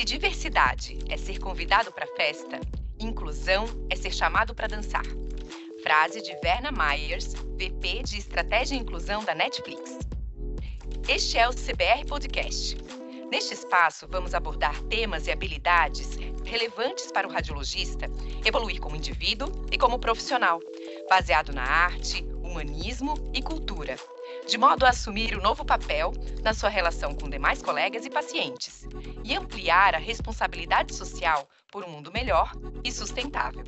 Se 0.00 0.06
diversidade 0.06 0.98
é 1.10 1.16
ser 1.18 1.38
convidado 1.38 1.92
para 1.92 2.06
festa, 2.06 2.58
inclusão 2.98 3.66
é 3.90 3.94
ser 3.94 4.10
chamado 4.10 4.54
para 4.54 4.66
dançar. 4.66 5.04
Frase 5.82 6.22
de 6.22 6.34
Verna 6.36 6.70
Myers, 6.72 7.34
VP 7.34 8.04
de 8.04 8.16
Estratégia 8.16 8.76
e 8.76 8.78
Inclusão 8.78 9.22
da 9.22 9.34
Netflix. 9.34 9.98
Este 11.06 11.36
é 11.36 11.46
o 11.46 11.52
CBR 11.52 12.06
Podcast. 12.08 12.78
Neste 13.30 13.52
espaço, 13.52 14.08
vamos 14.08 14.32
abordar 14.32 14.80
temas 14.84 15.26
e 15.26 15.32
habilidades 15.32 16.16
relevantes 16.46 17.12
para 17.12 17.28
o 17.28 17.30
radiologista 17.30 18.06
evoluir 18.42 18.80
como 18.80 18.96
indivíduo 18.96 19.52
e 19.70 19.76
como 19.76 19.98
profissional, 19.98 20.60
baseado 21.10 21.52
na 21.52 21.62
arte, 21.62 22.24
humanismo 22.42 23.16
e 23.34 23.42
cultura, 23.42 23.98
de 24.50 24.58
modo 24.58 24.84
a 24.84 24.88
assumir 24.88 25.36
o 25.36 25.40
novo 25.40 25.64
papel 25.64 26.12
na 26.42 26.52
sua 26.52 26.68
relação 26.68 27.14
com 27.14 27.30
demais 27.30 27.62
colegas 27.62 28.04
e 28.04 28.10
pacientes 28.10 28.84
e 29.22 29.36
ampliar 29.36 29.94
a 29.94 29.98
responsabilidade 29.98 30.92
social 30.92 31.48
por 31.70 31.84
um 31.84 31.88
mundo 31.88 32.10
melhor 32.10 32.50
e 32.82 32.90
sustentável. 32.90 33.64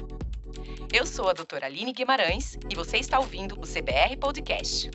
Eu 0.92 1.06
sou 1.06 1.30
a 1.30 1.32
doutora 1.32 1.66
Aline 1.66 1.92
Guimarães 1.92 2.58
e 2.68 2.74
você 2.74 2.96
está 2.96 3.20
ouvindo 3.20 3.55
o 3.60 3.62
CBR 3.62 4.16
Podcast. 4.18 4.91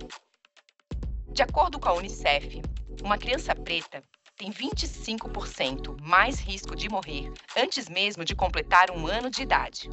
De 1.30 1.42
acordo 1.42 1.80
com 1.80 1.88
a 1.88 1.94
Unicef, 1.94 2.62
uma 3.02 3.18
criança 3.18 3.56
preta 3.56 4.04
tem 4.36 4.52
25% 4.52 6.02
mais 6.02 6.38
risco 6.38 6.76
de 6.76 6.90
morrer 6.90 7.32
antes 7.56 7.88
mesmo 7.88 8.26
de 8.26 8.36
completar 8.36 8.92
um 8.92 9.08
ano 9.08 9.30
de 9.30 9.42
idade. 9.42 9.90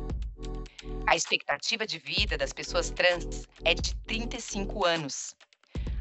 A 1.07 1.15
expectativa 1.15 1.87
de 1.87 2.01
vida 2.01 2.37
das 2.37 2.53
pessoas 2.53 2.91
trans 2.91 3.47
é 3.65 3.75
de 3.75 3.95
35 4.07 4.85
anos. 4.85 5.37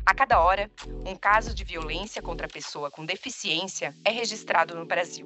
A 0.05 0.13
cada 0.13 0.41
hora, 0.41 0.69
um 1.07 1.15
caso 1.15 1.53
de 1.53 1.63
violência 1.63 2.21
contra 2.21 2.45
a 2.45 2.49
pessoa 2.49 2.91
com 2.91 3.05
deficiência 3.05 3.93
é 4.03 4.11
registrado 4.11 4.75
no 4.75 4.85
Brasil. 4.85 5.25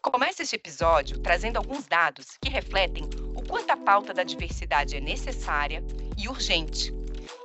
Começa 0.00 0.42
este 0.42 0.56
episódio 0.56 1.20
trazendo 1.20 1.58
alguns 1.58 1.86
dados 1.86 2.38
que 2.40 2.48
refletem 2.48 3.04
o 3.36 3.42
quanto 3.42 3.70
a 3.70 3.76
pauta 3.76 4.14
da 4.14 4.24
diversidade 4.24 4.96
é 4.96 5.00
necessária 5.00 5.84
e 6.16 6.26
urgente. 6.26 6.90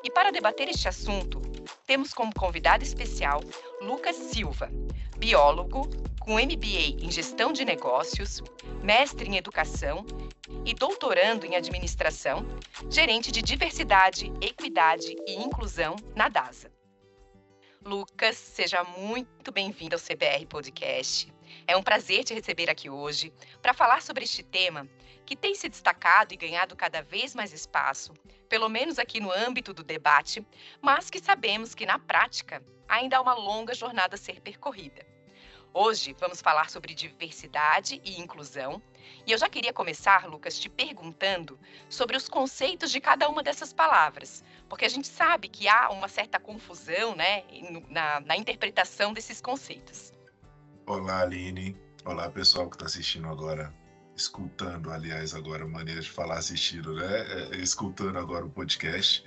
E 0.06 0.10
para 0.10 0.32
debater 0.32 0.70
este 0.70 0.88
assunto, 0.88 1.42
temos 1.86 2.14
como 2.14 2.34
convidado 2.34 2.84
especial 2.84 3.42
Lucas 3.82 4.16
Silva, 4.16 4.70
biólogo 5.18 5.90
com 6.20 6.40
MBA 6.40 7.04
em 7.04 7.12
Gestão 7.12 7.54
de 7.54 7.64
Negócios, 7.64 8.42
mestre 8.82 9.30
em 9.30 9.38
Educação 9.38 10.06
e 10.66 10.74
doutorando 10.74 11.46
em 11.46 11.56
Administração, 11.56 12.46
gerente 12.90 13.32
de 13.32 13.42
Diversidade, 13.42 14.32
Equidade 14.42 15.16
e 15.28 15.36
Inclusão 15.36 15.96
na 16.16 16.28
DASA. 16.28 16.72
Lucas, 17.84 18.36
seja 18.36 18.84
muito 18.84 19.52
bem-vindo 19.52 19.96
ao 19.96 20.02
CBR 20.02 20.48
Podcast. 20.48 21.32
É 21.68 21.78
um 21.78 21.84
prazer 21.84 22.24
te 22.24 22.34
receber 22.34 22.70
aqui 22.70 22.90
hoje 22.90 23.32
para 23.62 23.76
falar 23.76 24.02
sobre 24.02 24.24
este 24.24 24.42
tema 24.42 24.90
que 25.26 25.36
tem 25.36 25.56
se 25.56 25.68
destacado 25.68 26.34
e 26.34 26.38
ganhado 26.38 26.76
cada 26.76 27.02
vez 27.02 27.34
mais 27.34 27.52
espaço, 27.52 28.14
pelo 28.48 28.70
menos 28.70 29.00
aqui 29.00 29.20
no 29.20 29.32
âmbito 29.32 29.74
do 29.74 29.84
debate, 29.84 30.46
mas 30.80 31.10
que 31.10 31.20
sabemos 31.20 31.74
que 31.74 31.86
na 31.86 31.98
prática 31.98 32.64
ainda 32.88 33.18
há 33.18 33.22
uma 33.22 33.34
longa 33.34 33.74
jornada 33.74 34.16
a 34.16 34.18
ser 34.18 34.40
percorrida. 34.40 35.06
Hoje 35.74 36.16
vamos 36.18 36.42
falar 36.42 36.70
sobre 36.70 36.94
diversidade 36.94 38.00
e 38.06 38.22
inclusão, 38.22 38.82
e 39.28 39.32
eu 39.34 39.38
já 39.38 39.50
queria 39.50 39.74
começar, 39.74 40.26
Lucas, 40.26 40.58
te 40.58 40.70
perguntando 40.70 41.60
sobre 41.90 42.16
os 42.16 42.30
conceitos 42.30 42.92
de 42.92 43.02
cada 43.02 43.28
uma 43.28 43.44
dessas 43.44 43.74
palavras, 43.74 44.42
porque 44.70 44.86
a 44.86 44.90
gente 44.90 45.08
sabe 45.08 45.50
que 45.50 45.68
há 45.68 45.90
uma 45.90 46.08
certa 46.08 46.40
confusão 46.40 47.14
né, 47.14 47.44
na, 47.90 48.22
na 48.22 48.38
interpretação 48.38 49.12
desses 49.12 49.42
conceitos. 49.42 50.14
Olá, 50.86 51.24
Aline. 51.24 51.76
Olá, 52.06 52.30
pessoal 52.30 52.70
que 52.70 52.76
está 52.76 52.86
assistindo 52.86 53.28
agora 53.28 53.74
escutando, 54.16 54.92
aliás, 54.92 55.34
agora, 55.34 55.68
maneira 55.68 56.02
de 56.02 56.10
falar 56.10 56.38
assistindo, 56.38 56.94
né? 56.94 57.06
É, 57.06 57.56
é, 57.56 57.58
escutando 57.58 58.18
agora 58.18 58.46
o 58.46 58.50
podcast. 58.50 59.24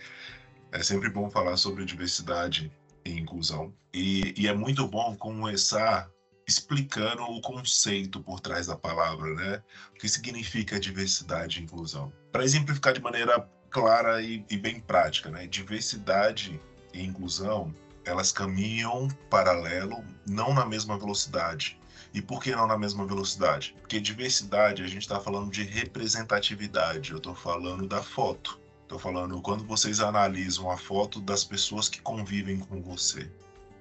É 0.72 0.82
sempre 0.82 1.10
bom 1.10 1.30
falar 1.30 1.56
sobre 1.56 1.84
diversidade 1.84 2.72
e 3.04 3.12
inclusão. 3.12 3.74
E, 3.92 4.34
e, 4.36 4.46
é 4.48 4.54
muito 4.54 4.86
bom 4.86 5.16
começar 5.16 6.10
explicando 6.46 7.22
o 7.22 7.40
conceito 7.40 8.20
por 8.22 8.40
trás 8.40 8.66
da 8.66 8.76
palavra, 8.76 9.34
né? 9.34 9.62
O 9.90 9.98
que 9.98 10.08
significa 10.08 10.80
diversidade 10.80 11.60
e 11.60 11.62
inclusão. 11.62 12.12
Para 12.32 12.44
exemplificar 12.44 12.94
de 12.94 13.00
maneira 13.00 13.48
clara 13.70 14.22
e, 14.22 14.44
e 14.50 14.56
bem 14.56 14.80
prática, 14.80 15.30
né? 15.30 15.46
Diversidade 15.46 16.60
e 16.92 17.02
inclusão, 17.02 17.74
elas 18.04 18.32
caminham 18.32 19.08
paralelo, 19.28 20.02
não 20.26 20.54
na 20.54 20.64
mesma 20.64 20.98
velocidade 20.98 21.77
e 22.12 22.22
por 22.22 22.42
que 22.42 22.54
não 22.54 22.66
na 22.66 22.78
mesma 22.78 23.06
velocidade? 23.06 23.74
Porque 23.80 24.00
diversidade, 24.00 24.82
a 24.82 24.86
gente 24.86 25.02
está 25.02 25.20
falando 25.20 25.50
de 25.50 25.62
representatividade. 25.62 27.10
Eu 27.10 27.18
estou 27.18 27.34
falando 27.34 27.86
da 27.86 28.02
foto. 28.02 28.58
Estou 28.82 28.98
falando 28.98 29.40
quando 29.42 29.64
vocês 29.64 30.00
analisam 30.00 30.70
a 30.70 30.78
foto 30.78 31.20
das 31.20 31.44
pessoas 31.44 31.88
que 31.88 32.00
convivem 32.00 32.58
com 32.58 32.80
você. 32.80 33.30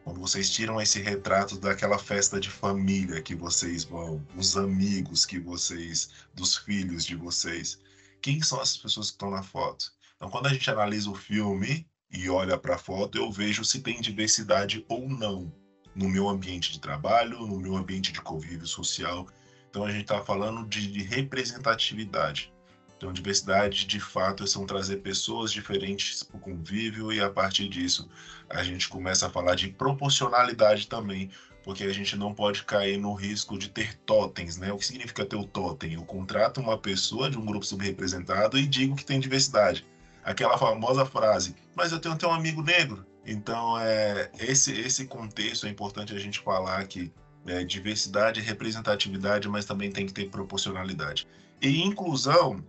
Quando 0.03 0.19
vocês 0.19 0.49
tiram 0.49 0.81
esse 0.81 1.01
retrato 1.01 1.57
daquela 1.57 1.97
festa 1.97 2.39
de 2.39 2.49
família 2.49 3.21
que 3.21 3.35
vocês 3.35 3.85
vão, 3.85 4.25
os 4.35 4.57
amigos 4.57 5.25
que 5.25 5.39
vocês, 5.39 6.09
dos 6.33 6.57
filhos 6.57 7.05
de 7.05 7.15
vocês, 7.15 7.79
quem 8.21 8.41
são 8.41 8.59
as 8.59 8.75
pessoas 8.75 9.07
que 9.07 9.15
estão 9.15 9.31
na 9.31 9.43
foto? 9.43 9.91
Então, 10.15 10.29
quando 10.29 10.47
a 10.47 10.53
gente 10.53 10.69
analisa 10.69 11.09
o 11.09 11.15
filme 11.15 11.87
e 12.11 12.29
olha 12.29 12.57
para 12.57 12.75
a 12.75 12.79
foto, 12.79 13.17
eu 13.17 13.31
vejo 13.31 13.63
se 13.63 13.79
tem 13.79 14.01
diversidade 14.01 14.85
ou 14.89 15.07
não 15.07 15.53
no 15.97 16.07
meu 16.07 16.29
ambiente 16.29 16.71
de 16.71 16.79
trabalho, 16.79 17.39
no 17.39 17.59
meu 17.59 17.75
ambiente 17.75 18.11
de 18.11 18.21
convívio 18.21 18.67
social. 18.67 19.27
Então 19.69 19.83
a 19.83 19.91
gente 19.91 20.03
está 20.03 20.21
falando 20.21 20.65
de, 20.67 20.87
de, 20.87 21.01
representatividade. 21.01 22.53
Então 22.95 23.11
diversidade 23.11 23.85
de 23.85 23.99
fato 23.99 24.45
são 24.47 24.65
trazer 24.65 24.97
pessoas 24.97 25.51
diferentes 25.51 26.21
para 26.21 26.37
o 26.37 26.39
convívio 26.39 27.11
e 27.11 27.19
a 27.19 27.29
partir 27.29 27.67
disso 27.67 28.07
a 28.49 28.63
gente 28.63 28.87
começa 28.87 29.25
a 29.27 29.29
falar 29.29 29.55
de 29.55 29.69
proporcionalidade 29.69 30.87
também, 30.87 31.31
porque 31.63 31.83
a 31.83 31.93
gente 31.93 32.15
não 32.15 32.33
pode 32.33 32.63
cair 32.63 32.97
no 32.97 33.13
risco 33.13 33.57
de 33.57 33.69
ter 33.69 33.95
totens, 34.05 34.57
né? 34.57 34.71
O 34.71 34.77
que 34.77 34.85
significa 34.85 35.25
ter 35.25 35.35
o 35.35 35.45
totem? 35.45 35.93
Eu 35.93 36.05
contrato 36.05 36.61
uma 36.61 36.77
pessoa 36.77 37.29
de 37.29 37.37
um 37.37 37.45
grupo 37.45 37.65
subrepresentado 37.65 38.57
e 38.57 38.65
digo 38.67 38.95
que 38.95 39.05
tem 39.05 39.19
diversidade. 39.19 39.85
Aquela 40.23 40.57
famosa 40.57 41.05
frase, 41.05 41.55
mas 41.75 41.91
eu 41.91 41.99
tenho 41.99 42.13
até 42.13 42.27
um 42.27 42.33
amigo 42.33 42.61
negro. 42.61 43.05
Então, 43.27 43.77
é, 43.77 44.31
esse, 44.39 44.71
esse 44.71 45.05
contexto 45.05 45.67
é 45.67 45.69
importante 45.69 46.15
a 46.15 46.19
gente 46.19 46.39
falar 46.39 46.87
que 46.87 47.11
é, 47.45 47.61
diversidade, 47.61 48.39
representatividade, 48.39 49.49
mas 49.49 49.65
também 49.65 49.91
tem 49.91 50.05
que 50.05 50.13
ter 50.13 50.29
proporcionalidade. 50.29 51.27
E 51.61 51.81
inclusão 51.81 52.63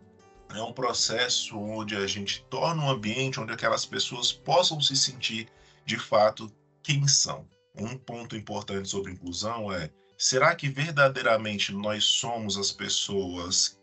é 0.53 0.61
um 0.61 0.73
processo 0.73 1.57
onde 1.57 1.95
a 1.95 2.09
gente 2.09 2.45
torna 2.51 2.83
um 2.83 2.91
ambiente 2.91 3.39
onde 3.39 3.53
aquelas 3.53 3.87
pessoas 3.87 4.33
possam 4.33 4.81
se 4.81 4.97
sentir 4.97 5.49
de 5.87 5.97
fato 5.97 6.51
quem 6.83 7.07
são. 7.07 7.47
Um 7.77 7.97
ponto 7.97 8.37
importante 8.37 8.89
sobre 8.89 9.13
inclusão 9.13 9.73
é: 9.73 9.91
será 10.17 10.57
que 10.57 10.69
verdadeiramente 10.69 11.73
nós 11.73 12.05
somos 12.05 12.59
as 12.59 12.73
pessoas 12.73 13.79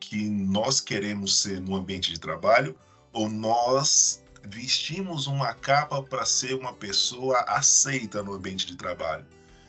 que 0.00 0.26
nós 0.26 0.80
queremos 0.80 1.36
ser 1.36 1.60
no 1.60 1.76
ambiente 1.76 2.10
de 2.10 2.18
trabalho 2.18 2.74
ou 3.12 3.28
nós 3.28 4.23
vestimos 4.46 5.26
uma 5.26 5.54
capa 5.54 6.02
para 6.02 6.24
ser 6.24 6.54
uma 6.54 6.72
pessoa 6.72 7.40
aceita 7.48 8.22
no 8.22 8.34
ambiente 8.34 8.66
de 8.66 8.76
trabalho. 8.76 9.26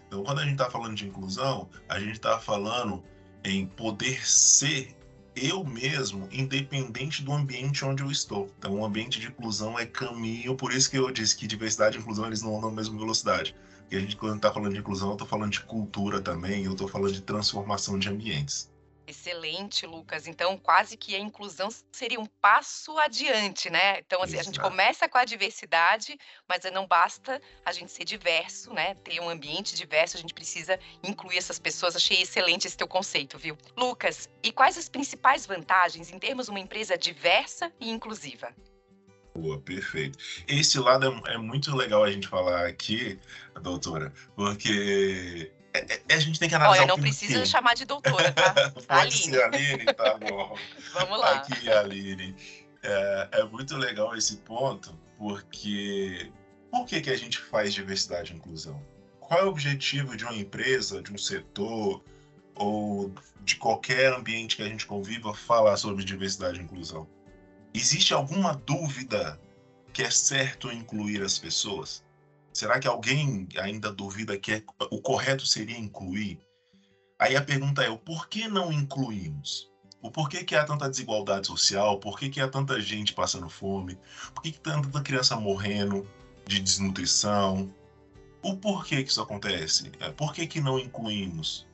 Então, 0.08 0.24
quando 0.24 0.40
a 0.40 0.44
gente 0.44 0.53
está 0.53 0.69
falando 0.69 0.96
de 0.96 1.08
inclusão, 1.08 1.69
a 1.90 2.00
gente 2.00 2.13
está 2.13 2.40
falando 2.40 3.03
em 3.44 3.66
poder 3.66 4.25
ser 4.28 4.96
eu 5.36 5.63
mesmo, 5.66 6.30
independente 6.31 7.22
do 7.22 7.34
ambiente 7.34 7.84
onde 7.84 8.02
eu 8.02 8.09
estou. 8.09 8.50
Então, 8.58 8.80
o 8.80 8.86
ambiente 8.86 9.19
de 9.19 9.28
inclusão 9.28 9.78
é 9.78 9.86
caminho, 9.86 10.56
por 10.56 10.72
isso 10.72 10.90
que 10.90 10.97
eu 10.97 11.12
disse 11.12 11.36
que 11.36 11.46
diversidade 11.46 11.97
e 11.97 12.02
inclusão 12.02 12.25
eles 12.28 12.42
não 12.42 12.57
andam 12.57 12.69
na 12.69 12.75
mesma 12.78 12.97
velocidade. 12.97 13.56
Porque 13.81 13.97
a 13.97 14.00
gente, 14.00 14.16
quando 14.16 14.38
está 14.38 14.52
falando 14.52 14.74
de 14.74 14.80
inclusão, 14.80 15.09
eu 15.09 15.13
estou 15.13 15.28
falando 15.28 15.52
de 15.52 15.62
cultura 15.62 16.22
também, 16.22 16.63
eu 16.63 16.72
estou 16.72 16.88
falando 16.88 17.13
de 17.13 17.22
transformação 17.22 18.00
de 18.00 18.10
ambientes. 18.10 18.72
Excelente, 19.07 19.86
Lucas. 19.86 20.25
Então, 20.25 20.57
quase 20.57 20.98
que 20.98 21.16
a 21.16 21.19
inclusão 21.19 21.69
seria 21.92 22.19
um 22.19 22.25
passo 22.25 22.98
adiante, 22.98 23.69
né? 23.69 24.00
Então, 24.00 24.22
assim, 24.22 24.40
a 24.40 24.44
gente 24.44 24.60
começa 24.60 25.07
com 25.07 25.18
a 25.18 25.25
diversidade, 25.25 26.18
mas 26.50 26.63
não 26.72 26.88
basta 26.88 27.40
a 27.63 27.72
gente 27.72 27.92
ser 27.92 28.04
diverso, 28.04 28.74
né? 28.74 28.96
Ter 28.96 29.19
um 29.19 29.30
ambiente 29.30 29.75
diverso, 29.75 30.18
a 30.18 30.19
gente 30.19 30.34
precisa 30.34 30.80
incluir 31.04 31.38
essas 31.38 31.60
pessoas. 31.60 31.96
Achei 31.96 32.22
excelente 32.22 32.66
esse 32.66 32.78
teu 32.78 32.88
conceito, 32.88 33.38
viu? 33.38 33.56
Lucas, 33.78 34.28
e 34.42 34.52
quais 34.52 34.78
as 34.78 34.90
principais 34.90 35.46
vantagens 35.46 36.12
em 36.12 36.18
termos 36.18 36.50
uma 36.50 36.60
empresa 36.60 36.98
diversa 36.98 37.72
e 37.80 37.92
inclusiva? 37.92 38.56
Boa, 39.36 39.60
perfeito. 39.60 40.18
Esse 40.48 40.80
lado 40.80 41.22
é, 41.28 41.34
é 41.34 41.38
muito 41.38 41.75
legal 41.75 42.04
a 42.06 42.12
gente 42.12 42.28
falar 42.28 42.66
aqui, 42.66 43.19
doutora, 43.62 44.13
porque 44.34 45.51
é, 45.77 46.01
é, 46.10 46.13
a 46.13 46.19
gente 46.19 46.39
tem 46.39 46.50
que 46.50 46.56
analisar. 46.56 46.83
Olha, 46.83 46.88
não 46.88 47.00
precisa 47.00 47.45
chamar 47.45 47.74
de 47.74 47.86
doutora, 47.86 48.31
tá? 48.31 48.54
Pode 48.72 48.86
Aline. 48.88 49.42
Aline, 49.42 49.86
tá 49.86 50.18
bom. 50.18 50.57
Vamos 50.94 51.19
lá. 51.19 51.36
Aqui, 51.36 51.72
Aline. 51.72 52.36
É, 52.83 53.30
é, 53.31 53.44
muito 53.45 53.75
legal 53.77 54.16
esse 54.16 54.38
ponto, 54.38 54.98
porque 55.18 56.31
por 56.72 56.86
que, 56.86 57.01
que 57.01 57.10
a 57.10 57.18
gente 57.18 57.39
faz 57.39 57.74
diversidade 57.74 58.33
e 58.33 58.36
inclusão? 58.36 58.81
qual 59.27 59.39
é 59.39 59.44
o 59.44 59.50
objetivo 59.50 60.16
de 60.16 60.24
uma 60.24 60.36
empresa, 60.36 61.01
de 61.01 61.12
um 61.12 61.18
setor 61.18 62.04
ou 62.56 63.12
de 63.42 63.56
qualquer 63.56 64.13
ambiente 64.13 64.56
que 64.56 64.62
a 64.62 64.68
gente 64.68 64.86
conviva 64.86 65.33
falar 65.33 65.77
sobre 65.77 66.04
diversidade 66.04 66.60
e 66.60 66.63
inclusão? 66.63 67.07
Existe 67.74 68.13
alguma 68.13 68.56
dúvida 68.56 69.39
que 69.92 70.04
é 70.04 70.12
certo 70.12 70.72
incluir 70.72 71.22
as 71.22 71.39
pessoas? 71.39 72.04
Será 72.56 72.80
que 72.80 72.88
alguém 72.88 73.50
ainda 73.57 73.92
duvida 73.92 74.40
que 74.40 74.54
é, 74.54 74.63
o 74.90 75.02
correto 75.02 75.46
seria 75.46 75.78
incluir? 75.78 76.40
Aí 77.19 77.36
a 77.36 77.42
pergunta 77.42 77.84
é: 77.84 77.90
o 77.90 77.98
porquê 77.98 78.48
não 78.48 78.72
incluímos? 78.72 79.69
O 80.02 80.10
porquê 80.10 80.42
que 80.42 80.56
há 80.56 80.63
tanta 80.63 80.90
desigualdade 80.90 81.48
social? 81.48 82.00
Por 82.00 82.18
que, 82.18 82.40
há 82.40 82.48
tanta 82.48 82.80
gente 82.80 83.12
passando 83.12 83.50
fome? 83.50 84.00
Por 84.34 84.42
que, 84.42 84.54
que 84.54 84.60
tanta 84.62 85.02
criança 85.02 85.36
morrendo 85.36 86.07
de 86.48 86.62
desnutrição? 86.62 87.69
O 88.42 88.56
porquê 88.56 89.04
que 89.04 89.10
isso 89.10 89.22
acontece? 89.22 89.92
É, 90.00 90.10
por 90.12 90.34
que, 90.34 90.48
que 90.48 90.62
não 90.62 90.80
incluímos? 90.80 91.68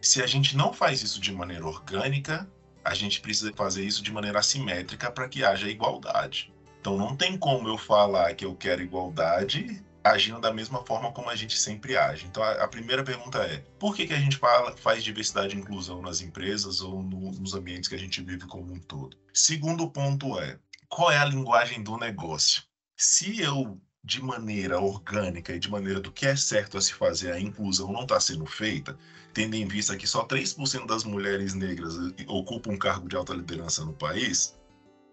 Se 0.00 0.22
a 0.22 0.28
gente 0.28 0.56
não 0.56 0.72
faz 0.72 1.02
isso 1.02 1.20
de 1.20 1.32
maneira 1.32 1.66
orgânica, 1.66 2.48
a 2.84 2.94
gente 2.94 3.20
precisa 3.20 3.52
fazer 3.56 3.84
isso 3.84 4.00
de 4.00 4.12
maneira 4.12 4.38
assimétrica 4.38 5.10
para 5.10 5.28
que 5.28 5.44
haja 5.44 5.68
igualdade. 5.68 6.52
Então 6.80 6.96
não 6.96 7.16
tem 7.16 7.36
como 7.36 7.66
eu 7.66 7.76
falar 7.76 8.32
que 8.36 8.44
eu 8.44 8.54
quero 8.54 8.80
igualdade 8.80 9.82
agindo 10.04 10.38
da 10.38 10.52
mesma 10.52 10.84
forma 10.84 11.10
como 11.10 11.30
a 11.30 11.34
gente 11.34 11.58
sempre 11.58 11.96
age. 11.96 12.26
Então, 12.26 12.42
a, 12.42 12.64
a 12.64 12.68
primeira 12.68 13.02
pergunta 13.02 13.38
é: 13.38 13.64
por 13.78 13.96
que, 13.96 14.06
que 14.06 14.12
a 14.12 14.20
gente 14.20 14.36
fala, 14.36 14.76
faz 14.76 15.02
diversidade 15.02 15.56
e 15.56 15.58
inclusão 15.58 16.02
nas 16.02 16.20
empresas 16.20 16.82
ou 16.82 17.02
no, 17.02 17.32
nos 17.32 17.54
ambientes 17.54 17.88
que 17.88 17.94
a 17.94 17.98
gente 17.98 18.22
vive 18.22 18.46
como 18.46 18.72
um 18.72 18.78
todo? 18.78 19.16
Segundo 19.32 19.90
ponto 19.90 20.38
é: 20.38 20.58
qual 20.88 21.10
é 21.10 21.16
a 21.16 21.24
linguagem 21.24 21.82
do 21.82 21.96
negócio? 21.96 22.62
Se 22.96 23.40
eu, 23.40 23.80
de 24.04 24.22
maneira 24.22 24.78
orgânica 24.78 25.54
e 25.54 25.58
de 25.58 25.70
maneira 25.70 25.98
do 25.98 26.12
que 26.12 26.26
é 26.26 26.36
certo 26.36 26.76
a 26.76 26.80
se 26.82 26.92
fazer, 26.92 27.32
a 27.32 27.40
inclusão 27.40 27.90
não 27.90 28.02
está 28.02 28.20
sendo 28.20 28.44
feita, 28.44 28.96
tendo 29.32 29.56
em 29.56 29.66
vista 29.66 29.96
que 29.96 30.06
só 30.06 30.26
3% 30.26 30.86
das 30.86 31.02
mulheres 31.02 31.54
negras 31.54 31.94
ocupam 32.28 32.72
um 32.72 32.78
cargo 32.78 33.08
de 33.08 33.16
alta 33.16 33.32
liderança 33.32 33.84
no 33.84 33.94
país, 33.94 34.56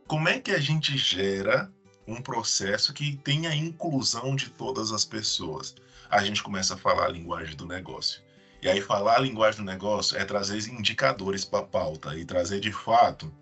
como 0.05 0.27
é 0.27 0.39
que 0.39 0.51
a 0.51 0.59
gente 0.59 0.95
gera 0.97 1.71
um 2.11 2.21
processo 2.21 2.93
que 2.93 3.15
tenha 3.17 3.49
a 3.49 3.55
inclusão 3.55 4.35
de 4.35 4.49
todas 4.49 4.91
as 4.91 5.05
pessoas. 5.05 5.75
A 6.09 6.23
gente 6.23 6.43
começa 6.43 6.73
a 6.73 6.77
falar 6.77 7.05
a 7.05 7.11
linguagem 7.11 7.55
do 7.55 7.65
negócio. 7.65 8.21
E 8.61 8.69
aí 8.69 8.79
falar 8.81 9.15
a 9.15 9.21
linguagem 9.21 9.63
do 9.63 9.65
negócio 9.65 10.17
é 10.17 10.23
trazer 10.23 10.59
indicadores 10.69 11.43
para 11.43 11.59
a 11.59 11.67
pauta 11.67 12.15
e 12.15 12.25
trazer 12.25 12.59
de 12.59 12.71
fato 12.71 13.33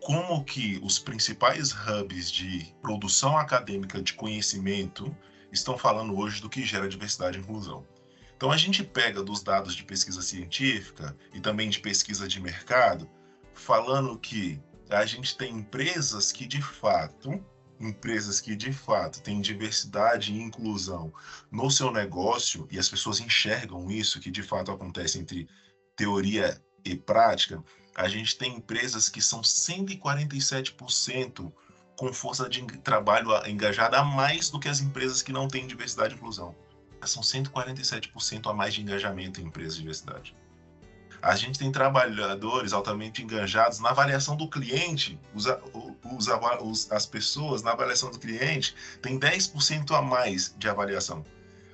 como 0.00 0.44
que 0.44 0.78
os 0.82 0.98
principais 0.98 1.72
hubs 1.72 2.30
de 2.30 2.74
produção 2.82 3.38
acadêmica 3.38 4.02
de 4.02 4.14
conhecimento 4.14 5.14
estão 5.52 5.78
falando 5.78 6.16
hoje 6.18 6.40
do 6.40 6.48
que 6.48 6.64
gera 6.64 6.88
diversidade 6.88 7.38
e 7.38 7.40
inclusão. 7.40 7.86
Então 8.36 8.50
a 8.50 8.56
gente 8.56 8.82
pega 8.82 9.22
dos 9.22 9.42
dados 9.42 9.74
de 9.74 9.84
pesquisa 9.84 10.22
científica 10.22 11.16
e 11.32 11.40
também 11.40 11.68
de 11.68 11.78
pesquisa 11.78 12.26
de 12.26 12.40
mercado, 12.40 13.08
falando 13.54 14.18
que 14.18 14.60
a 14.88 15.04
gente 15.04 15.36
tem 15.36 15.54
empresas 15.54 16.32
que 16.32 16.46
de 16.46 16.62
fato 16.62 17.44
empresas 17.80 18.40
que 18.40 18.54
de 18.54 18.72
fato 18.72 19.22
têm 19.22 19.40
diversidade 19.40 20.32
e 20.32 20.40
inclusão 20.40 21.12
no 21.50 21.70
seu 21.70 21.90
negócio 21.90 22.68
e 22.70 22.78
as 22.78 22.88
pessoas 22.88 23.20
enxergam 23.20 23.90
isso 23.90 24.20
que 24.20 24.30
de 24.30 24.42
fato 24.42 24.70
acontece 24.70 25.18
entre 25.18 25.48
teoria 25.96 26.60
e 26.84 26.94
prática, 26.94 27.64
a 27.94 28.08
gente 28.08 28.36
tem 28.36 28.56
empresas 28.56 29.08
que 29.08 29.20
são 29.20 29.40
147% 29.40 31.52
com 31.96 32.12
força 32.12 32.48
de 32.48 32.62
trabalho 32.78 33.30
engajada 33.46 33.98
a 33.98 34.04
mais 34.04 34.50
do 34.50 34.58
que 34.58 34.68
as 34.68 34.80
empresas 34.80 35.22
que 35.22 35.32
não 35.32 35.48
têm 35.48 35.66
diversidade 35.66 36.14
e 36.14 36.16
inclusão. 36.16 36.54
São 37.04 37.22
147% 37.22 38.50
a 38.50 38.54
mais 38.54 38.74
de 38.74 38.82
engajamento 38.82 39.40
em 39.40 39.46
empresas 39.46 39.74
de 39.74 39.80
diversidade. 39.80 40.36
A 41.22 41.36
gente 41.36 41.58
tem 41.58 41.70
trabalhadores 41.70 42.72
altamente 42.72 43.22
engajados 43.22 43.78
na 43.78 43.90
avaliação 43.90 44.36
do 44.36 44.48
cliente. 44.48 45.18
Os, 45.34 45.44
os, 46.62 46.90
as 46.90 47.04
pessoas 47.04 47.62
na 47.62 47.72
avaliação 47.72 48.10
do 48.10 48.18
cliente 48.18 48.74
têm 49.02 49.18
10% 49.18 49.90
a 49.96 50.00
mais 50.00 50.54
de 50.56 50.68
avaliação. 50.68 51.24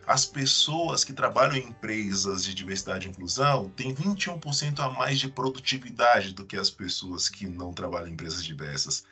As 0.05 0.25
pessoas 0.25 1.05
que 1.05 1.13
trabalham 1.13 1.57
em 1.57 1.69
empresas 1.69 2.45
de 2.45 2.55
diversidade 2.55 3.07
e 3.07 3.11
inclusão 3.11 3.69
têm 3.71 3.95
21% 3.95 4.79
a 4.81 4.91
mais 4.91 5.19
de 5.19 5.29
produtividade 5.29 6.33
do 6.33 6.45
que 6.45 6.57
as 6.57 6.71
pessoas 6.71 7.29
que 7.29 7.47
não 7.47 7.73
trabalham 7.73 8.09
em 8.09 8.13
empresas 8.13 8.45
diversas. 8.45 9.05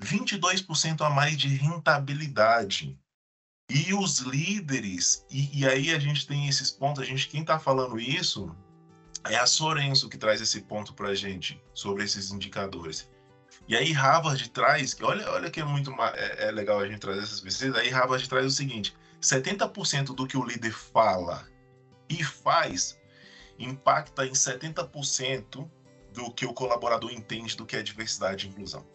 22% 0.00 1.00
a 1.00 1.10
mais 1.10 1.36
de 1.36 1.48
rentabilidade. 1.48 2.98
E 3.68 3.92
os 3.94 4.20
líderes, 4.20 5.24
e, 5.30 5.60
e, 5.60 5.66
aí 5.66 5.92
a 5.92 5.98
gente 5.98 6.26
tem 6.26 6.48
esses 6.48 6.70
pontos, 6.70 7.02
a 7.02 7.06
gente, 7.06 7.28
quem 7.28 7.40
está 7.40 7.58
falando 7.58 7.98
isso 7.98 8.54
é 9.30 9.36
a 9.36 9.46
Sorenso 9.46 10.08
que 10.08 10.18
traz 10.18 10.40
esse 10.40 10.60
ponto 10.60 10.94
para 10.94 11.08
a 11.08 11.14
gente 11.14 11.62
sobre 11.74 12.04
esses 12.04 12.30
indicadores. 12.30 13.08
E 13.68 13.76
aí 13.76 13.92
Harvard 13.92 14.48
traz, 14.50 14.96
olha, 15.00 15.30
olha 15.30 15.50
que 15.50 15.60
é 15.60 15.64
muito 15.64 15.90
é, 16.14 16.48
é 16.48 16.50
legal 16.50 16.80
a 16.80 16.86
gente 16.86 17.00
trazer 17.00 17.22
essas 17.22 17.40
pesquisas. 17.40 17.76
Aí 17.76 17.88
Harvard 17.88 18.28
traz 18.28 18.46
o 18.46 18.50
seguinte: 18.50 18.96
70% 19.20 20.14
do 20.14 20.26
que 20.26 20.36
o 20.36 20.44
líder 20.44 20.72
fala 20.72 21.48
e 22.08 22.22
faz 22.22 22.98
impacta 23.58 24.26
em 24.26 24.32
70% 24.32 25.68
do 26.12 26.30
que 26.32 26.46
o 26.46 26.52
colaborador 26.52 27.10
entende 27.10 27.56
do 27.56 27.66
que 27.66 27.76
é 27.76 27.82
diversidade 27.82 28.46
e 28.46 28.50
inclusão. 28.50 28.86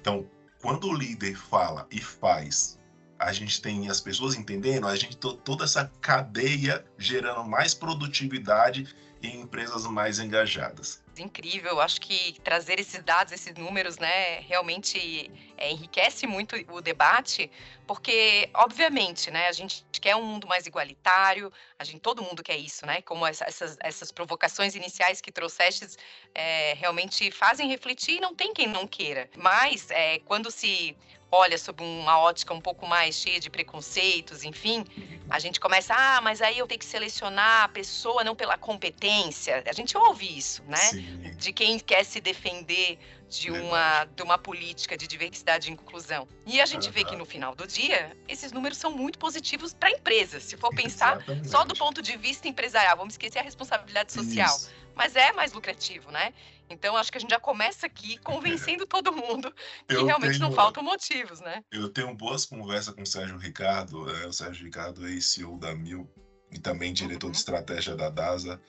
Então, 0.00 0.28
quando 0.60 0.88
o 0.88 0.94
líder 0.94 1.36
fala 1.36 1.86
e 1.90 2.00
faz, 2.00 2.78
a 3.18 3.32
gente 3.32 3.60
tem 3.60 3.88
as 3.88 4.00
pessoas 4.00 4.34
entendendo, 4.34 4.86
a 4.86 4.96
gente 4.96 5.16
toda 5.16 5.64
essa 5.64 5.90
cadeia 6.00 6.84
gerando 6.98 7.44
mais 7.44 7.74
produtividade 7.74 8.94
em 9.26 9.40
empresas 9.40 9.86
mais 9.86 10.18
engajadas. 10.18 11.02
Incrível, 11.16 11.80
acho 11.80 12.00
que 12.00 12.38
trazer 12.42 12.80
esses 12.80 13.02
dados, 13.02 13.32
esses 13.32 13.54
números, 13.54 13.98
né, 13.98 14.40
realmente 14.40 15.30
é, 15.56 15.70
enriquece 15.70 16.26
muito 16.26 16.56
o 16.72 16.80
debate, 16.80 17.50
porque, 17.86 18.50
obviamente, 18.52 19.30
né, 19.30 19.46
a 19.46 19.52
gente 19.52 19.84
quer 19.92 20.16
um 20.16 20.24
mundo 20.24 20.46
mais 20.46 20.66
igualitário, 20.66 21.52
a 21.78 21.84
gente, 21.84 22.00
todo 22.00 22.22
mundo 22.22 22.42
quer 22.42 22.56
isso, 22.56 22.84
né, 22.84 23.00
como 23.02 23.24
essa, 23.26 23.44
essas, 23.44 23.76
essas 23.80 24.10
provocações 24.10 24.74
iniciais 24.74 25.20
que 25.20 25.30
trouxeste 25.30 25.86
é, 26.34 26.74
realmente 26.74 27.30
fazem 27.30 27.68
refletir 27.68 28.16
e 28.16 28.20
não 28.20 28.34
tem 28.34 28.52
quem 28.52 28.66
não 28.66 28.86
queira. 28.86 29.30
Mas, 29.36 29.90
é, 29.90 30.18
quando 30.20 30.50
se 30.50 30.96
olha 31.30 31.58
sob 31.58 31.82
uma 31.82 32.18
ótica 32.18 32.54
um 32.54 32.60
pouco 32.60 32.86
mais 32.86 33.16
cheia 33.16 33.40
de 33.40 33.50
preconceitos, 33.50 34.44
enfim, 34.44 34.84
a 35.28 35.38
gente 35.38 35.58
começa, 35.58 35.94
ah, 35.96 36.20
mas 36.20 36.42
aí 36.42 36.58
eu 36.58 36.66
tenho 36.66 36.78
que 36.78 36.84
selecionar 36.84 37.64
a 37.64 37.68
pessoa 37.68 38.22
não 38.22 38.36
pela 38.36 38.58
competência. 38.58 39.62
A 39.66 39.72
gente 39.72 39.96
ouve 39.96 40.38
isso, 40.38 40.62
né? 40.64 40.76
Sim. 40.76 41.30
De 41.36 41.52
quem 41.52 41.78
quer 41.78 42.04
se 42.04 42.20
defender 42.20 42.98
de 43.28 43.50
uma, 43.50 44.04
de 44.04 44.22
uma 44.22 44.38
política 44.38 44.96
de 44.96 45.06
diversidade 45.06 45.68
e 45.68 45.72
inclusão. 45.72 46.28
E 46.46 46.60
a 46.60 46.66
gente 46.66 46.90
vê 46.90 47.04
que 47.04 47.16
no 47.16 47.24
final 47.24 47.54
do 47.54 47.66
dia, 47.66 48.16
esses 48.28 48.52
números 48.52 48.78
são 48.78 48.90
muito 48.90 49.18
positivos 49.18 49.74
para 49.74 49.88
a 49.88 49.92
empresa. 49.92 50.38
Se 50.40 50.56
for 50.56 50.70
pensar 50.74 51.16
Exatamente. 51.16 51.48
só 51.48 51.64
do 51.64 51.74
ponto 51.74 52.00
de 52.02 52.16
vista 52.16 52.46
empresarial, 52.46 52.96
vamos 52.96 53.14
esquecer 53.14 53.38
a 53.38 53.42
responsabilidade 53.42 54.12
social. 54.12 54.54
Isso. 54.54 54.70
Mas 54.94 55.16
é 55.16 55.32
mais 55.32 55.52
lucrativo, 55.52 56.10
né? 56.10 56.32
Então, 56.68 56.96
acho 56.96 57.10
que 57.12 57.18
a 57.18 57.20
gente 57.20 57.30
já 57.30 57.40
começa 57.40 57.86
aqui 57.86 58.16
convencendo 58.24 58.86
todo 58.86 59.12
mundo 59.12 59.52
que 59.86 59.94
eu 59.94 60.06
realmente 60.06 60.38
tenho, 60.38 60.42
não 60.42 60.52
faltam 60.52 60.82
motivos, 60.82 61.40
né? 61.40 61.62
Eu 61.70 61.88
tenho 61.88 62.14
boas 62.14 62.46
conversas 62.46 62.94
com 62.94 63.02
o 63.02 63.06
Sérgio 63.06 63.36
Ricardo, 63.36 64.08
é, 64.16 64.26
o 64.26 64.32
Sérgio 64.32 64.64
Ricardo 64.64 65.06
é 65.06 65.20
CEO 65.20 65.58
da 65.58 65.74
Mil 65.74 66.08
e 66.50 66.58
também 66.58 66.92
diretor 66.92 67.26
uhum. 67.26 67.32
de 67.32 67.38
estratégia 67.38 67.94
da 67.94 68.08
DASA. 68.08 68.60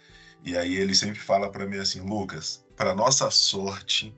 E 0.43 0.57
aí 0.57 0.75
ele 0.75 0.93
sempre 0.93 1.19
fala 1.19 1.51
para 1.51 1.65
mim 1.65 1.77
assim, 1.77 2.01
Lucas, 2.01 2.65
para 2.75 2.93
nossa 2.93 3.31
sorte 3.31 4.15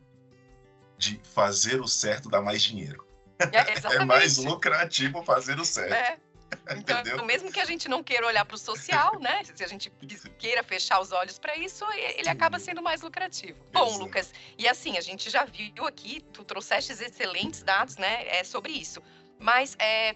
de 0.97 1.21
fazer 1.23 1.79
o 1.79 1.87
certo 1.87 2.29
dá 2.29 2.41
mais 2.41 2.63
dinheiro. 2.63 3.05
É, 3.39 3.95
é 4.01 4.05
mais 4.05 4.37
lucrativo 4.37 5.23
fazer 5.23 5.59
o 5.59 5.65
certo. 5.65 5.93
É. 5.93 6.17
Então, 6.77 6.99
Entendeu? 6.99 7.25
mesmo 7.25 7.51
que 7.51 7.59
a 7.59 7.65
gente 7.65 7.87
não 7.87 8.03
queira 8.03 8.27
olhar 8.27 8.43
para 8.45 8.55
o 8.55 8.57
social, 8.57 9.19
né? 9.19 9.41
Se 9.43 9.63
a 9.63 9.67
gente 9.67 9.89
queira 10.37 10.61
fechar 10.63 10.99
os 10.99 11.11
olhos 11.11 11.39
para 11.39 11.55
isso, 11.57 11.85
ele 11.93 12.29
acaba 12.29 12.59
sendo 12.59 12.81
mais 12.81 13.01
lucrativo. 13.01 13.57
Bom, 13.71 13.87
Exato. 13.87 14.03
Lucas, 14.03 14.33
e 14.57 14.67
assim, 14.67 14.97
a 14.97 15.01
gente 15.01 15.29
já 15.29 15.45
viu 15.45 15.85
aqui, 15.85 16.21
tu 16.33 16.43
trouxeste 16.43 16.91
excelentes 16.91 17.63
dados, 17.63 17.95
né, 17.97 18.27
é, 18.27 18.43
sobre 18.43 18.73
isso. 18.73 19.01
Mas 19.39 19.75
é, 19.79 20.15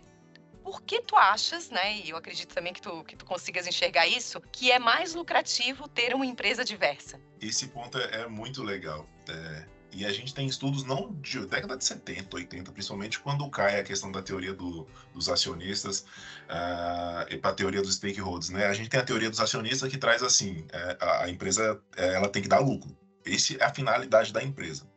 por 0.63 0.81
que 0.81 1.01
tu 1.01 1.15
achas, 1.15 1.69
né, 1.69 1.97
e 1.97 2.09
eu 2.09 2.17
acredito 2.17 2.53
também 2.53 2.73
que 2.73 2.81
tu, 2.81 3.03
que 3.03 3.15
tu 3.15 3.25
consigas 3.25 3.67
enxergar 3.67 4.07
isso, 4.07 4.41
que 4.51 4.71
é 4.71 4.79
mais 4.79 5.13
lucrativo 5.13 5.87
ter 5.87 6.13
uma 6.13 6.25
empresa 6.25 6.63
diversa? 6.63 7.19
Esse 7.41 7.67
ponto 7.67 7.97
é, 7.97 8.21
é 8.21 8.27
muito 8.27 8.63
legal. 8.63 9.07
É, 9.29 9.65
e 9.93 10.05
a 10.05 10.11
gente 10.11 10.33
tem 10.33 10.47
estudos 10.47 10.83
não 10.83 11.13
de 11.21 11.45
década 11.45 11.75
de 11.75 11.83
70, 11.83 12.35
80, 12.35 12.71
principalmente 12.71 13.19
quando 13.19 13.49
cai 13.49 13.79
a 13.79 13.83
questão 13.83 14.11
da 14.11 14.21
teoria 14.21 14.53
do, 14.53 14.87
dos 15.13 15.27
acionistas 15.27 16.05
uh, 16.49 17.25
e 17.29 17.37
para 17.37 17.51
a 17.51 17.53
teoria 17.53 17.81
dos 17.81 17.95
stakeholders, 17.95 18.49
né? 18.49 18.67
A 18.67 18.73
gente 18.73 18.89
tem 18.89 18.99
a 18.99 19.03
teoria 19.03 19.29
dos 19.29 19.39
acionistas 19.39 19.89
que 19.89 19.97
traz 19.97 20.23
assim, 20.23 20.65
é, 20.71 20.97
a, 20.99 21.23
a, 21.23 21.29
empresa 21.29 21.81
é, 21.97 22.13
ela 22.13 22.29
tem 22.29 22.41
que 22.41 22.47
dar 22.47 22.59
lucro. 22.59 22.95
Essa 23.25 23.55
é 23.55 23.63
a 23.63 23.73
finalidade 23.73 24.31
da 24.31 24.41
empresa. 24.41 24.87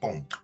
Ponto. 0.00 0.40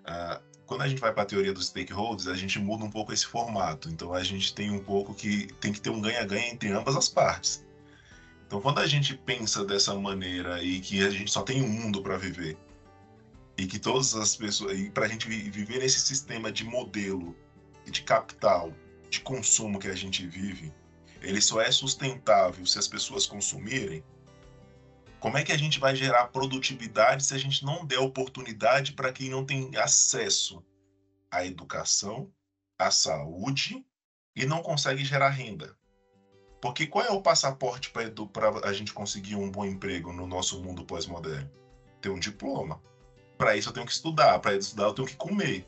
Uh, 0.00 0.40
quando 0.64 0.82
a 0.82 0.88
gente 0.88 1.00
vai 1.00 1.12
para 1.12 1.22
a 1.22 1.26
teoria 1.26 1.52
dos 1.52 1.66
stakeholders, 1.66 2.28
a 2.28 2.34
gente 2.34 2.58
muda 2.58 2.84
um 2.84 2.90
pouco 2.90 3.12
esse 3.12 3.26
formato. 3.26 3.88
Então 3.88 4.12
a 4.14 4.22
gente 4.22 4.54
tem 4.54 4.70
um 4.70 4.78
pouco 4.78 5.14
que 5.14 5.52
tem 5.54 5.72
que 5.72 5.80
ter 5.80 5.90
um 5.90 6.00
ganha-ganha 6.00 6.48
entre 6.48 6.70
ambas 6.70 6.94
as 6.94 7.08
partes. 7.08 7.66
Então 8.46 8.60
quando 8.60 8.78
a 8.78 8.86
gente 8.86 9.14
pensa 9.14 9.64
dessa 9.64 9.94
maneira 9.94 10.62
e 10.62 10.80
que 10.80 11.04
a 11.04 11.10
gente 11.10 11.30
só 11.30 11.42
tem 11.42 11.62
um 11.62 11.68
mundo 11.68 12.02
para 12.02 12.16
viver 12.16 12.56
e 13.58 13.66
que 13.66 13.78
todas 13.78 14.14
as 14.14 14.36
pessoas 14.36 14.78
e 14.78 14.88
para 14.88 15.06
a 15.06 15.08
gente 15.08 15.28
viver 15.28 15.80
nesse 15.80 16.00
sistema 16.00 16.50
de 16.50 16.64
modelo 16.64 17.36
de 17.84 18.02
capital, 18.02 18.72
de 19.10 19.20
consumo 19.20 19.80
que 19.80 19.88
a 19.88 19.96
gente 19.96 20.24
vive, 20.26 20.72
ele 21.20 21.40
só 21.40 21.60
é 21.60 21.70
sustentável 21.72 22.64
se 22.64 22.78
as 22.78 22.86
pessoas 22.86 23.26
consumirem. 23.26 24.04
Como 25.18 25.36
é 25.36 25.42
que 25.42 25.50
a 25.50 25.58
gente 25.58 25.80
vai 25.80 25.96
gerar 25.96 26.28
produtividade 26.28 27.24
se 27.24 27.34
a 27.34 27.38
gente 27.38 27.64
não 27.64 27.84
der 27.84 27.98
oportunidade 27.98 28.92
para 28.92 29.12
quem 29.12 29.28
não 29.28 29.44
tem 29.44 29.74
acesso 29.76 30.64
à 31.28 31.44
educação, 31.44 32.32
à 32.78 32.92
saúde 32.92 33.84
e 34.36 34.46
não 34.46 34.62
consegue 34.62 35.04
gerar 35.04 35.30
renda? 35.30 35.76
Porque 36.60 36.86
qual 36.86 37.04
é 37.04 37.10
o 37.10 37.22
passaporte 37.22 37.90
para 37.90 38.68
a 38.68 38.72
gente 38.72 38.92
conseguir 38.92 39.34
um 39.34 39.50
bom 39.50 39.64
emprego 39.64 40.12
no 40.12 40.26
nosso 40.26 40.62
mundo 40.62 40.84
pós-moderno? 40.84 41.50
Ter 42.00 42.10
um 42.10 42.18
diploma. 42.18 42.80
Para 43.38 43.56
isso 43.56 43.68
eu 43.68 43.72
tenho 43.72 43.86
que 43.86 43.92
estudar, 43.92 44.38
para 44.40 44.56
estudar 44.56 44.84
eu 44.84 44.92
tenho 44.92 45.08
que 45.08 45.16
comer. 45.16 45.66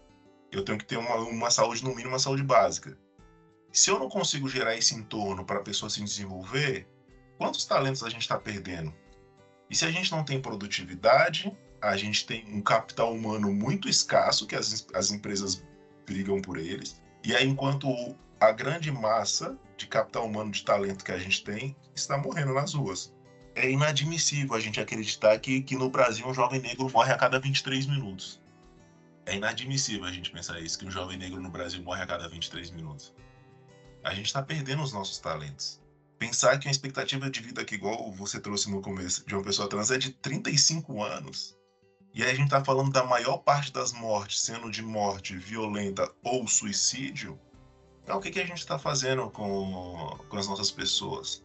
Eu 0.50 0.64
tenho 0.64 0.76
que 0.76 0.84
ter 0.84 0.96
uma, 0.96 1.14
uma 1.16 1.50
saúde, 1.50 1.84
no 1.84 1.90
mínimo, 1.90 2.10
uma 2.10 2.18
saúde 2.18 2.42
básica. 2.42 2.98
Se 3.72 3.88
eu 3.88 3.98
não 3.98 4.08
consigo 4.08 4.48
gerar 4.48 4.76
esse 4.76 4.94
entorno 4.94 5.44
para 5.44 5.60
a 5.60 5.62
pessoa 5.62 5.88
se 5.88 6.02
desenvolver, 6.02 6.88
quantos 7.38 7.64
talentos 7.64 8.02
a 8.02 8.10
gente 8.10 8.22
está 8.22 8.36
perdendo? 8.36 8.92
E 9.70 9.76
se 9.76 9.84
a 9.84 9.90
gente 9.92 10.10
não 10.10 10.24
tem 10.24 10.42
produtividade, 10.42 11.56
a 11.80 11.96
gente 11.96 12.26
tem 12.26 12.44
um 12.52 12.60
capital 12.60 13.14
humano 13.14 13.52
muito 13.52 13.88
escasso, 13.88 14.46
que 14.46 14.56
as, 14.56 14.86
as 14.92 15.12
empresas 15.12 15.64
brigam 16.04 16.42
por 16.42 16.58
eles. 16.58 17.00
E 17.24 17.34
aí, 17.36 17.46
enquanto 17.46 17.88
a 18.40 18.50
grande 18.50 18.90
massa 18.90 19.56
de 19.76 19.86
capital 19.86 20.26
humano 20.26 20.50
de 20.50 20.64
talento 20.64 21.04
que 21.04 21.12
a 21.12 21.18
gente 21.18 21.44
tem 21.44 21.76
está 21.94 22.18
morrendo 22.18 22.54
nas 22.54 22.74
ruas. 22.74 23.14
É 23.62 23.70
inadmissível 23.70 24.56
a 24.56 24.58
gente 24.58 24.80
acreditar 24.80 25.38
que, 25.38 25.60
que 25.60 25.76
no 25.76 25.90
Brasil 25.90 26.26
um 26.26 26.32
jovem 26.32 26.62
negro 26.62 26.90
morre 26.90 27.12
a 27.12 27.18
cada 27.18 27.38
23 27.38 27.84
minutos. 27.88 28.40
É 29.26 29.36
inadmissível 29.36 30.06
a 30.06 30.10
gente 30.10 30.30
pensar 30.30 30.58
isso, 30.60 30.78
que 30.78 30.86
um 30.86 30.90
jovem 30.90 31.18
negro 31.18 31.42
no 31.42 31.50
Brasil 31.50 31.82
morre 31.82 32.02
a 32.02 32.06
cada 32.06 32.26
23 32.26 32.70
minutos. 32.70 33.14
A 34.02 34.14
gente 34.14 34.24
está 34.24 34.42
perdendo 34.42 34.82
os 34.82 34.94
nossos 34.94 35.18
talentos. 35.18 35.78
Pensar 36.18 36.58
que 36.58 36.68
a 36.68 36.70
expectativa 36.70 37.28
de 37.28 37.40
vida 37.42 37.62
que 37.62 37.74
igual 37.74 38.10
você 38.12 38.40
trouxe 38.40 38.70
no 38.70 38.80
começo 38.80 39.26
de 39.26 39.34
uma 39.34 39.44
pessoa 39.44 39.68
trans 39.68 39.90
é 39.90 39.98
de 39.98 40.10
35 40.10 41.02
anos. 41.02 41.54
E 42.14 42.22
aí 42.22 42.30
a 42.30 42.34
gente 42.34 42.46
está 42.46 42.64
falando 42.64 42.90
da 42.90 43.04
maior 43.04 43.36
parte 43.36 43.70
das 43.70 43.92
mortes 43.92 44.40
sendo 44.40 44.70
de 44.70 44.82
morte 44.82 45.36
violenta 45.36 46.10
ou 46.24 46.48
suicídio. 46.48 47.38
Então 48.04 48.16
o 48.16 48.22
que, 48.22 48.30
que 48.30 48.40
a 48.40 48.46
gente 48.46 48.60
está 48.60 48.78
fazendo 48.78 49.28
com, 49.28 50.18
com 50.30 50.36
as 50.38 50.48
nossas 50.48 50.70
pessoas? 50.70 51.42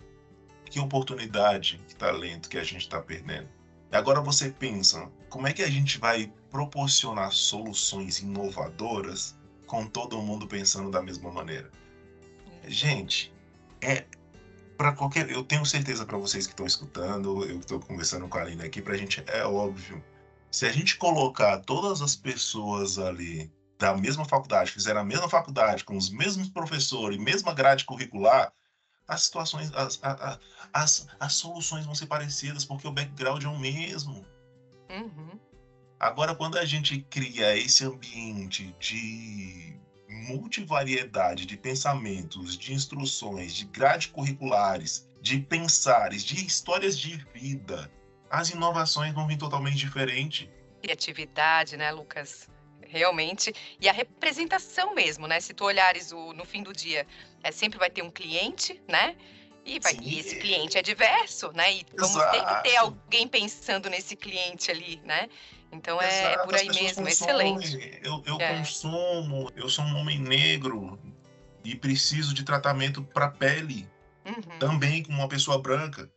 Que 0.66 0.80
oportunidade, 0.80 1.82
que 1.88 1.96
talento 1.96 2.50
que 2.50 2.58
a 2.58 2.64
gente 2.64 2.82
está 2.82 3.02
perdendo? 3.02 3.48
E 3.92 3.96
agora 3.96 4.20
você 4.22 4.50
pensa, 4.50 5.10
como 5.30 5.48
é 5.48 5.54
que 5.54 5.62
a 5.62 5.70
gente 5.70 5.98
vai 6.00 6.32
proporcionar 6.50 7.32
soluções 7.32 8.20
inovadoras 8.20 9.38
com 9.68 9.86
todo 9.86 10.22
mundo 10.22 10.48
pensando 10.48 10.90
da 10.90 11.02
mesma 11.02 11.32
maneira? 11.32 11.70
Gente, 12.68 13.34
é 13.82 14.06
para 14.78 14.92
qualquer. 14.92 15.30
Eu 15.30 15.44
tenho 15.44 15.66
certeza 15.66 16.06
para 16.06 16.18
vocês 16.18 16.46
que 16.46 16.54
estão 16.54 16.66
escutando, 16.66 17.46
eu 17.46 17.60
estou 17.60 17.80
conversando 17.80 18.28
com 18.28 18.38
a 18.38 18.42
Aline 18.42 18.64
aqui, 18.64 18.82
para 18.82 18.94
a 18.94 18.98
gente 18.98 19.24
é 19.28 19.44
óbvio. 19.46 20.04
Se 20.52 20.66
a 20.66 20.72
gente 20.72 20.98
colocar 20.98 21.60
todas 21.60 22.02
as 22.02 22.16
pessoas 22.16 22.98
ali 22.98 23.52
da 23.78 23.96
mesma 23.96 24.26
faculdade, 24.26 24.72
fizeram 24.72 25.02
a 25.02 25.06
mesma 25.06 25.28
faculdade, 25.28 25.84
com 25.84 25.98
os 25.98 26.10
mesmos 26.10 26.48
professores, 26.50 27.18
mesma 27.18 27.54
grade 27.54 27.84
curricular, 27.84 28.54
as 29.08 29.24
situações, 29.24 29.72
as, 29.74 30.00
as, 30.02 30.40
as, 30.74 31.08
as 31.20 31.34
soluções 31.34 31.86
vão 31.86 31.96
ser 31.96 32.08
parecidas, 32.08 32.66
porque 32.66 32.88
o 32.88 32.92
background 32.92 33.44
é 33.44 33.48
o 33.48 33.60
mesmo. 33.60 34.26
Uhum. 34.90 35.40
Agora, 36.00 36.36
quando 36.36 36.58
a 36.58 36.66
gente 36.66 37.02
cria 37.10 37.56
esse 37.58 37.84
ambiente 37.86 38.76
de 38.80 39.80
multivariedade 40.28 41.46
de 41.46 41.58
pensamentos, 41.58 42.58
de 42.58 42.74
instruções, 42.74 43.54
de 43.54 43.66
grades 43.66 44.08
curriculares, 44.08 45.10
de 45.22 45.40
pensares, 45.40 46.24
de 46.24 46.46
histórias 46.46 46.98
de 46.98 47.18
vida, 47.34 47.92
as 48.30 48.50
inovações 48.50 49.14
vão 49.14 49.28
vir 49.28 49.38
totalmente 49.38 49.78
diferente. 49.78 50.50
Criatividade, 50.82 51.78
né, 51.78 51.92
Lucas? 51.92 52.48
Realmente. 52.88 53.54
E 53.80 53.90
a 53.90 53.94
representação 53.94 54.94
mesmo, 54.94 55.28
né? 55.28 55.40
Se 55.40 55.54
tu 55.54 55.66
olhares 55.66 56.12
o, 56.12 56.34
no 56.34 56.46
fim 56.46 56.62
do 56.62 56.72
dia, 56.72 57.08
é, 57.46 57.52
sempre 57.52 57.78
vai 57.78 57.92
ter 57.92 58.02
um 58.02 58.10
cliente, 58.10 58.82
né? 58.90 59.16
E, 59.64 59.80
vai, 59.80 59.96
e 60.02 60.20
esse 60.20 60.36
cliente 60.38 60.80
é 60.80 60.82
diverso, 60.82 61.52
né? 61.54 61.76
E 61.76 61.86
vamos 61.96 62.16
ter 62.32 62.44
que 62.44 62.64
ter 62.64 62.78
alguém 62.78 63.28
pensando 63.28 63.88
nesse 63.88 64.16
cliente 64.16 64.72
ali, 64.72 65.00
né? 65.06 65.30
Então 65.72 66.02
é, 66.02 66.34
é 66.34 66.38
por 66.40 66.56
aí 66.56 66.68
mesmo, 66.70 67.06
consomem, 67.06 67.56
excelente. 67.58 68.00
Eu, 68.04 68.24
eu 68.26 68.42
é. 68.42 68.58
consumo, 68.58 69.52
eu 69.56 69.70
sou 69.70 69.86
um 69.86 69.98
homem 69.98 70.18
negro 70.18 71.00
e 71.64 71.76
preciso 71.76 72.34
de 72.34 72.44
tratamento 72.44 73.04
para 73.04 73.30
pele, 73.30 73.88
uhum. 74.26 74.58
também 74.58 75.04
como 75.04 75.20
uma 75.20 75.28
pessoa 75.28 75.62
branca. 75.62 76.10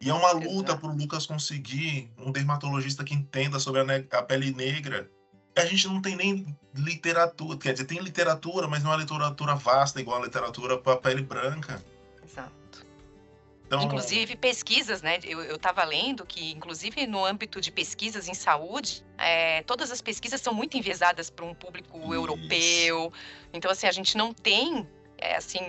E 0.00 0.08
é 0.08 0.14
uma 0.14 0.30
luta 0.30 0.76
para 0.76 0.88
o 0.88 0.96
Lucas 0.96 1.26
conseguir 1.26 2.08
um 2.16 2.30
dermatologista 2.30 3.02
que 3.02 3.14
entenda 3.14 3.58
sobre 3.58 3.80
a, 3.80 4.18
a, 4.18 4.22
pele 4.22 4.52
negra. 4.52 5.10
A 5.60 5.66
gente 5.66 5.86
não 5.88 6.00
tem 6.00 6.16
nem 6.16 6.56
literatura, 6.74 7.58
quer 7.58 7.72
dizer, 7.72 7.84
tem 7.84 7.98
literatura, 7.98 8.68
mas 8.68 8.82
não 8.82 8.92
é 8.92 8.94
uma 8.94 9.00
literatura 9.02 9.54
vasta 9.54 10.00
igual 10.00 10.20
a 10.20 10.24
literatura 10.24 10.78
para 10.78 10.96
pele 10.96 11.22
branca. 11.22 11.82
Então... 13.68 13.82
Inclusive 13.82 14.34
pesquisas, 14.34 15.02
né? 15.02 15.18
Eu 15.22 15.56
estava 15.56 15.84
lendo 15.84 16.24
que, 16.24 16.52
inclusive 16.52 17.06
no 17.06 17.22
âmbito 17.22 17.60
de 17.60 17.70
pesquisas 17.70 18.26
em 18.26 18.32
saúde, 18.32 19.04
é, 19.18 19.62
todas 19.62 19.90
as 19.90 20.00
pesquisas 20.00 20.40
são 20.40 20.54
muito 20.54 20.78
enviesadas 20.78 21.28
para 21.28 21.44
um 21.44 21.52
público 21.54 21.98
Isso. 21.98 22.14
europeu. 22.14 23.12
Então, 23.52 23.70
assim, 23.70 23.86
a 23.86 23.92
gente 23.92 24.16
não 24.16 24.32
tem 24.32 24.88
é 25.18 25.36
assim, 25.36 25.60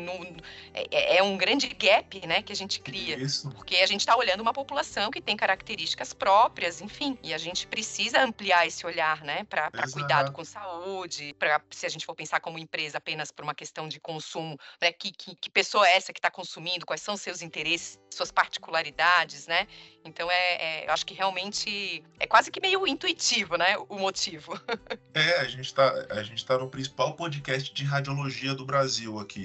é, 0.73 0.87
é, 0.91 1.17
é, 1.17 1.23
um 1.23 1.37
grande 1.37 1.67
gap, 1.67 2.25
né, 2.25 2.41
que 2.41 2.51
a 2.51 2.55
gente 2.55 2.79
cria. 2.79 3.17
Isso. 3.17 3.49
Porque 3.51 3.77
a 3.77 3.87
gente 3.87 4.01
está 4.01 4.15
olhando 4.15 4.41
uma 4.41 4.53
população 4.53 5.11
que 5.11 5.21
tem 5.21 5.35
características 5.35 6.13
próprias, 6.13 6.81
enfim, 6.81 7.17
e 7.23 7.33
a 7.33 7.37
gente 7.37 7.67
precisa 7.67 8.21
ampliar 8.21 8.67
esse 8.67 8.85
olhar, 8.85 9.23
né, 9.23 9.43
para 9.49 9.71
cuidado 9.91 10.31
com 10.31 10.43
saúde, 10.43 11.35
para 11.37 11.61
se 11.71 11.85
a 11.85 11.89
gente 11.89 12.05
for 12.05 12.15
pensar 12.15 12.39
como 12.39 12.57
empresa 12.57 12.97
apenas 12.97 13.31
por 13.31 13.43
uma 13.43 13.55
questão 13.55 13.87
de 13.87 13.99
consumo, 13.99 14.57
né, 14.81 14.91
que, 14.91 15.11
que, 15.11 15.35
que 15.35 15.49
pessoa 15.49 15.87
é 15.87 15.95
essa 15.95 16.13
que 16.13 16.19
está 16.19 16.31
consumindo, 16.31 16.85
quais 16.85 17.01
são 17.01 17.17
seus 17.17 17.41
interesses, 17.41 17.99
suas 18.09 18.31
particularidades, 18.31 19.47
né? 19.47 19.67
Então 20.03 20.29
é, 20.31 20.55
é, 20.55 20.87
eu 20.87 20.91
acho 20.91 21.05
que 21.05 21.13
realmente 21.13 22.03
é 22.19 22.25
quase 22.25 22.51
que 22.51 22.61
meio 22.61 22.87
intuitivo, 22.87 23.57
né, 23.57 23.77
o 23.89 23.97
motivo. 23.97 24.59
É, 25.11 25.39
a 25.39 25.45
gente 25.45 25.65
está 25.65 25.89
a 26.09 26.23
gente 26.23 26.45
tá 26.45 26.57
no 26.57 26.69
principal 26.69 27.13
podcast 27.15 27.73
de 27.73 27.83
radiologia 27.83 28.53
do 28.53 28.63
Brasil 28.63 29.19
aqui. 29.19 29.38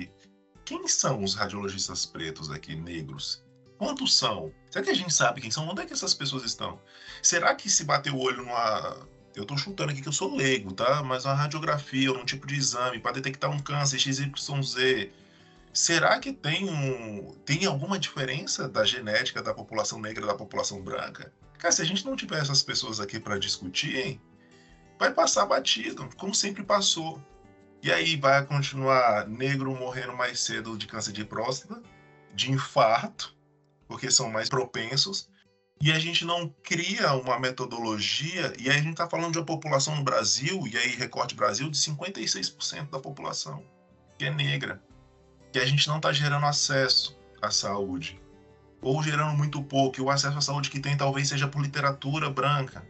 Quem 0.65 0.89
são 0.89 1.23
os 1.23 1.35
radiologistas 1.35 2.07
pretos 2.07 2.51
aqui, 2.51 2.75
negros? 2.75 3.45
Quantos 3.77 4.17
são? 4.17 4.53
Será 4.71 4.85
que 4.85 4.91
a 4.91 4.95
gente 4.95 5.13
sabe 5.13 5.41
quem 5.41 5.51
são? 5.51 5.69
Onde 5.69 5.83
é 5.83 5.87
que 5.87 5.93
essas 5.93 6.15
pessoas 6.15 6.43
estão? 6.43 6.81
Será 7.23 7.55
que 7.55 7.69
se 7.69 7.85
bater 7.85 8.13
o 8.13 8.19
olho 8.19 8.39
numa. 8.39 9.07
Eu 9.35 9.45
tô 9.45 9.57
chutando 9.59 9.91
aqui 9.91 10.01
que 10.01 10.09
eu 10.09 10.13
sou 10.13 10.35
leigo, 10.35 10.73
tá? 10.73 11.03
Mas 11.03 11.25
uma 11.25 11.35
radiografia 11.35 12.11
ou 12.11 12.19
um 12.19 12.25
tipo 12.25 12.47
de 12.47 12.55
exame 12.55 12.99
para 12.99 13.13
detectar 13.13 13.51
um 13.51 13.59
câncer 13.59 13.99
XYZ. 13.99 15.11
Será 15.73 16.19
que 16.19 16.33
tem 16.33 16.71
um. 16.71 17.35
Tem 17.45 17.67
alguma 17.67 17.99
diferença 17.99 18.69
da 18.69 18.85
genética 18.85 19.43
da 19.43 19.53
população 19.53 20.01
negra 20.01 20.25
da 20.25 20.35
população 20.35 20.81
branca? 20.81 21.33
Cara, 21.59 21.73
se 21.73 21.83
a 21.83 21.85
gente 21.85 22.07
não 22.07 22.17
tiver 22.17 22.41
essas 22.41 22.63
pessoas 22.63 23.01
aqui 23.01 23.19
para 23.19 23.39
discutir, 23.39 23.97
hein, 23.97 24.21
vai 24.99 25.13
passar 25.13 25.45
batido, 25.47 26.09
como 26.17 26.35
sempre 26.35 26.63
passou. 26.63 27.21
E 27.85 27.93
aí 27.93 28.17
vai 28.17 28.43
continuar 28.47 29.29
negro 29.29 29.77
morrendo 29.77 30.17
mais 30.17 30.41
cedo 30.41 30.75
de 30.79 30.87
câncer 30.87 31.13
de 31.13 31.23
próstata, 31.23 31.83
de 32.35 32.51
infarto, 32.51 33.37
porque 33.87 34.11
são 34.11 34.31
mais 34.31 34.49
propensos. 34.49 35.29
E 35.83 35.93
a 35.93 35.99
gente 35.99 36.25
não 36.25 36.49
cria 36.63 37.13
uma 37.13 37.39
metodologia, 37.39 38.55
e 38.59 38.71
aí 38.71 38.79
a 38.79 38.81
gente 38.81 38.93
está 38.93 39.07
falando 39.07 39.33
de 39.33 39.39
uma 39.39 39.45
população 39.45 39.95
no 39.97 40.03
Brasil, 40.03 40.67
e 40.67 40.79
aí 40.79 40.97
recorte 40.97 41.35
Brasil, 41.35 41.69
de 41.69 41.77
56% 41.77 42.89
da 42.89 42.99
população, 42.99 43.63
que 44.19 44.25
é 44.25 44.31
negra. 44.31 44.83
Que 45.53 45.59
a 45.59 45.67
gente 45.67 45.87
não 45.87 45.99
está 45.99 46.11
gerando 46.11 46.47
acesso 46.47 47.15
à 47.43 47.51
saúde. 47.51 48.19
Ou 48.81 49.03
gerando 49.03 49.37
muito 49.37 49.63
pouco, 49.63 49.99
e 49.99 50.01
o 50.01 50.09
acesso 50.09 50.39
à 50.39 50.41
saúde 50.41 50.71
que 50.71 50.81
tem 50.81 50.97
talvez 50.97 51.29
seja 51.29 51.49
por 51.49 51.61
literatura 51.61 52.31
branca. 52.31 52.83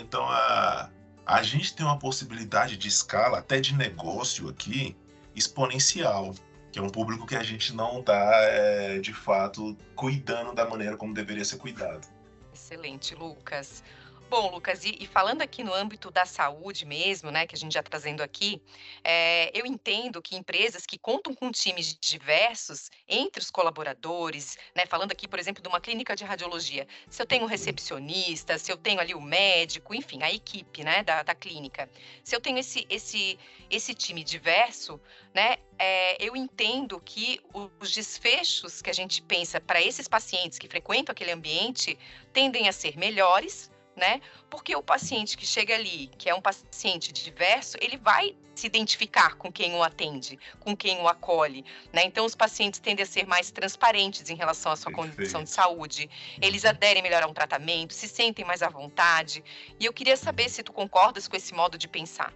Então, 0.00 0.24
a, 0.26 0.88
a 1.28 1.42
gente 1.42 1.74
tem 1.74 1.84
uma 1.84 1.98
possibilidade 1.98 2.78
de 2.78 2.88
escala, 2.88 3.40
até 3.40 3.60
de 3.60 3.74
negócio 3.74 4.48
aqui, 4.48 4.96
exponencial, 5.36 6.34
que 6.72 6.78
é 6.78 6.82
um 6.82 6.88
público 6.88 7.26
que 7.26 7.36
a 7.36 7.42
gente 7.42 7.74
não 7.74 8.00
está, 8.00 8.32
é, 8.44 8.98
de 8.98 9.12
fato, 9.12 9.76
cuidando 9.94 10.54
da 10.54 10.66
maneira 10.66 10.96
como 10.96 11.12
deveria 11.12 11.44
ser 11.44 11.58
cuidado. 11.58 12.08
Excelente, 12.54 13.14
Lucas. 13.14 13.84
Bom, 14.30 14.50
Lucas, 14.50 14.84
e, 14.84 14.94
e, 15.00 15.06
falando 15.06 15.40
aqui 15.40 15.64
no 15.64 15.72
âmbito 15.72 16.10
da 16.10 16.26
saúde 16.26 16.84
mesmo, 16.84 17.30
né, 17.30 17.46
que 17.46 17.54
a 17.54 17.58
gente 17.58 17.72
já 17.72 17.80
está 17.80 17.88
trazendo 17.88 18.22
aqui, 18.22 18.60
é, 19.02 19.50
eu 19.58 19.64
entendo 19.64 20.20
que 20.20 20.36
empresas 20.36 20.84
que 20.84 20.98
contam 20.98 21.34
com 21.34 21.50
times 21.50 21.96
diversos 21.98 22.90
entre 23.08 23.40
os 23.40 23.50
colaboradores, 23.50 24.58
né, 24.76 24.84
falando 24.84 25.12
aqui, 25.12 25.26
por 25.26 25.38
exemplo, 25.38 25.62
de 25.62 25.68
uma 25.68 25.80
clínica 25.80 26.14
de 26.14 26.24
radiologia, 26.24 26.86
se 27.08 27.22
eu 27.22 27.24
tenho 27.24 27.44
um 27.44 27.46
recepcionista, 27.46 28.58
se 28.58 28.70
eu 28.70 28.76
tenho 28.76 29.00
ali 29.00 29.14
o 29.14 29.20
médico, 29.20 29.94
enfim, 29.94 30.22
a 30.22 30.30
equipe, 30.30 30.84
né, 30.84 31.02
da, 31.02 31.22
da 31.22 31.34
clínica, 31.34 31.88
se 32.22 32.36
eu 32.36 32.40
tenho 32.40 32.58
esse, 32.58 32.86
esse, 32.90 33.38
esse 33.70 33.94
time 33.94 34.22
diverso, 34.22 35.00
né, 35.32 35.56
é, 35.78 36.22
eu 36.22 36.36
entendo 36.36 37.00
que 37.00 37.40
os 37.80 37.92
desfechos 37.92 38.82
que 38.82 38.90
a 38.90 38.94
gente 38.94 39.22
pensa 39.22 39.58
para 39.58 39.80
esses 39.80 40.06
pacientes 40.06 40.58
que 40.58 40.68
frequentam 40.68 41.12
aquele 41.12 41.30
ambiente 41.30 41.98
tendem 42.30 42.68
a 42.68 42.72
ser 42.72 42.98
melhores, 42.98 43.70
né? 43.98 44.20
Porque 44.48 44.74
o 44.74 44.82
paciente 44.82 45.36
que 45.36 45.44
chega 45.44 45.74
ali, 45.74 46.10
que 46.16 46.28
é 46.30 46.34
um 46.34 46.40
paciente 46.40 47.12
diverso, 47.12 47.76
ele 47.80 47.98
vai 47.98 48.34
se 48.54 48.66
identificar 48.66 49.36
com 49.36 49.52
quem 49.52 49.74
o 49.74 49.82
atende, 49.82 50.38
com 50.58 50.76
quem 50.76 51.00
o 51.00 51.08
acolhe, 51.08 51.64
né? 51.92 52.02
Então 52.04 52.24
os 52.24 52.34
pacientes 52.34 52.80
tendem 52.80 53.02
a 53.02 53.06
ser 53.06 53.26
mais 53.26 53.50
transparentes 53.50 54.28
em 54.30 54.34
relação 54.34 54.72
à 54.72 54.76
sua 54.76 54.90
Perfeito. 54.90 55.16
condição 55.16 55.44
de 55.44 55.50
saúde. 55.50 56.10
Eles 56.40 56.64
uhum. 56.64 56.70
aderem 56.70 57.02
melhor 57.02 57.22
a 57.22 57.26
um 57.26 57.34
tratamento, 57.34 57.94
se 57.94 58.08
sentem 58.08 58.44
mais 58.44 58.62
à 58.62 58.68
vontade. 58.68 59.44
E 59.78 59.84
eu 59.84 59.92
queria 59.92 60.16
saber 60.16 60.48
se 60.48 60.62
tu 60.62 60.72
concordas 60.72 61.28
com 61.28 61.36
esse 61.36 61.54
modo 61.54 61.78
de 61.78 61.86
pensar. 61.86 62.32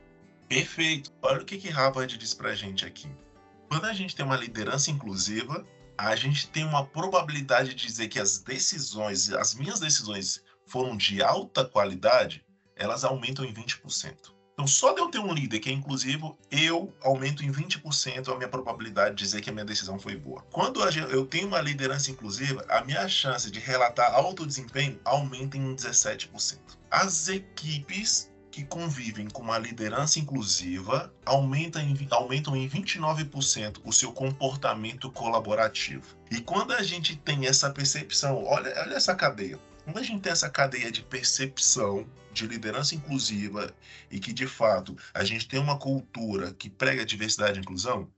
Perfeito. 0.48 1.10
Olha 1.22 1.40
o 1.40 1.44
que 1.44 1.58
que 1.58 1.70
Harvard 1.70 2.16
diz 2.16 2.34
pra 2.34 2.54
gente 2.54 2.84
aqui. 2.84 3.08
Quando 3.68 3.86
a 3.86 3.92
gente 3.92 4.14
tem 4.14 4.24
uma 4.24 4.36
liderança 4.36 4.90
inclusiva, 4.90 5.66
a 5.96 6.14
gente 6.14 6.48
tem 6.48 6.64
uma 6.64 6.84
probabilidade 6.84 7.74
de 7.74 7.86
dizer 7.86 8.08
que 8.08 8.20
as 8.20 8.38
decisões, 8.38 9.32
as 9.32 9.54
minhas 9.54 9.80
decisões 9.80 10.42
foram 10.66 10.96
de 10.96 11.22
alta 11.22 11.64
qualidade, 11.64 12.44
elas 12.76 13.04
aumentam 13.04 13.44
em 13.44 13.52
20%. 13.52 14.32
Então, 14.52 14.66
só 14.66 14.92
de 14.92 15.00
eu 15.00 15.08
ter 15.08 15.18
um 15.18 15.32
líder 15.32 15.60
que 15.60 15.70
é 15.70 15.72
inclusivo, 15.72 16.38
eu 16.50 16.92
aumento 17.02 17.42
em 17.42 17.50
20% 17.50 18.28
a 18.28 18.36
minha 18.36 18.48
probabilidade 18.48 19.16
de 19.16 19.24
dizer 19.24 19.40
que 19.40 19.48
a 19.48 19.52
minha 19.52 19.64
decisão 19.64 19.98
foi 19.98 20.14
boa. 20.14 20.42
Quando 20.52 20.80
eu 20.82 21.26
tenho 21.26 21.48
uma 21.48 21.60
liderança 21.60 22.10
inclusiva, 22.10 22.64
a 22.68 22.84
minha 22.84 23.08
chance 23.08 23.50
de 23.50 23.58
relatar 23.58 24.14
alto 24.14 24.46
desempenho 24.46 25.00
aumenta 25.04 25.56
em 25.56 25.74
17%. 25.74 26.58
As 26.90 27.28
equipes 27.28 28.30
que 28.52 28.64
convivem 28.64 29.28
com 29.28 29.42
uma 29.42 29.58
liderança 29.58 30.18
inclusiva 30.18 31.12
aumentam 31.24 31.80
em, 31.80 32.06
aumentam 32.10 32.54
em 32.54 32.68
29% 32.68 33.80
o 33.82 33.92
seu 33.92 34.12
comportamento 34.12 35.10
colaborativo. 35.10 36.06
E 36.30 36.40
quando 36.40 36.72
a 36.72 36.82
gente 36.82 37.16
tem 37.16 37.46
essa 37.46 37.70
percepção, 37.70 38.44
olha, 38.44 38.70
olha 38.82 38.94
essa 38.94 39.14
cadeia. 39.14 39.58
Quando 39.84 39.98
a 39.98 40.02
gente 40.02 40.22
tem 40.22 40.32
essa 40.32 40.48
cadeia 40.48 40.92
de 40.92 41.02
percepção 41.02 42.06
de 42.32 42.46
liderança 42.46 42.94
inclusiva 42.94 43.74
e 44.10 44.20
que, 44.20 44.32
de 44.32 44.46
fato, 44.46 44.96
a 45.12 45.24
gente 45.24 45.48
tem 45.48 45.58
uma 45.58 45.78
cultura 45.78 46.52
que 46.54 46.70
prega 46.70 47.04
diversidade 47.04 47.58
e 47.58 47.62
inclusão, 47.62 48.08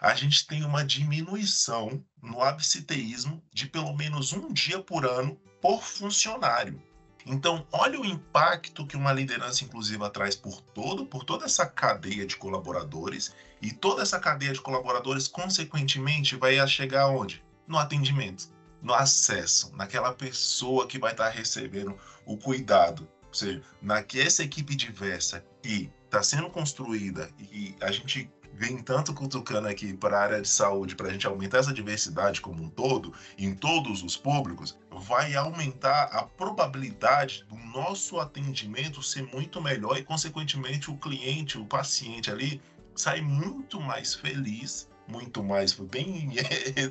a 0.00 0.14
gente 0.14 0.46
tem 0.46 0.64
uma 0.64 0.84
diminuição 0.84 2.04
no 2.20 2.42
absenteísmo 2.42 3.42
de 3.52 3.66
pelo 3.66 3.94
menos 3.94 4.32
um 4.32 4.52
dia 4.52 4.82
por 4.82 5.06
ano 5.06 5.40
por 5.60 5.82
funcionário. 5.82 6.82
Então, 7.24 7.66
olha 7.72 8.00
o 8.00 8.04
impacto 8.04 8.86
que 8.86 8.96
uma 8.96 9.12
liderança 9.12 9.64
inclusiva 9.64 10.10
traz 10.10 10.36
por 10.36 10.60
todo, 10.60 11.06
por 11.06 11.24
toda 11.24 11.44
essa 11.44 11.66
cadeia 11.66 12.26
de 12.26 12.36
colaboradores, 12.36 13.34
e 13.60 13.72
toda 13.72 14.02
essa 14.02 14.20
cadeia 14.20 14.52
de 14.52 14.60
colaboradores, 14.60 15.26
consequentemente, 15.26 16.36
vai 16.36 16.66
chegar 16.68 17.02
aonde? 17.02 17.42
No 17.66 17.78
atendimento, 17.78 18.48
no 18.86 18.94
acesso, 18.94 19.74
naquela 19.74 20.12
pessoa 20.14 20.86
que 20.86 20.96
vai 20.96 21.10
estar 21.10 21.28
recebendo 21.28 21.98
o 22.24 22.36
cuidado. 22.36 23.08
Ou 23.26 23.34
seja, 23.34 23.60
naquela 23.82 24.28
equipe 24.28 24.76
diversa 24.76 25.44
que 25.60 25.90
está 26.04 26.22
sendo 26.22 26.48
construída 26.48 27.28
e 27.38 27.74
a 27.80 27.90
gente 27.90 28.30
vem 28.54 28.78
tanto 28.78 29.12
cutucando 29.12 29.66
aqui 29.66 29.92
para 29.92 30.16
a 30.16 30.22
área 30.22 30.40
de 30.40 30.48
saúde, 30.48 30.94
para 30.94 31.08
a 31.08 31.12
gente 31.12 31.26
aumentar 31.26 31.58
essa 31.58 31.74
diversidade 31.74 32.40
como 32.40 32.62
um 32.62 32.70
todo, 32.70 33.12
em 33.36 33.52
todos 33.54 34.04
os 34.04 34.16
públicos, 34.16 34.78
vai 34.90 35.34
aumentar 35.34 36.04
a 36.04 36.22
probabilidade 36.22 37.44
do 37.48 37.56
nosso 37.56 38.20
atendimento 38.20 39.02
ser 39.02 39.24
muito 39.24 39.60
melhor 39.60 39.98
e, 39.98 40.04
consequentemente, 40.04 40.92
o 40.92 40.96
cliente, 40.96 41.58
o 41.58 41.66
paciente 41.66 42.30
ali, 42.30 42.62
sai 42.94 43.20
muito 43.20 43.80
mais 43.80 44.14
feliz, 44.14 44.88
muito 45.08 45.42
mais 45.42 45.72
bem, 45.72 46.30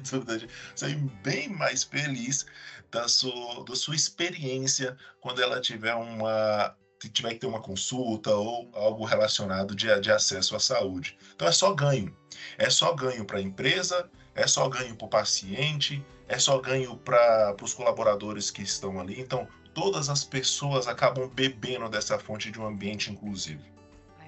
sair 0.75 0.95
bem 1.23 1.49
mais 1.49 1.83
feliz 1.83 2.45
da 2.91 3.07
sua, 3.07 3.63
da 3.65 3.75
sua 3.75 3.95
experiência 3.95 4.97
quando 5.19 5.41
ela 5.41 5.59
tiver 5.59 5.93
uma 5.95 6.75
tiver 7.13 7.33
que 7.33 7.41
ter 7.41 7.47
uma 7.47 7.61
consulta 7.61 8.33
ou 8.33 8.71
algo 8.73 9.05
relacionado 9.05 9.75
de, 9.75 9.99
de 9.99 10.11
acesso 10.11 10.55
à 10.55 10.59
saúde. 10.59 11.15
Então 11.35 11.47
é 11.47 11.51
só 11.51 11.71
ganho. 11.73 12.15
É 12.57 12.69
só 12.69 12.93
ganho 12.93 13.25
para 13.25 13.37
a 13.37 13.41
empresa, 13.41 14.09
é 14.33 14.47
só 14.47 14.67
ganho 14.67 14.95
para 14.95 15.05
o 15.05 15.09
paciente, 15.09 16.03
é 16.27 16.39
só 16.39 16.59
ganho 16.59 16.97
para 16.97 17.55
os 17.61 17.73
colaboradores 17.73 18.49
que 18.49 18.63
estão 18.63 18.99
ali. 18.99 19.19
Então, 19.19 19.47
todas 19.73 20.09
as 20.09 20.23
pessoas 20.23 20.87
acabam 20.87 21.29
bebendo 21.29 21.87
dessa 21.89 22.17
fonte 22.17 22.49
de 22.49 22.59
um 22.59 22.65
ambiente 22.65 23.11
inclusivo. 23.11 23.74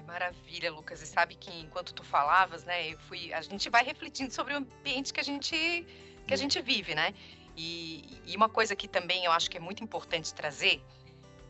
Maravilha, 0.08 0.72
Lucas. 0.72 1.02
E 1.02 1.06
sabe 1.06 1.34
que 1.34 1.50
enquanto 1.60 1.92
tu 1.92 2.02
falavas, 2.02 2.64
né, 2.64 2.92
eu 2.92 2.98
fui, 3.00 3.30
a 3.32 3.42
gente 3.42 3.68
vai 3.68 3.84
refletindo 3.84 4.32
sobre 4.32 4.54
o 4.54 4.56
ambiente 4.56 5.12
que 5.12 5.20
a 5.20 5.22
gente 5.22 5.86
que 6.26 6.34
a 6.34 6.36
gente 6.36 6.60
vive, 6.60 6.94
né? 6.94 7.14
E, 7.56 8.20
e 8.26 8.36
uma 8.36 8.48
coisa 8.48 8.74
que 8.74 8.88
também 8.88 9.24
eu 9.24 9.32
acho 9.32 9.50
que 9.50 9.56
é 9.56 9.60
muito 9.60 9.84
importante 9.84 10.34
trazer 10.34 10.82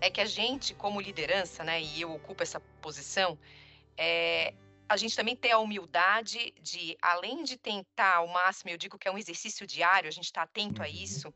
é 0.00 0.10
que 0.10 0.20
a 0.20 0.24
gente, 0.24 0.74
como 0.74 1.00
liderança, 1.00 1.64
né, 1.64 1.82
e 1.82 2.00
eu 2.00 2.12
ocupo 2.12 2.42
essa 2.42 2.60
posição, 2.80 3.36
é, 3.96 4.54
a 4.88 4.96
gente 4.96 5.16
também 5.16 5.34
tem 5.34 5.50
a 5.50 5.58
humildade 5.58 6.54
de, 6.62 6.96
além 7.02 7.42
de 7.42 7.56
tentar 7.56 8.16
ao 8.16 8.28
máximo, 8.28 8.70
eu 8.70 8.78
digo 8.78 8.96
que 8.96 9.08
é 9.08 9.10
um 9.10 9.18
exercício 9.18 9.66
diário, 9.66 10.08
a 10.08 10.12
gente 10.12 10.26
está 10.26 10.42
atento 10.42 10.80
a 10.82 10.86
uhum. 10.86 10.92
isso, 10.92 11.34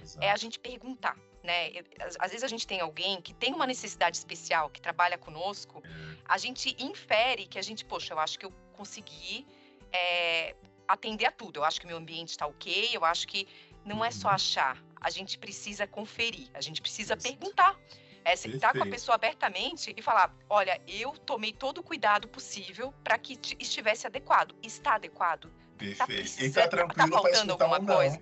Exato. 0.00 0.24
é 0.24 0.30
a 0.30 0.36
gente 0.36 0.58
perguntar. 0.60 1.16
Né? 1.46 1.70
Às 2.18 2.32
vezes 2.32 2.42
a 2.42 2.48
gente 2.48 2.66
tem 2.66 2.80
alguém 2.80 3.22
que 3.22 3.32
tem 3.32 3.54
uma 3.54 3.66
necessidade 3.66 4.16
especial, 4.16 4.68
que 4.68 4.80
trabalha 4.80 5.16
conosco, 5.16 5.80
a 6.24 6.36
gente 6.36 6.76
infere 6.82 7.46
que 7.46 7.58
a 7.58 7.62
gente, 7.62 7.84
poxa, 7.84 8.12
eu 8.12 8.18
acho 8.18 8.36
que 8.36 8.44
eu 8.44 8.52
consegui 8.72 9.46
é, 9.92 10.56
atender 10.88 11.26
a 11.26 11.30
tudo, 11.30 11.60
eu 11.60 11.64
acho 11.64 11.80
que 11.80 11.86
meu 11.86 11.96
ambiente 11.96 12.30
está 12.30 12.46
ok, 12.46 12.90
eu 12.92 13.04
acho 13.04 13.28
que 13.28 13.46
não 13.84 14.04
é 14.04 14.10
só 14.10 14.26
uhum. 14.28 14.34
achar, 14.34 14.82
a 15.00 15.08
gente 15.08 15.38
precisa 15.38 15.86
conferir, 15.86 16.48
a 16.52 16.60
gente 16.60 16.82
precisa 16.82 17.16
perguntar. 17.16 17.78
É 18.24 18.34
sentar 18.34 18.72
com 18.72 18.82
a 18.82 18.86
pessoa 18.86 19.14
abertamente 19.14 19.94
e 19.96 20.02
falar: 20.02 20.34
olha, 20.50 20.80
eu 20.88 21.12
tomei 21.12 21.52
todo 21.52 21.78
o 21.78 21.82
cuidado 21.82 22.26
possível 22.26 22.92
para 23.04 23.16
que 23.16 23.38
estivesse 23.60 24.04
adequado. 24.04 24.52
Está 24.60 24.96
adequado? 24.96 25.48
Tá 25.96 26.08
Perfeito. 26.08 26.36
Tá 26.36 26.44
e 26.44 26.50
tá 26.50 26.66
tranquilo 26.66 27.08
tá 27.08 27.22
faltando 27.22 27.52
alguma 27.52 27.80
coisa? 27.80 28.20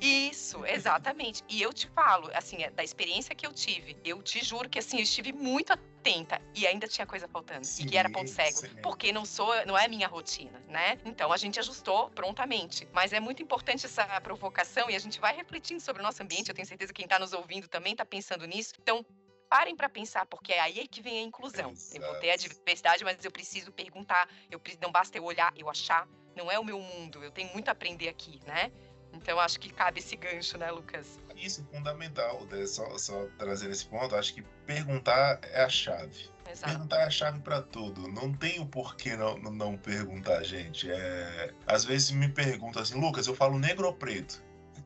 Isso, 0.00 0.64
exatamente. 0.64 1.42
E 1.48 1.60
eu 1.60 1.72
te 1.72 1.86
falo, 1.88 2.30
assim, 2.34 2.62
é, 2.62 2.70
da 2.70 2.82
experiência 2.82 3.34
que 3.34 3.46
eu 3.46 3.52
tive, 3.52 3.96
eu 4.04 4.22
te 4.22 4.44
juro 4.44 4.68
que 4.68 4.78
assim, 4.78 4.96
eu 4.96 5.02
estive 5.02 5.32
muito 5.32 5.72
atenta 5.72 6.40
e 6.54 6.66
ainda 6.66 6.88
tinha 6.88 7.06
coisa 7.06 7.28
faltando. 7.28 7.64
Sim, 7.66 7.84
e 7.84 7.86
que 7.86 7.96
era 7.96 8.10
ponto 8.10 8.30
cego. 8.30 8.58
Sim. 8.58 8.68
Porque 8.82 9.12
não 9.12 9.24
sou, 9.24 9.54
não 9.66 9.76
é 9.76 9.86
minha 9.88 10.08
rotina, 10.08 10.62
né? 10.68 10.98
Então 11.04 11.32
a 11.32 11.36
gente 11.36 11.58
ajustou 11.60 12.10
prontamente. 12.10 12.88
Mas 12.92 13.12
é 13.12 13.20
muito 13.20 13.42
importante 13.42 13.86
essa 13.86 14.20
provocação 14.20 14.88
e 14.88 14.96
a 14.96 14.98
gente 14.98 15.20
vai 15.20 15.36
refletindo 15.36 15.80
sobre 15.80 16.00
o 16.00 16.04
nosso 16.04 16.22
ambiente. 16.22 16.48
Eu 16.48 16.54
tenho 16.54 16.66
certeza 16.66 16.92
que 16.92 16.96
quem 16.96 17.06
está 17.06 17.18
nos 17.18 17.32
ouvindo 17.32 17.68
também 17.68 17.92
está 17.92 18.04
pensando 18.04 18.46
nisso. 18.46 18.74
Então, 18.80 19.04
parem 19.52 19.76
para 19.76 19.88
pensar, 19.88 20.24
porque 20.24 20.50
é 20.50 20.60
aí 20.60 20.88
que 20.88 21.02
vem 21.02 21.18
a 21.18 21.22
inclusão. 21.22 21.72
Exato. 21.72 22.02
Eu 22.02 22.10
vou 22.10 22.20
ter 22.20 22.30
a 22.30 22.36
diversidade, 22.36 23.04
mas 23.04 23.22
eu 23.22 23.30
preciso 23.30 23.70
perguntar, 23.70 24.26
eu 24.50 24.58
não 24.80 24.90
basta 24.90 25.18
eu 25.18 25.24
olhar, 25.24 25.52
eu 25.54 25.68
achar, 25.68 26.08
não 26.34 26.50
é 26.50 26.58
o 26.58 26.64
meu 26.64 26.80
mundo, 26.80 27.22
eu 27.22 27.30
tenho 27.30 27.52
muito 27.52 27.68
a 27.68 27.72
aprender 27.72 28.08
aqui, 28.08 28.40
né? 28.46 28.72
Então 29.12 29.38
acho 29.38 29.60
que 29.60 29.72
cabe 29.72 30.00
esse 30.00 30.16
gancho, 30.16 30.58
né, 30.58 30.70
Lucas? 30.70 31.18
Isso, 31.36 31.64
fundamental. 31.72 32.46
Né? 32.50 32.66
Só, 32.66 32.96
só 32.98 33.26
trazer 33.38 33.70
esse 33.70 33.84
ponto, 33.86 34.14
acho 34.14 34.34
que 34.34 34.42
perguntar 34.66 35.40
é 35.44 35.62
a 35.62 35.68
chave. 35.68 36.30
Exato. 36.50 36.72
Perguntar 36.72 36.98
é 36.98 37.04
a 37.04 37.10
chave 37.10 37.40
para 37.40 37.62
tudo. 37.62 38.08
Não 38.08 38.32
tem 38.32 38.60
o 38.60 38.66
porquê 38.66 39.16
não, 39.16 39.38
não 39.38 39.76
perguntar, 39.76 40.42
gente. 40.42 40.90
É... 40.90 41.52
Às 41.66 41.84
vezes 41.84 42.10
me 42.10 42.28
perguntam 42.28 42.82
assim, 42.82 43.00
Lucas, 43.00 43.26
eu 43.26 43.34
falo 43.34 43.58
negro 43.58 43.86
ou 43.86 43.94
preto? 43.94 44.42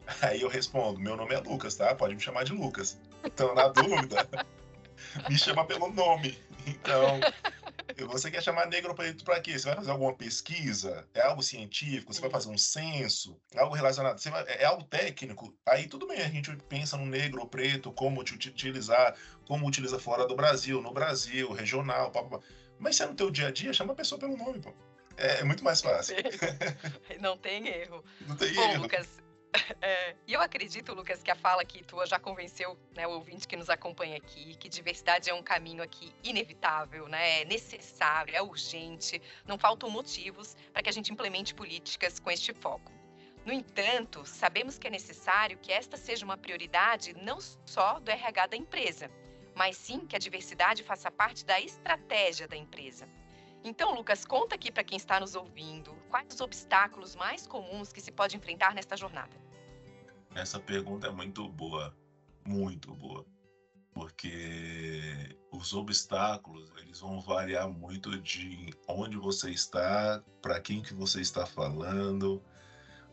Aí 0.22 0.42
eu 0.42 0.48
respondo, 0.48 1.00
meu 1.00 1.16
nome 1.16 1.34
é 1.34 1.38
Lucas, 1.38 1.74
tá? 1.74 1.94
Pode 1.94 2.14
me 2.14 2.20
chamar 2.20 2.44
de 2.44 2.52
Lucas. 2.52 2.98
Então, 3.24 3.54
na 3.54 3.68
dúvida, 3.68 4.28
me 5.28 5.38
chama 5.38 5.64
pelo 5.64 5.92
nome. 5.92 6.38
Então, 6.66 7.20
você 8.04 8.30
quer 8.30 8.42
chamar 8.42 8.66
negro 8.66 8.94
preto 8.94 9.24
para 9.24 9.40
quê? 9.40 9.58
Você 9.58 9.66
vai 9.66 9.76
fazer 9.76 9.90
alguma 9.90 10.14
pesquisa? 10.14 11.08
É 11.14 11.22
algo 11.22 11.42
científico? 11.42 12.12
Você 12.12 12.20
vai 12.20 12.30
fazer 12.30 12.50
um 12.50 12.58
censo? 12.58 13.40
É 13.54 13.60
algo 13.60 13.74
relacionado? 13.74 14.18
Vai, 14.22 14.44
é 14.46 14.64
algo 14.64 14.84
técnico? 14.84 15.56
Aí 15.66 15.86
tudo 15.86 16.06
bem, 16.06 16.20
a 16.20 16.28
gente 16.28 16.54
pensa 16.68 16.96
no 16.96 17.06
negro 17.06 17.40
ou 17.40 17.48
preto, 17.48 17.92
como 17.92 18.20
utilizar, 18.20 19.16
como 19.46 19.66
utiliza 19.66 19.98
fora 19.98 20.26
do 20.26 20.36
Brasil, 20.36 20.82
no 20.82 20.92
Brasil, 20.92 21.52
regional, 21.52 22.10
pá, 22.10 22.22
pá. 22.22 22.40
Mas 22.78 22.96
se 22.96 23.02
é 23.02 23.06
no 23.06 23.14
teu 23.14 23.30
dia 23.30 23.48
a 23.48 23.50
dia, 23.50 23.72
chama 23.72 23.92
a 23.92 23.96
pessoa 23.96 24.18
pelo 24.18 24.36
nome, 24.36 24.60
pô. 24.60 24.74
É, 25.16 25.40
é 25.40 25.44
muito 25.44 25.64
mais 25.64 25.80
fácil. 25.80 26.16
Não 27.20 27.38
tem 27.38 27.66
erro. 27.66 28.04
Não 28.26 28.36
tem 28.36 28.52
Bom, 28.52 28.62
erro. 28.62 28.82
Lucas, 28.82 29.08
É, 29.80 30.14
e 30.26 30.32
eu 30.32 30.40
acredito, 30.40 30.94
Lucas, 30.94 31.22
que 31.22 31.30
a 31.30 31.34
fala 31.34 31.62
aqui 31.62 31.82
tua 31.82 32.06
já 32.06 32.18
convenceu 32.18 32.78
né, 32.94 33.06
o 33.06 33.10
ouvinte 33.10 33.46
que 33.46 33.56
nos 33.56 33.70
acompanha 33.70 34.16
aqui, 34.16 34.54
que 34.56 34.68
diversidade 34.68 35.30
é 35.30 35.34
um 35.34 35.42
caminho 35.42 35.82
aqui 35.82 36.12
inevitável, 36.22 37.08
né, 37.08 37.42
é 37.42 37.44
necessário, 37.44 38.34
é 38.34 38.42
urgente, 38.42 39.20
não 39.46 39.58
faltam 39.58 39.88
motivos 39.88 40.56
para 40.72 40.82
que 40.82 40.88
a 40.88 40.92
gente 40.92 41.12
implemente 41.12 41.54
políticas 41.54 42.18
com 42.18 42.30
este 42.30 42.52
foco. 42.52 42.92
No 43.44 43.52
entanto, 43.52 44.24
sabemos 44.26 44.78
que 44.78 44.88
é 44.88 44.90
necessário 44.90 45.58
que 45.58 45.70
esta 45.72 45.96
seja 45.96 46.24
uma 46.24 46.36
prioridade 46.36 47.14
não 47.22 47.38
só 47.64 48.00
do 48.00 48.10
RH 48.10 48.48
da 48.48 48.56
empresa, 48.56 49.10
mas 49.54 49.76
sim 49.76 50.00
que 50.00 50.16
a 50.16 50.18
diversidade 50.18 50.82
faça 50.82 51.10
parte 51.10 51.44
da 51.44 51.60
estratégia 51.60 52.48
da 52.48 52.56
empresa. 52.56 53.08
Então, 53.62 53.94
Lucas, 53.94 54.24
conta 54.24 54.54
aqui 54.54 54.70
para 54.70 54.84
quem 54.84 54.96
está 54.96 55.18
nos 55.18 55.34
ouvindo, 55.34 55.92
quais 56.08 56.34
os 56.34 56.40
obstáculos 56.40 57.16
mais 57.16 57.46
comuns 57.46 57.92
que 57.92 58.00
se 58.00 58.12
pode 58.12 58.36
enfrentar 58.36 58.74
nesta 58.74 58.96
jornada? 58.96 59.45
Essa 60.36 60.60
pergunta 60.60 61.06
é 61.06 61.10
muito 61.10 61.48
boa, 61.48 61.96
muito 62.46 62.94
boa, 62.94 63.24
porque 63.94 65.34
os 65.50 65.72
obstáculos 65.72 66.70
eles 66.76 67.00
vão 67.00 67.22
variar 67.22 67.66
muito 67.70 68.20
de 68.20 68.70
onde 68.86 69.16
você 69.16 69.50
está, 69.50 70.22
para 70.42 70.60
quem 70.60 70.82
que 70.82 70.92
você 70.92 71.22
está 71.22 71.46
falando, 71.46 72.42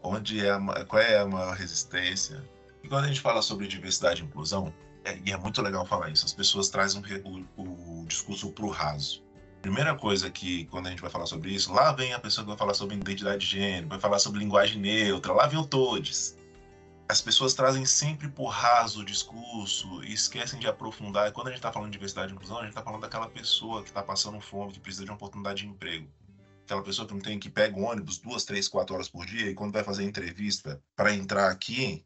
onde 0.03 0.45
é 0.45 0.51
a, 0.51 0.85
qual 0.85 1.01
é 1.01 1.17
a 1.17 1.25
maior 1.25 1.55
resistência. 1.55 2.43
E 2.83 2.89
quando 2.89 3.05
a 3.05 3.07
gente 3.07 3.21
fala 3.21 3.41
sobre 3.41 3.67
diversidade 3.67 4.21
e 4.21 4.25
inclusão, 4.25 4.73
é, 5.05 5.17
e 5.25 5.31
é 5.31 5.37
muito 5.37 5.61
legal 5.61 5.85
falar 5.85 6.09
isso, 6.09 6.25
as 6.25 6.33
pessoas 6.33 6.67
trazem 6.67 7.01
o, 7.23 7.45
o, 7.55 8.01
o 8.01 8.05
discurso 8.05 8.51
para 8.51 8.65
o 8.65 8.69
raso. 8.69 9.23
Primeira 9.61 9.95
coisa 9.95 10.29
que, 10.29 10.65
quando 10.65 10.87
a 10.87 10.89
gente 10.89 11.01
vai 11.01 11.09
falar 11.09 11.25
sobre 11.25 11.51
isso, 11.51 11.71
lá 11.71 11.93
vem 11.93 12.11
a 12.11 12.19
pessoa 12.19 12.43
que 12.43 12.49
vai 12.49 12.57
falar 12.57 12.73
sobre 12.73 12.97
identidade 12.97 13.45
de 13.45 13.51
gênero, 13.51 13.87
vai 13.87 13.99
falar 14.01 14.19
sobre 14.19 14.41
linguagem 14.41 14.81
neutra, 14.81 15.31
lá 15.31 15.47
vem 15.47 15.57
o 15.57 15.65
todes. 15.65 16.35
As 17.07 17.21
pessoas 17.21 17.53
trazem 17.53 17.85
sempre 17.85 18.29
por 18.29 18.47
raso 18.47 19.01
o 19.01 19.05
discurso 19.05 20.03
e 20.03 20.13
esquecem 20.13 20.59
de 20.59 20.67
aprofundar. 20.67 21.27
E 21.27 21.31
quando 21.31 21.47
a 21.47 21.49
gente 21.49 21.59
está 21.59 21.71
falando 21.71 21.89
de 21.89 21.97
diversidade 21.97 22.31
e 22.31 22.35
inclusão, 22.35 22.57
a 22.57 22.61
gente 22.61 22.69
está 22.69 22.81
falando 22.81 23.01
daquela 23.01 23.29
pessoa 23.29 23.83
que 23.83 23.89
está 23.89 24.01
passando 24.01 24.39
fome, 24.39 24.71
que 24.71 24.79
precisa 24.79 25.03
de 25.03 25.11
uma 25.11 25.17
oportunidade 25.17 25.61
de 25.61 25.67
emprego. 25.67 26.07
Aquela 26.63 26.81
pessoa 26.81 27.07
que 27.07 27.13
não 27.13 27.21
tem 27.21 27.37
que 27.37 27.49
pega 27.49 27.77
um 27.77 27.85
ônibus 27.85 28.17
duas, 28.17 28.45
três, 28.45 28.69
quatro 28.69 28.95
horas 28.95 29.09
por 29.09 29.25
dia 29.25 29.49
e 29.49 29.53
quando 29.53 29.73
vai 29.73 29.83
fazer 29.83 30.03
entrevista 30.03 30.81
para 30.95 31.13
entrar 31.13 31.51
aqui, 31.51 32.05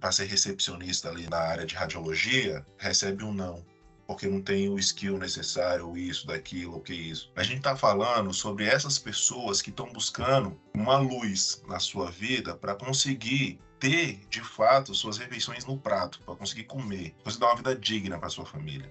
para 0.00 0.10
ser 0.10 0.26
recepcionista 0.26 1.08
ali 1.08 1.28
na 1.30 1.38
área 1.38 1.64
de 1.64 1.76
radiologia, 1.76 2.66
recebe 2.76 3.24
um 3.24 3.32
não 3.32 3.64
porque 4.06 4.28
não 4.28 4.42
tem 4.42 4.68
o 4.68 4.78
skill 4.78 5.16
necessário, 5.16 5.96
isso, 5.96 6.26
daquilo, 6.26 6.76
o 6.76 6.80
que 6.80 6.92
isso. 6.92 7.32
A 7.34 7.42
gente 7.42 7.58
está 7.58 7.74
falando 7.74 8.32
sobre 8.34 8.66
essas 8.66 8.98
pessoas 8.98 9.62
que 9.62 9.70
estão 9.70 9.90
buscando 9.92 10.60
uma 10.74 10.98
luz 10.98 11.62
na 11.66 11.78
sua 11.78 12.10
vida 12.10 12.54
para 12.54 12.74
conseguir 12.74 13.58
ter, 13.82 14.20
de 14.30 14.40
fato, 14.40 14.94
suas 14.94 15.18
refeições 15.18 15.64
no 15.64 15.76
prato, 15.76 16.20
para 16.24 16.36
conseguir 16.36 16.62
comer, 16.64 17.16
conseguir 17.24 17.40
dar 17.40 17.46
uma 17.48 17.56
vida 17.56 17.74
digna 17.74 18.16
para 18.16 18.28
sua 18.28 18.46
família. 18.46 18.88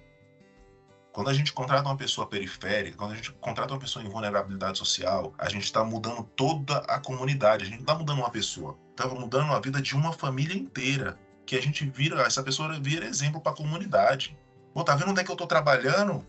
Quando 1.14 1.30
a 1.30 1.32
gente 1.32 1.50
contrata 1.50 1.88
uma 1.88 1.96
pessoa 1.96 2.26
periférica, 2.26 2.98
quando 2.98 3.12
a 3.12 3.14
gente 3.16 3.32
contrata 3.32 3.72
uma 3.72 3.80
pessoa 3.80 4.04
em 4.04 4.08
vulnerabilidade 4.10 4.76
social, 4.76 5.32
a 5.38 5.48
gente 5.48 5.64
está 5.64 5.82
mudando 5.82 6.22
toda 6.36 6.76
a 6.80 7.00
comunidade. 7.00 7.64
A 7.64 7.66
gente 7.66 7.76
não 7.76 7.84
está 7.84 7.94
mudando 7.94 8.18
uma 8.18 8.28
pessoa, 8.28 8.76
está 8.90 9.08
mudando 9.08 9.52
a 9.52 9.60
vida 9.60 9.80
de 9.80 9.96
uma 9.96 10.12
família 10.12 10.54
inteira. 10.54 11.18
Que 11.46 11.56
a 11.56 11.62
gente 11.62 11.86
vira, 11.86 12.20
essa 12.20 12.42
pessoa 12.42 12.78
vira 12.78 13.06
exemplo 13.06 13.40
para 13.40 13.52
a 13.52 13.56
comunidade. 13.56 14.36
Pô, 14.74 14.84
tá 14.84 14.94
vendo 14.94 15.10
onde 15.10 15.22
é 15.22 15.24
que 15.24 15.32
eu 15.32 15.36
tô 15.36 15.46
trabalhando? 15.46 16.26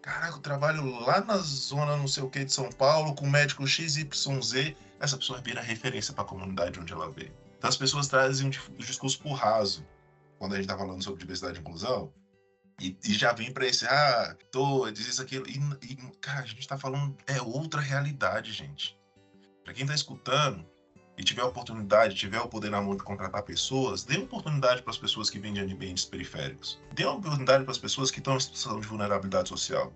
Caraca, 0.00 0.36
eu 0.36 0.40
trabalho 0.40 1.00
lá 1.00 1.20
na 1.20 1.36
zona 1.38 1.96
não 1.96 2.06
sei 2.06 2.22
o 2.22 2.30
que 2.30 2.44
de 2.44 2.52
São 2.52 2.70
Paulo 2.70 3.12
com 3.16 3.28
médico 3.28 3.66
XYZ. 3.66 4.76
Essa 5.00 5.16
pessoa 5.16 5.40
vira 5.40 5.60
referência 5.60 6.14
para 6.14 6.22
a 6.22 6.26
comunidade 6.26 6.78
onde 6.78 6.92
ela 6.92 7.10
vê. 7.10 7.32
Então 7.64 7.70
as 7.70 7.78
pessoas 7.78 8.08
trazem 8.08 8.46
um 8.46 8.50
discurso 8.76 9.18
por 9.20 9.32
raso 9.32 9.86
quando 10.38 10.52
a 10.52 10.56
gente 10.56 10.66
tá 10.66 10.76
falando 10.76 11.02
sobre 11.02 11.20
diversidade 11.20 11.56
e 11.56 11.60
inclusão. 11.62 12.12
E, 12.78 12.94
e 13.02 13.14
já 13.14 13.32
vem 13.32 13.50
para 13.50 13.66
esse, 13.66 13.86
ah, 13.86 14.36
tô, 14.50 14.90
diz 14.90 15.08
isso, 15.08 15.22
aquilo. 15.22 15.48
E, 15.48 15.56
e, 15.80 15.96
cara, 16.20 16.40
a 16.40 16.46
gente 16.46 16.68
tá 16.68 16.76
falando, 16.76 17.16
é 17.26 17.40
outra 17.40 17.80
realidade, 17.80 18.52
gente. 18.52 18.98
Para 19.64 19.72
quem 19.72 19.86
tá 19.86 19.94
escutando, 19.94 20.62
e 21.16 21.24
tiver 21.24 21.40
a 21.40 21.46
oportunidade, 21.46 22.14
tiver 22.14 22.38
o 22.38 22.48
poder 22.48 22.68
na 22.68 22.82
mão 22.82 22.98
de 22.98 23.02
contratar 23.02 23.42
pessoas, 23.42 24.04
dê 24.04 24.18
oportunidade 24.18 24.82
para 24.82 24.90
as 24.90 24.98
pessoas 24.98 25.30
que 25.30 25.38
vêm 25.38 25.54
de 25.54 25.60
ambientes 25.60 26.04
periféricos. 26.04 26.78
Dê 26.92 27.06
oportunidade 27.06 27.64
para 27.64 27.72
as 27.72 27.78
pessoas 27.78 28.10
que 28.10 28.18
estão 28.18 28.36
em 28.36 28.40
situação 28.40 28.78
de 28.78 28.86
vulnerabilidade 28.86 29.48
social. 29.48 29.90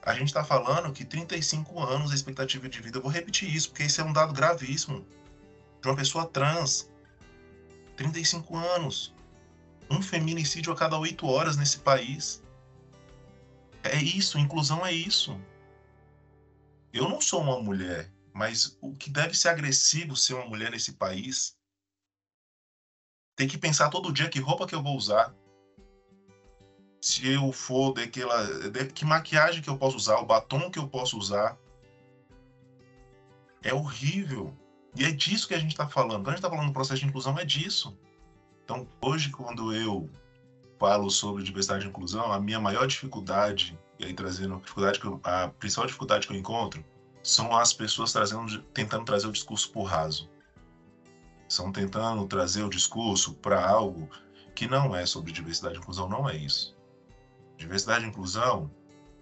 A 0.00 0.14
gente 0.14 0.28
está 0.28 0.44
falando 0.44 0.92
que 0.92 1.04
35 1.04 1.82
anos 1.82 2.12
a 2.12 2.14
expectativa 2.14 2.68
de 2.68 2.80
vida, 2.80 2.98
eu 2.98 3.02
vou 3.02 3.10
repetir 3.10 3.52
isso, 3.52 3.70
porque 3.70 3.82
isso 3.82 4.00
é 4.00 4.04
um 4.04 4.12
dado 4.12 4.32
gravíssimo. 4.32 5.04
De 5.84 5.90
uma 5.90 5.96
pessoa 5.96 6.26
trans. 6.26 6.90
35 7.94 8.56
anos. 8.56 9.14
Um 9.90 10.00
feminicídio 10.00 10.72
a 10.72 10.76
cada 10.76 10.98
8 10.98 11.26
horas 11.26 11.58
nesse 11.58 11.80
país. 11.80 12.42
É 13.82 13.94
isso, 13.94 14.38
inclusão 14.38 14.86
é 14.86 14.90
isso. 14.90 15.38
Eu 16.90 17.06
não 17.06 17.20
sou 17.20 17.42
uma 17.42 17.60
mulher, 17.60 18.10
mas 18.32 18.78
o 18.80 18.96
que 18.96 19.10
deve 19.10 19.36
ser 19.36 19.50
agressivo 19.50 20.16
ser 20.16 20.32
uma 20.32 20.46
mulher 20.46 20.70
nesse 20.70 20.94
país 20.94 21.54
tem 23.36 23.46
que 23.46 23.58
pensar 23.58 23.90
todo 23.90 24.10
dia 24.10 24.30
que 24.30 24.40
roupa 24.40 24.66
que 24.66 24.74
eu 24.74 24.82
vou 24.82 24.96
usar. 24.96 25.34
Se 26.98 27.28
eu 27.28 27.52
for 27.52 27.92
daquela. 27.92 28.42
Que 28.94 29.04
maquiagem 29.04 29.60
que 29.60 29.68
eu 29.68 29.76
posso 29.76 29.98
usar, 29.98 30.16
o 30.16 30.24
batom 30.24 30.70
que 30.70 30.78
eu 30.78 30.88
posso 30.88 31.18
usar. 31.18 31.58
É 33.62 33.74
horrível. 33.74 34.56
E 34.96 35.04
é 35.04 35.10
disso 35.10 35.48
que 35.48 35.54
a 35.54 35.58
gente 35.58 35.72
está 35.72 35.88
falando. 35.88 36.22
Quando 36.22 36.28
a 36.28 36.30
gente 36.30 36.38
está 36.38 36.50
falando 36.50 36.66
do 36.68 36.72
processo 36.72 37.00
de 37.00 37.06
inclusão, 37.06 37.38
é 37.38 37.44
disso. 37.44 37.96
Então, 38.64 38.86
hoje, 39.02 39.30
quando 39.30 39.74
eu 39.74 40.08
falo 40.78 41.10
sobre 41.10 41.42
diversidade 41.42 41.84
e 41.84 41.88
inclusão, 41.88 42.32
a 42.32 42.40
minha 42.40 42.60
maior 42.60 42.86
dificuldade, 42.86 43.78
e 43.98 44.04
aí 44.04 44.14
trazendo 44.14 44.54
a 44.54 45.06
eu, 45.06 45.20
a 45.24 45.48
principal 45.48 45.86
dificuldade 45.86 46.26
que 46.26 46.32
eu 46.32 46.38
encontro, 46.38 46.84
são 47.22 47.56
as 47.56 47.72
pessoas 47.72 48.12
trazendo, 48.12 48.62
tentando 48.74 49.04
trazer 49.04 49.26
o 49.26 49.32
discurso 49.32 49.70
por 49.72 49.84
raso. 49.84 50.30
São 51.48 51.72
tentando 51.72 52.26
trazer 52.26 52.62
o 52.62 52.70
discurso 52.70 53.34
para 53.34 53.66
algo 53.66 54.08
que 54.54 54.66
não 54.66 54.94
é 54.94 55.04
sobre 55.04 55.32
diversidade 55.32 55.76
e 55.76 55.78
inclusão, 55.78 56.08
não 56.08 56.28
é 56.28 56.36
isso. 56.36 56.76
Diversidade 57.56 58.04
e 58.04 58.08
inclusão 58.08 58.70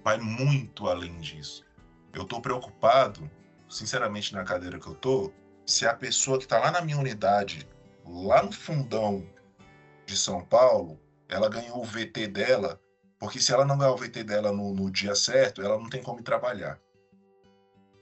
vai 0.05 0.19
muito 0.19 0.89
além 0.89 1.19
disso. 1.21 1.65
Eu 2.13 2.23
estou 2.23 2.41
preocupado, 2.41 3.31
sinceramente, 3.69 4.33
na 4.33 4.45
cadeira 4.45 4.79
que 4.79 4.87
eu 4.87 4.93
estou, 4.93 5.33
se 5.67 5.87
a 5.87 5.95
pessoa 5.95 6.39
que 6.39 6.45
está 6.45 6.59
lá 6.59 6.71
na 6.71 6.81
minha 6.81 6.99
unidade, 6.99 7.69
lá 8.07 8.43
no 8.43 8.53
fundão 8.53 9.27
de 10.07 10.17
São 10.17 10.45
Paulo, 10.45 11.01
ela 11.29 11.49
ganhou 11.49 11.81
o 11.81 11.85
VT 11.85 12.29
dela, 12.29 12.81
porque 13.19 13.41
se 13.41 13.53
ela 13.53 13.65
não 13.65 13.79
ganhar 13.79 13.93
o 13.93 13.97
VT 13.97 14.25
dela 14.25 14.53
no, 14.53 14.75
no 14.75 14.91
dia 14.91 15.15
certo, 15.15 15.63
ela 15.63 15.79
não 15.79 15.89
tem 15.89 16.03
como 16.03 16.23
trabalhar. 16.23 16.79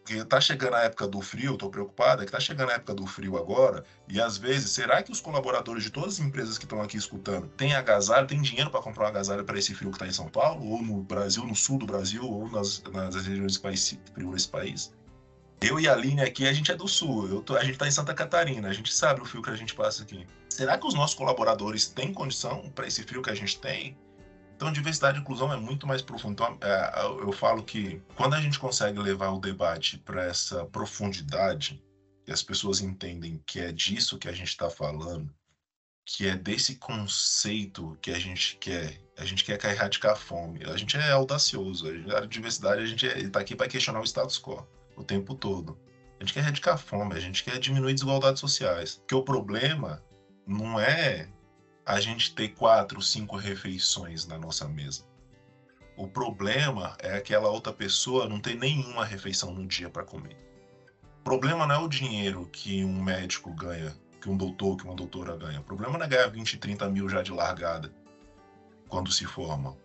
Porque 0.03 0.25
tá 0.25 0.41
chegando 0.41 0.75
a 0.75 0.81
época 0.81 1.07
do 1.07 1.21
frio, 1.21 1.57
tô 1.57 1.71
preocupado, 1.71 2.23
é 2.23 2.27
que 2.27 2.33
tá 2.33 2.41
chegando 2.41 2.71
a 2.71 2.75
época 2.75 2.95
do 2.95 3.07
frio 3.07 3.37
agora, 3.37 3.85
e 4.09 4.21
às 4.21 4.37
vezes, 4.39 4.71
será 4.71 5.03
que 5.03 5.13
os 5.13 5.21
colaboradores 5.21 5.85
de 5.85 5.91
todas 5.91 6.15
as 6.15 6.21
empresas 6.21 6.59
que 6.59 6.65
estão 6.65 6.81
aqui 6.81 6.97
escutando 6.97 7.47
têm 7.49 7.75
agasalho, 7.75 8.27
têm 8.27 8.41
dinheiro 8.41 8.71
para 8.71 8.81
comprar 8.81 9.05
um 9.05 9.09
agasalho 9.09 9.45
para 9.45 9.59
esse 9.59 9.75
frio 9.75 9.93
que 9.93 9.99
tá 9.99 10.07
em 10.07 10.13
São 10.13 10.29
Paulo, 10.29 10.67
ou 10.67 10.83
no 10.83 11.03
Brasil, 11.03 11.45
no 11.45 11.55
sul 11.55 11.79
do 11.79 11.87
Brasil, 11.87 12.25
ou 12.25 12.51
nas, 12.51 12.83
nas 12.85 13.15
regiões 13.15 13.57
do 13.57 13.61
país, 13.61 13.99
frio 14.15 14.33
desse 14.33 14.49
país? 14.49 14.93
Eu 15.63 15.79
e 15.79 15.87
a 15.87 15.93
Aline 15.93 16.23
aqui, 16.23 16.49
a 16.49 16.53
gente 16.55 16.73
é 16.73 16.75
do 16.75 16.89
sul, 16.89 17.43
tô, 17.43 17.55
a 17.55 17.63
gente 17.63 17.77
tá 17.77 17.87
em 17.87 17.91
Santa 17.91 18.15
Catarina, 18.15 18.69
a 18.69 18.73
gente 18.73 18.93
sabe 18.93 19.21
o 19.21 19.27
frio 19.27 19.43
que 19.43 19.51
a 19.51 19.55
gente 19.55 19.75
passa 19.75 20.03
aqui. 20.03 20.27
Será 20.49 20.79
que 20.79 20.87
os 20.87 20.95
nossos 20.95 21.15
colaboradores 21.15 21.87
têm 21.87 22.15
condição 22.15 22.71
para 22.71 22.87
esse 22.87 23.03
frio 23.03 23.21
que 23.23 23.29
a 23.29 23.35
gente 23.35 23.61
tem? 23.61 23.97
Então, 24.57 24.73
diversidade 24.73 25.19
e 25.19 25.21
inclusão 25.21 25.53
é 25.53 25.57
muito 25.57 25.87
mais 25.87 26.01
profundo. 26.01 26.33
Então, 26.33 26.59
é, 26.63 27.03
eu 27.23 27.31
falo 27.31 27.63
que 27.63 28.03
quando 28.17 28.35
a 28.35 28.41
gente 28.41 28.59
consegue 28.59 28.99
levar 28.99 29.31
o 29.31 29.39
debate 29.39 29.99
para 29.99 30.25
essa 30.25 30.65
profundidade, 30.65 31.83
e 32.27 32.33
as 32.33 32.43
pessoas 32.43 32.81
entendem 32.81 33.43
que 33.47 33.61
é 33.61 33.71
disso 33.71 34.19
que 34.19 34.29
a 34.29 34.33
gente 34.33 34.49
está 34.49 34.71
falando, 34.71 35.31
que 36.07 36.27
é 36.27 36.37
desse 36.37 36.77
conceito 36.77 37.99
que 38.01 38.11
a 38.11 38.19
gente 38.19 38.57
quer. 38.57 38.99
A 39.19 39.27
gente 39.27 39.45
quer 39.45 39.63
erradicar 39.63 40.13
a 40.13 40.17
fome. 40.17 40.65
A 40.65 40.77
gente 40.77 40.97
é 40.97 41.11
audacioso. 41.11 41.87
A 42.17 42.25
diversidade, 42.25 42.83
a 42.83 42.87
gente 42.87 43.07
está 43.07 43.41
é, 43.41 43.43
aqui 43.43 43.55
para 43.55 43.69
questionar 43.69 44.01
o 44.01 44.05
status 44.05 44.39
quo 44.39 44.67
o 45.01 45.05
tempo 45.05 45.35
todo. 45.35 45.79
A 46.19 46.25
gente 46.25 46.35
quer 46.35 46.41
erradicar 46.41 46.75
a 46.75 46.79
fome, 46.79 47.15
a 47.15 47.21
gente 47.21 47.43
quer 47.43 47.59
diminuir 47.59 47.95
desigualdades 47.95 48.41
sociais. 48.41 48.97
Porque 48.97 49.15
o 49.15 49.23
problema 49.23 50.03
não 50.47 50.79
é 50.79 51.29
a 51.85 51.99
gente 51.99 52.35
ter 52.35 52.49
quatro, 52.49 53.01
cinco 53.01 53.37
refeições 53.37 54.27
na 54.27 54.39
nossa 54.39 54.69
mesa. 54.69 55.05
O 55.97 56.07
problema 56.07 56.97
é 57.01 57.17
aquela 57.17 57.51
outra 57.51 57.73
pessoa 57.73 58.29
não 58.29 58.41
ter 58.41 58.55
nenhuma 58.55 59.05
refeição 59.05 59.53
no 59.53 59.67
dia 59.67 59.89
para 59.89 60.05
comer. 60.05 60.37
O 61.21 61.23
problema 61.25 61.67
não 61.67 61.75
é 61.75 61.79
o 61.79 61.89
dinheiro 61.89 62.49
que 62.53 62.85
um 62.85 63.03
médico 63.03 63.53
ganha, 63.55 63.95
que 64.21 64.29
um 64.29 64.37
doutor, 64.37 64.77
que 64.77 64.85
uma 64.85 64.95
doutora 64.95 65.37
ganha. 65.37 65.61
O 65.61 65.65
problema 65.65 65.99
não 65.99 66.05
é 66.05 66.09
ganhar 66.09 66.29
20, 66.29 66.59
30 66.59 66.89
mil 66.89 67.09
já 67.09 67.23
de 67.23 67.33
largada 67.33 67.93
quando 68.89 69.11
se 69.11 69.25
forma. 69.25 69.77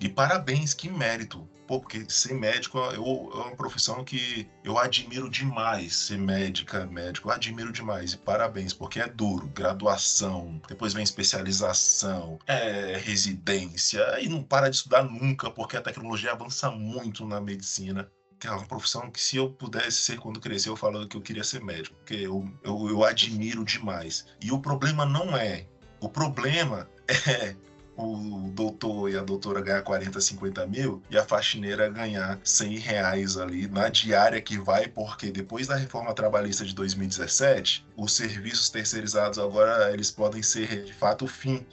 E 0.00 0.08
parabéns, 0.08 0.74
que 0.74 0.88
mérito. 0.88 1.48
Pô, 1.66 1.80
porque 1.80 2.06
ser 2.08 2.32
médico 2.32 2.78
eu, 2.78 3.30
é 3.34 3.46
uma 3.48 3.56
profissão 3.56 4.02
que 4.02 4.48
eu 4.64 4.78
admiro 4.78 5.28
demais. 5.28 5.94
Ser 5.94 6.16
médica, 6.16 6.86
médico, 6.86 7.28
eu 7.28 7.32
admiro 7.34 7.70
demais. 7.72 8.14
E 8.14 8.16
parabéns, 8.16 8.72
porque 8.72 9.00
é 9.00 9.06
duro. 9.06 9.48
Graduação, 9.48 10.62
depois 10.66 10.94
vem 10.94 11.04
especialização, 11.04 12.38
é 12.46 12.96
residência, 12.96 14.00
e 14.20 14.28
não 14.28 14.42
para 14.42 14.70
de 14.70 14.76
estudar 14.76 15.02
nunca, 15.02 15.50
porque 15.50 15.76
a 15.76 15.82
tecnologia 15.82 16.32
avança 16.32 16.70
muito 16.70 17.26
na 17.26 17.40
medicina 17.40 18.10
que 18.38 18.46
é 18.46 18.50
uma 18.52 18.64
profissão 18.66 19.10
que 19.10 19.20
se 19.20 19.36
eu 19.36 19.50
pudesse 19.50 19.98
ser 19.98 20.20
quando 20.20 20.38
crescer, 20.38 20.68
eu 20.68 20.76
falo 20.76 21.08
que 21.08 21.16
eu 21.16 21.20
queria 21.20 21.42
ser 21.42 21.60
médico, 21.60 21.96
porque 21.96 22.14
eu, 22.14 22.48
eu, 22.62 22.88
eu 22.88 23.04
admiro 23.04 23.64
demais. 23.64 24.26
E 24.40 24.52
o 24.52 24.60
problema 24.60 25.04
não 25.04 25.36
é. 25.36 25.66
O 26.00 26.08
problema 26.08 26.88
é 27.08 27.56
o 27.98 28.48
doutor 28.52 29.10
e 29.10 29.16
a 29.16 29.22
doutora 29.22 29.60
ganhar 29.60 29.82
40, 29.82 30.20
50 30.20 30.66
mil 30.66 31.02
e 31.10 31.18
a 31.18 31.24
faxineira 31.24 31.88
ganhar 31.88 32.38
100 32.44 32.78
reais 32.78 33.36
ali 33.36 33.66
na 33.66 33.88
diária 33.88 34.40
que 34.40 34.56
vai, 34.56 34.86
porque 34.86 35.32
depois 35.32 35.66
da 35.66 35.74
reforma 35.74 36.14
trabalhista 36.14 36.64
de 36.64 36.74
2017, 36.74 37.84
os 37.96 38.12
serviços 38.14 38.70
terceirizados 38.70 39.38
agora 39.38 39.92
eles 39.92 40.12
podem 40.12 40.42
ser 40.42 40.84
de 40.84 40.92
fato 40.92 41.24
o 41.24 41.28
fim. 41.28 41.66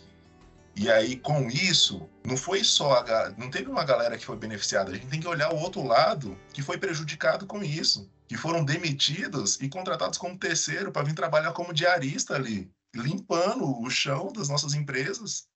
E 0.76 0.90
aí, 0.90 1.16
com 1.16 1.48
isso, 1.48 2.10
não 2.26 2.36
foi 2.36 2.64
só 2.64 2.96
a, 2.96 3.32
não 3.38 3.50
teve 3.50 3.70
uma 3.70 3.86
galera 3.86 4.18
que 4.18 4.26
foi 4.26 4.36
beneficiada, 4.36 4.92
a 4.92 4.96
gente 4.96 5.08
tem 5.08 5.22
que 5.22 5.28
olhar 5.28 5.54
o 5.54 5.60
outro 5.60 5.86
lado 5.86 6.36
que 6.52 6.62
foi 6.62 6.78
prejudicado 6.78 7.46
com 7.46 7.64
isso, 7.64 8.10
que 8.28 8.36
foram 8.36 8.66
demitidos 8.66 9.62
e 9.62 9.70
contratados 9.70 10.18
como 10.18 10.38
terceiro 10.38 10.92
para 10.92 11.04
vir 11.04 11.14
trabalhar 11.14 11.54
como 11.54 11.74
diarista 11.74 12.34
ali, 12.34 12.70
limpando 12.96 13.80
o 13.80 13.90
chão 13.90 14.34
das 14.34 14.50
nossas 14.50 14.74
empresas. 14.74 15.48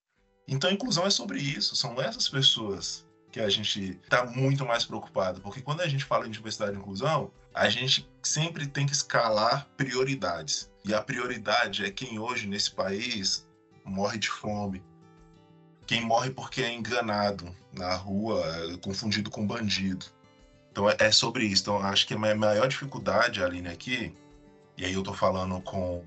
Então 0.50 0.68
inclusão 0.68 1.06
é 1.06 1.10
sobre 1.10 1.38
isso, 1.38 1.76
são 1.76 2.02
essas 2.02 2.28
pessoas 2.28 3.06
que 3.30 3.38
a 3.38 3.48
gente 3.48 3.96
está 4.02 4.26
muito 4.26 4.66
mais 4.66 4.84
preocupado, 4.84 5.40
porque 5.40 5.62
quando 5.62 5.80
a 5.80 5.86
gente 5.86 6.04
fala 6.04 6.26
em 6.26 6.30
diversidade 6.30 6.72
e 6.72 6.76
inclusão, 6.76 7.30
a 7.54 7.68
gente 7.68 8.10
sempre 8.20 8.66
tem 8.66 8.84
que 8.84 8.92
escalar 8.92 9.68
prioridades. 9.76 10.68
E 10.84 10.92
a 10.92 11.00
prioridade 11.00 11.84
é 11.84 11.90
quem 11.90 12.18
hoje 12.18 12.48
nesse 12.48 12.72
país 12.72 13.48
morre 13.84 14.18
de 14.18 14.28
fome, 14.28 14.82
quem 15.86 16.04
morre 16.04 16.30
porque 16.30 16.62
é 16.62 16.72
enganado 16.72 17.54
na 17.72 17.94
rua, 17.94 18.44
confundido 18.82 19.30
com 19.30 19.46
bandido. 19.46 20.06
Então 20.72 20.90
é, 20.90 20.96
é 20.98 21.12
sobre 21.12 21.44
isso. 21.44 21.62
Então 21.62 21.78
acho 21.78 22.08
que 22.08 22.14
a 22.14 22.18
maior 22.18 22.66
dificuldade, 22.66 23.40
Aline, 23.40 23.68
aqui, 23.68 24.12
e 24.76 24.84
aí 24.84 24.94
eu 24.94 25.02
tô 25.04 25.14
falando 25.14 25.60
com 25.60 26.02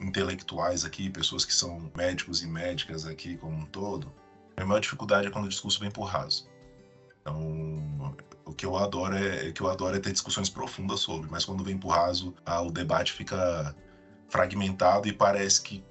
intelectuais 0.00 0.84
aqui, 0.84 1.10
pessoas 1.10 1.44
que 1.44 1.52
são 1.52 1.90
médicos 1.96 2.42
e 2.42 2.46
médicas 2.46 3.06
aqui 3.06 3.36
como 3.36 3.56
um 3.56 3.66
todo, 3.66 4.12
a 4.56 4.64
maior 4.64 4.80
dificuldade 4.80 5.28
é 5.28 5.30
quando 5.30 5.46
o 5.46 5.48
discurso 5.48 5.80
vem 5.80 5.90
por 5.90 6.04
raso. 6.04 6.48
Então, 7.20 8.16
o 8.44 8.52
que 8.52 8.64
eu 8.64 8.76
adoro 8.76 9.16
é, 9.16 9.52
que 9.52 9.60
eu 9.60 9.68
adoro 9.68 9.96
é 9.96 10.00
ter 10.00 10.12
discussões 10.12 10.48
profundas 10.48 11.00
sobre, 11.00 11.30
mas 11.30 11.44
quando 11.44 11.62
vem 11.62 11.78
por 11.78 11.90
raso, 11.90 12.34
ah, 12.44 12.60
o 12.62 12.70
debate 12.70 13.12
fica 13.12 13.74
fragmentado 14.28 15.08
e 15.08 15.12
parece 15.12 15.62
que 15.62 15.84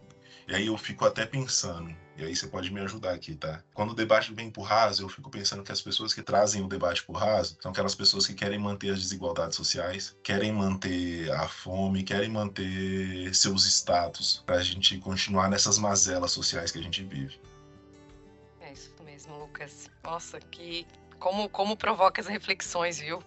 e 0.47 0.55
aí 0.55 0.67
eu 0.67 0.77
fico 0.77 1.05
até 1.05 1.25
pensando, 1.25 1.93
e 2.17 2.25
aí 2.25 2.35
você 2.35 2.47
pode 2.47 2.73
me 2.73 2.81
ajudar 2.81 3.13
aqui, 3.13 3.35
tá? 3.35 3.63
Quando 3.73 3.91
o 3.91 3.95
debate 3.95 4.33
vem 4.33 4.49
por 4.49 4.63
raso, 4.63 5.03
eu 5.03 5.09
fico 5.09 5.29
pensando 5.29 5.63
que 5.63 5.71
as 5.71 5.81
pessoas 5.81 6.13
que 6.13 6.23
trazem 6.23 6.63
o 6.63 6.67
debate 6.67 7.03
por 7.03 7.15
raso 7.15 7.57
são 7.61 7.71
aquelas 7.71 7.93
pessoas 7.93 8.25
que 8.25 8.33
querem 8.33 8.57
manter 8.57 8.89
as 8.89 8.99
desigualdades 8.99 9.55
sociais, 9.55 10.17
querem 10.23 10.51
manter 10.51 11.31
a 11.31 11.47
fome, 11.47 12.03
querem 12.03 12.29
manter 12.29 13.33
seus 13.35 13.65
status, 13.65 14.43
para 14.45 14.55
a 14.55 14.63
gente 14.63 14.97
continuar 14.97 15.47
nessas 15.47 15.77
mazelas 15.77 16.31
sociais 16.31 16.71
que 16.71 16.79
a 16.79 16.83
gente 16.83 17.03
vive. 17.03 17.39
É 18.61 18.73
isso 18.73 18.91
mesmo, 19.05 19.37
Lucas. 19.37 19.89
Nossa, 20.03 20.39
que 20.39 20.87
como 21.19 21.47
como 21.49 21.77
provoca 21.77 22.19
as 22.19 22.27
reflexões, 22.27 22.99
viu? 22.99 23.21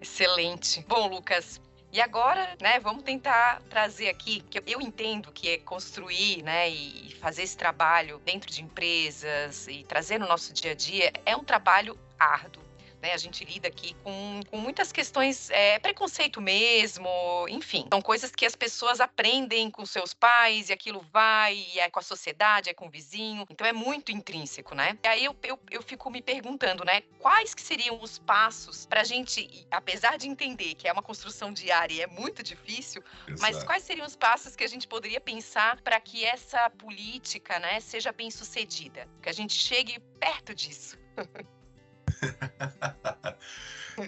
Excelente. 0.00 0.84
Bom, 0.88 1.08
Lucas, 1.08 1.60
e 1.92 2.00
agora, 2.00 2.56
né, 2.58 2.80
vamos 2.80 3.02
tentar 3.02 3.60
trazer 3.68 4.08
aqui, 4.08 4.40
que 4.40 4.62
eu 4.66 4.80
entendo 4.80 5.30
que 5.30 5.50
é 5.50 5.58
construir, 5.58 6.42
né, 6.42 6.70
e 6.70 7.14
fazer 7.20 7.42
esse 7.42 7.56
trabalho 7.56 8.18
dentro 8.24 8.50
de 8.50 8.62
empresas 8.62 9.68
e 9.68 9.84
trazer 9.84 10.18
no 10.18 10.26
nosso 10.26 10.54
dia 10.54 10.72
a 10.72 10.74
dia 10.74 11.12
é 11.26 11.36
um 11.36 11.44
trabalho 11.44 11.98
árduo. 12.18 12.62
Né? 13.02 13.12
A 13.12 13.16
gente 13.16 13.44
lida 13.44 13.66
aqui 13.66 13.96
com, 14.04 14.40
com 14.48 14.58
muitas 14.58 14.92
questões, 14.92 15.50
é, 15.50 15.80
preconceito 15.80 16.40
mesmo, 16.40 17.08
enfim. 17.48 17.84
São 17.92 18.00
coisas 18.00 18.30
que 18.30 18.46
as 18.46 18.54
pessoas 18.54 19.00
aprendem 19.00 19.68
com 19.72 19.84
seus 19.84 20.14
pais 20.14 20.68
e 20.68 20.72
aquilo 20.72 21.04
vai, 21.12 21.56
e 21.74 21.80
é 21.80 21.90
com 21.90 21.98
a 21.98 22.02
sociedade, 22.02 22.70
é 22.70 22.74
com 22.74 22.86
o 22.86 22.90
vizinho. 22.90 23.44
Então 23.50 23.66
é 23.66 23.72
muito 23.72 24.12
intrínseco, 24.12 24.72
né? 24.72 24.96
E 25.02 25.08
aí 25.08 25.24
eu, 25.24 25.36
eu, 25.42 25.58
eu 25.68 25.82
fico 25.82 26.08
me 26.10 26.22
perguntando, 26.22 26.84
né? 26.84 27.00
Quais 27.18 27.54
que 27.54 27.60
seriam 27.60 28.00
os 28.00 28.20
passos 28.20 28.86
para 28.86 29.00
a 29.00 29.04
gente, 29.04 29.66
apesar 29.68 30.16
de 30.16 30.28
entender 30.28 30.74
que 30.74 30.86
é 30.86 30.92
uma 30.92 31.02
construção 31.02 31.52
diária 31.52 31.94
e 31.94 32.00
é 32.02 32.06
muito 32.06 32.40
difícil, 32.40 33.02
Exato. 33.26 33.42
mas 33.42 33.64
quais 33.64 33.82
seriam 33.82 34.06
os 34.06 34.14
passos 34.14 34.54
que 34.54 34.62
a 34.62 34.68
gente 34.68 34.86
poderia 34.86 35.20
pensar 35.20 35.80
para 35.80 35.98
que 36.00 36.24
essa 36.24 36.70
política, 36.70 37.58
né, 37.58 37.80
seja 37.80 38.12
bem 38.12 38.30
sucedida? 38.30 39.08
Que 39.20 39.28
a 39.28 39.32
gente 39.32 39.54
chegue 39.54 39.98
perto 40.20 40.54
disso. 40.54 40.96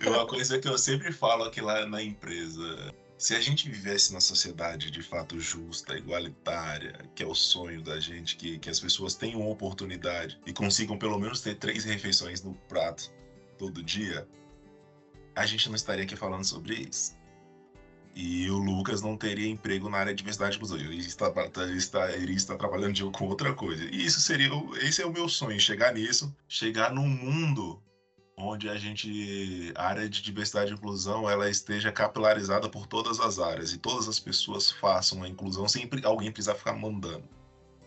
Uma 0.06 0.26
coisa 0.26 0.58
que 0.58 0.68
eu 0.68 0.78
sempre 0.78 1.12
falo 1.12 1.44
aqui 1.44 1.60
lá 1.60 1.86
na 1.86 2.02
empresa. 2.02 2.94
Se 3.16 3.34
a 3.34 3.40
gente 3.40 3.70
vivesse 3.70 4.12
na 4.12 4.20
sociedade 4.20 4.90
de 4.90 5.02
fato 5.02 5.38
justa, 5.38 5.96
igualitária, 5.96 7.08
que 7.14 7.22
é 7.22 7.26
o 7.26 7.34
sonho 7.34 7.82
da 7.82 8.00
gente, 8.00 8.36
que, 8.36 8.58
que 8.58 8.68
as 8.68 8.80
pessoas 8.80 9.14
tenham 9.14 9.48
oportunidade 9.48 10.40
e 10.46 10.52
consigam 10.52 10.98
pelo 10.98 11.18
menos 11.18 11.40
ter 11.40 11.54
três 11.54 11.84
refeições 11.84 12.42
no 12.42 12.54
prato 12.68 13.12
todo 13.56 13.82
dia, 13.82 14.26
a 15.34 15.46
gente 15.46 15.68
não 15.68 15.76
estaria 15.76 16.04
aqui 16.04 16.16
falando 16.16 16.44
sobre 16.44 16.74
isso. 16.74 17.16
E 18.16 18.48
o 18.48 18.58
Lucas 18.58 19.02
não 19.02 19.16
teria 19.16 19.48
emprego 19.48 19.88
na 19.88 19.98
área 19.98 20.12
de 20.14 20.18
diversidade 20.18 20.56
inclusão. 20.56 20.78
Ele 20.78 20.94
ele 20.94 21.76
está, 21.76 22.12
ele 22.12 22.32
está 22.32 22.56
trabalhando 22.56 23.10
com 23.10 23.26
outra 23.26 23.52
coisa. 23.52 23.84
E 23.84 24.04
isso 24.04 24.20
seria, 24.20 24.50
esse 24.82 25.02
é 25.02 25.06
o 25.06 25.12
meu 25.12 25.28
sonho, 25.28 25.58
chegar 25.58 25.92
nisso, 25.92 26.34
chegar 26.48 26.92
num 26.92 27.08
mundo 27.08 27.82
onde 28.36 28.68
a 28.68 28.76
gente 28.76 29.72
a 29.74 29.86
área 29.86 30.08
de 30.08 30.20
diversidade 30.22 30.72
e 30.72 30.74
inclusão 30.74 31.28
ela 31.28 31.48
esteja 31.48 31.92
capilarizada 31.92 32.68
por 32.68 32.86
todas 32.86 33.20
as 33.20 33.38
áreas 33.38 33.72
e 33.72 33.78
todas 33.78 34.08
as 34.08 34.18
pessoas 34.18 34.70
façam 34.70 35.22
a 35.22 35.28
inclusão 35.28 35.68
sem 35.68 35.88
alguém 36.04 36.32
precisar 36.32 36.54
ficar 36.54 36.72
mandando. 36.72 37.24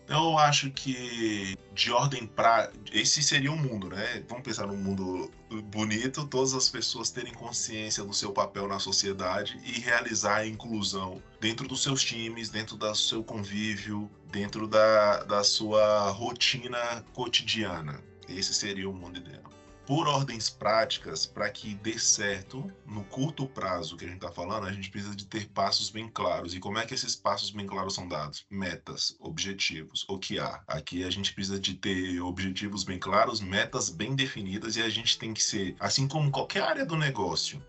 Então 0.04 0.30
eu 0.30 0.38
acho 0.38 0.70
que 0.70 1.54
de 1.74 1.92
ordem 1.92 2.26
para 2.26 2.72
esse 2.90 3.22
seria 3.22 3.52
o 3.52 3.54
um 3.54 3.58
mundo, 3.58 3.90
né? 3.90 4.24
Vamos 4.26 4.42
pensar 4.42 4.66
num 4.66 4.76
mundo 4.76 5.30
bonito, 5.64 6.26
todas 6.26 6.54
as 6.54 6.66
pessoas 6.70 7.10
terem 7.10 7.34
consciência 7.34 8.02
do 8.02 8.14
seu 8.14 8.32
papel 8.32 8.66
na 8.66 8.78
sociedade 8.78 9.60
e 9.62 9.78
realizar 9.80 10.36
a 10.36 10.46
inclusão 10.46 11.22
dentro 11.38 11.68
dos 11.68 11.82
seus 11.82 12.02
times, 12.02 12.48
dentro 12.48 12.74
do 12.74 12.94
seu 12.94 13.22
convívio, 13.22 14.10
dentro 14.32 14.66
da, 14.66 15.24
da 15.24 15.44
sua 15.44 16.08
rotina 16.08 17.04
cotidiana. 17.12 18.02
Esse 18.26 18.54
seria 18.54 18.88
o 18.88 18.94
mundo 18.94 19.18
ideal 19.18 19.57
por 19.88 20.06
ordens 20.06 20.50
práticas, 20.50 21.24
para 21.24 21.48
que 21.48 21.74
dê 21.76 21.98
certo 21.98 22.70
no 22.84 23.02
curto 23.04 23.46
prazo 23.46 23.96
que 23.96 24.04
a 24.04 24.08
gente 24.08 24.18
está 24.18 24.30
falando, 24.30 24.66
a 24.66 24.72
gente 24.72 24.90
precisa 24.90 25.16
de 25.16 25.24
ter 25.24 25.48
passos 25.48 25.88
bem 25.88 26.10
claros. 26.10 26.52
E 26.52 26.60
como 26.60 26.76
é 26.76 26.84
que 26.84 26.92
esses 26.92 27.16
passos 27.16 27.50
bem 27.50 27.66
claros 27.66 27.94
são 27.94 28.06
dados? 28.06 28.44
Metas, 28.50 29.16
objetivos, 29.18 30.04
o 30.06 30.18
que 30.18 30.38
há. 30.38 30.62
Aqui 30.66 31.04
a 31.04 31.10
gente 31.10 31.32
precisa 31.32 31.58
de 31.58 31.72
ter 31.72 32.20
objetivos 32.20 32.84
bem 32.84 32.98
claros, 32.98 33.40
metas 33.40 33.88
bem 33.88 34.14
definidas 34.14 34.76
e 34.76 34.82
a 34.82 34.90
gente 34.90 35.18
tem 35.18 35.32
que 35.32 35.42
ser, 35.42 35.74
assim 35.80 36.06
como 36.06 36.30
qualquer 36.30 36.64
área 36.64 36.84
do 36.84 36.94
negócio, 36.94 37.64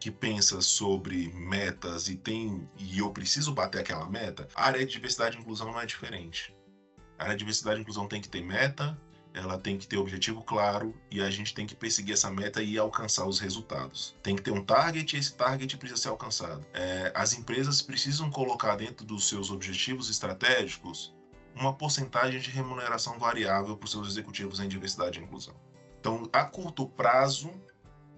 que 0.00 0.10
pensa 0.10 0.62
sobre 0.62 1.30
metas 1.34 2.08
e 2.08 2.16
tem 2.16 2.66
e 2.78 3.00
eu 3.00 3.10
preciso 3.10 3.52
bater 3.52 3.82
aquela 3.82 4.08
meta, 4.08 4.48
a 4.54 4.64
área 4.64 4.80
de 4.80 4.90
diversidade 4.90 5.36
e 5.36 5.40
inclusão 5.40 5.70
não 5.70 5.78
é 5.78 5.84
diferente. 5.84 6.56
A 7.18 7.24
área 7.24 7.34
de 7.34 7.40
diversidade 7.40 7.76
e 7.76 7.82
inclusão 7.82 8.08
tem 8.08 8.22
que 8.22 8.30
ter 8.30 8.42
meta, 8.42 8.98
ela 9.34 9.58
tem 9.58 9.76
que 9.76 9.86
ter 9.86 9.98
objetivo 9.98 10.42
claro 10.42 10.94
e 11.10 11.20
a 11.20 11.28
gente 11.28 11.52
tem 11.52 11.66
que 11.66 11.74
perseguir 11.74 12.14
essa 12.14 12.30
meta 12.30 12.62
e 12.62 12.78
alcançar 12.78 13.26
os 13.26 13.40
resultados. 13.40 14.16
Tem 14.22 14.36
que 14.36 14.42
ter 14.42 14.52
um 14.52 14.64
target 14.64 15.14
e 15.14 15.18
esse 15.18 15.34
target 15.34 15.76
precisa 15.76 16.00
ser 16.00 16.08
alcançado. 16.08 16.64
É, 16.72 17.12
as 17.14 17.32
empresas 17.32 17.82
precisam 17.82 18.30
colocar 18.30 18.76
dentro 18.76 19.04
dos 19.04 19.28
seus 19.28 19.50
objetivos 19.50 20.08
estratégicos 20.08 21.12
uma 21.54 21.74
porcentagem 21.74 22.40
de 22.40 22.50
remuneração 22.50 23.18
variável 23.18 23.76
para 23.76 23.84
os 23.84 23.90
seus 23.90 24.08
executivos 24.08 24.60
em 24.60 24.68
diversidade 24.68 25.18
e 25.18 25.22
inclusão. 25.22 25.54
Então, 26.00 26.28
a 26.32 26.44
curto 26.44 26.86
prazo, 26.86 27.50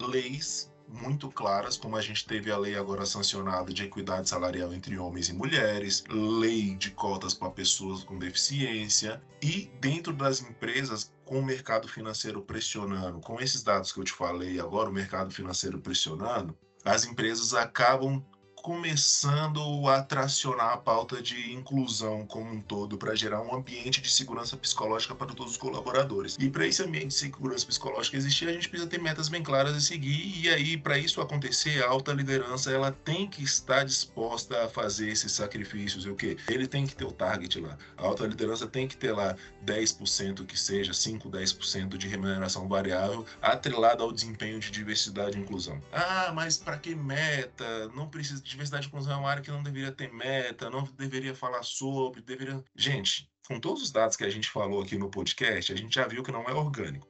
leis 0.00 0.70
muito 0.88 1.30
claras, 1.30 1.76
como 1.76 1.96
a 1.96 2.00
gente 2.00 2.26
teve 2.26 2.50
a 2.50 2.58
lei 2.58 2.76
agora 2.76 3.04
sancionada 3.04 3.72
de 3.72 3.84
equidade 3.84 4.28
salarial 4.28 4.72
entre 4.72 4.98
homens 4.98 5.28
e 5.28 5.32
mulheres, 5.32 6.04
lei 6.08 6.74
de 6.74 6.90
cotas 6.90 7.34
para 7.34 7.50
pessoas 7.50 8.04
com 8.04 8.18
deficiência 8.18 9.22
e 9.42 9.70
dentro 9.80 10.12
das 10.12 10.40
empresas 10.40 11.12
com 11.24 11.40
o 11.40 11.44
mercado 11.44 11.88
financeiro 11.88 12.40
pressionando, 12.40 13.20
com 13.20 13.40
esses 13.40 13.62
dados 13.62 13.92
que 13.92 14.00
eu 14.00 14.04
te 14.04 14.12
falei 14.12 14.60
agora, 14.60 14.88
o 14.88 14.92
mercado 14.92 15.32
financeiro 15.32 15.80
pressionando, 15.80 16.56
as 16.84 17.04
empresas 17.04 17.52
acabam 17.52 18.24
começando 18.66 19.88
a 19.88 20.02
tracionar 20.02 20.72
a 20.72 20.76
pauta 20.76 21.22
de 21.22 21.52
inclusão 21.52 22.26
como 22.26 22.50
um 22.50 22.60
todo 22.60 22.98
para 22.98 23.14
gerar 23.14 23.40
um 23.40 23.54
ambiente 23.54 24.00
de 24.00 24.10
segurança 24.10 24.56
psicológica 24.56 25.14
para 25.14 25.32
todos 25.32 25.52
os 25.52 25.56
colaboradores. 25.56 26.36
E 26.36 26.50
para 26.50 26.66
esse 26.66 26.82
ambiente 26.82 27.06
de 27.06 27.14
segurança 27.14 27.64
psicológica 27.64 28.16
existir, 28.16 28.48
a 28.48 28.52
gente 28.52 28.68
precisa 28.68 28.90
ter 28.90 29.00
metas 29.00 29.28
bem 29.28 29.40
claras 29.40 29.76
a 29.76 29.80
seguir. 29.80 30.44
E 30.44 30.48
aí, 30.48 30.76
para 30.76 30.98
isso 30.98 31.20
acontecer, 31.20 31.80
a 31.84 31.88
alta 31.88 32.12
liderança 32.12 32.72
ela 32.72 32.90
tem 32.90 33.28
que 33.28 33.44
estar 33.44 33.84
disposta 33.84 34.64
a 34.64 34.68
fazer 34.68 35.10
esses 35.10 35.30
sacrifícios. 35.30 36.04
E 36.04 36.10
o 36.10 36.16
quê? 36.16 36.36
Ele 36.48 36.66
tem 36.66 36.88
que 36.88 36.96
ter 36.96 37.04
o 37.04 37.12
target 37.12 37.60
lá. 37.60 37.78
A 37.96 38.02
alta 38.02 38.26
liderança 38.26 38.66
tem 38.66 38.88
que 38.88 38.96
ter 38.96 39.12
lá 39.12 39.36
10% 39.64 40.44
que 40.44 40.58
seja, 40.58 40.92
5, 40.92 41.30
10% 41.30 41.96
de 41.96 42.08
remuneração 42.08 42.66
variável 42.66 43.24
atrelada 43.40 44.02
ao 44.02 44.10
desempenho 44.10 44.58
de 44.58 44.72
diversidade 44.72 45.38
e 45.38 45.40
inclusão. 45.40 45.80
Ah, 45.92 46.32
mas 46.34 46.56
para 46.56 46.76
que 46.78 46.96
meta? 46.96 47.88
Não 47.94 48.08
precisa. 48.08 48.42
Diversidade 48.56 48.86
e 48.86 48.88
inclusão 48.88 49.12
é 49.12 49.16
uma 49.16 49.28
área 49.28 49.42
que 49.42 49.50
não 49.50 49.62
deveria 49.62 49.92
ter 49.92 50.10
meta, 50.10 50.70
não 50.70 50.82
deveria 50.96 51.34
falar 51.34 51.62
sobre, 51.62 52.22
deveria. 52.22 52.64
Gente, 52.74 53.30
com 53.46 53.60
todos 53.60 53.82
os 53.82 53.90
dados 53.90 54.16
que 54.16 54.24
a 54.24 54.30
gente 54.30 54.48
falou 54.48 54.82
aqui 54.82 54.96
no 54.96 55.10
podcast, 55.10 55.74
a 55.74 55.76
gente 55.76 55.94
já 55.94 56.08
viu 56.08 56.22
que 56.22 56.32
não 56.32 56.42
é 56.44 56.54
orgânico. 56.54 57.06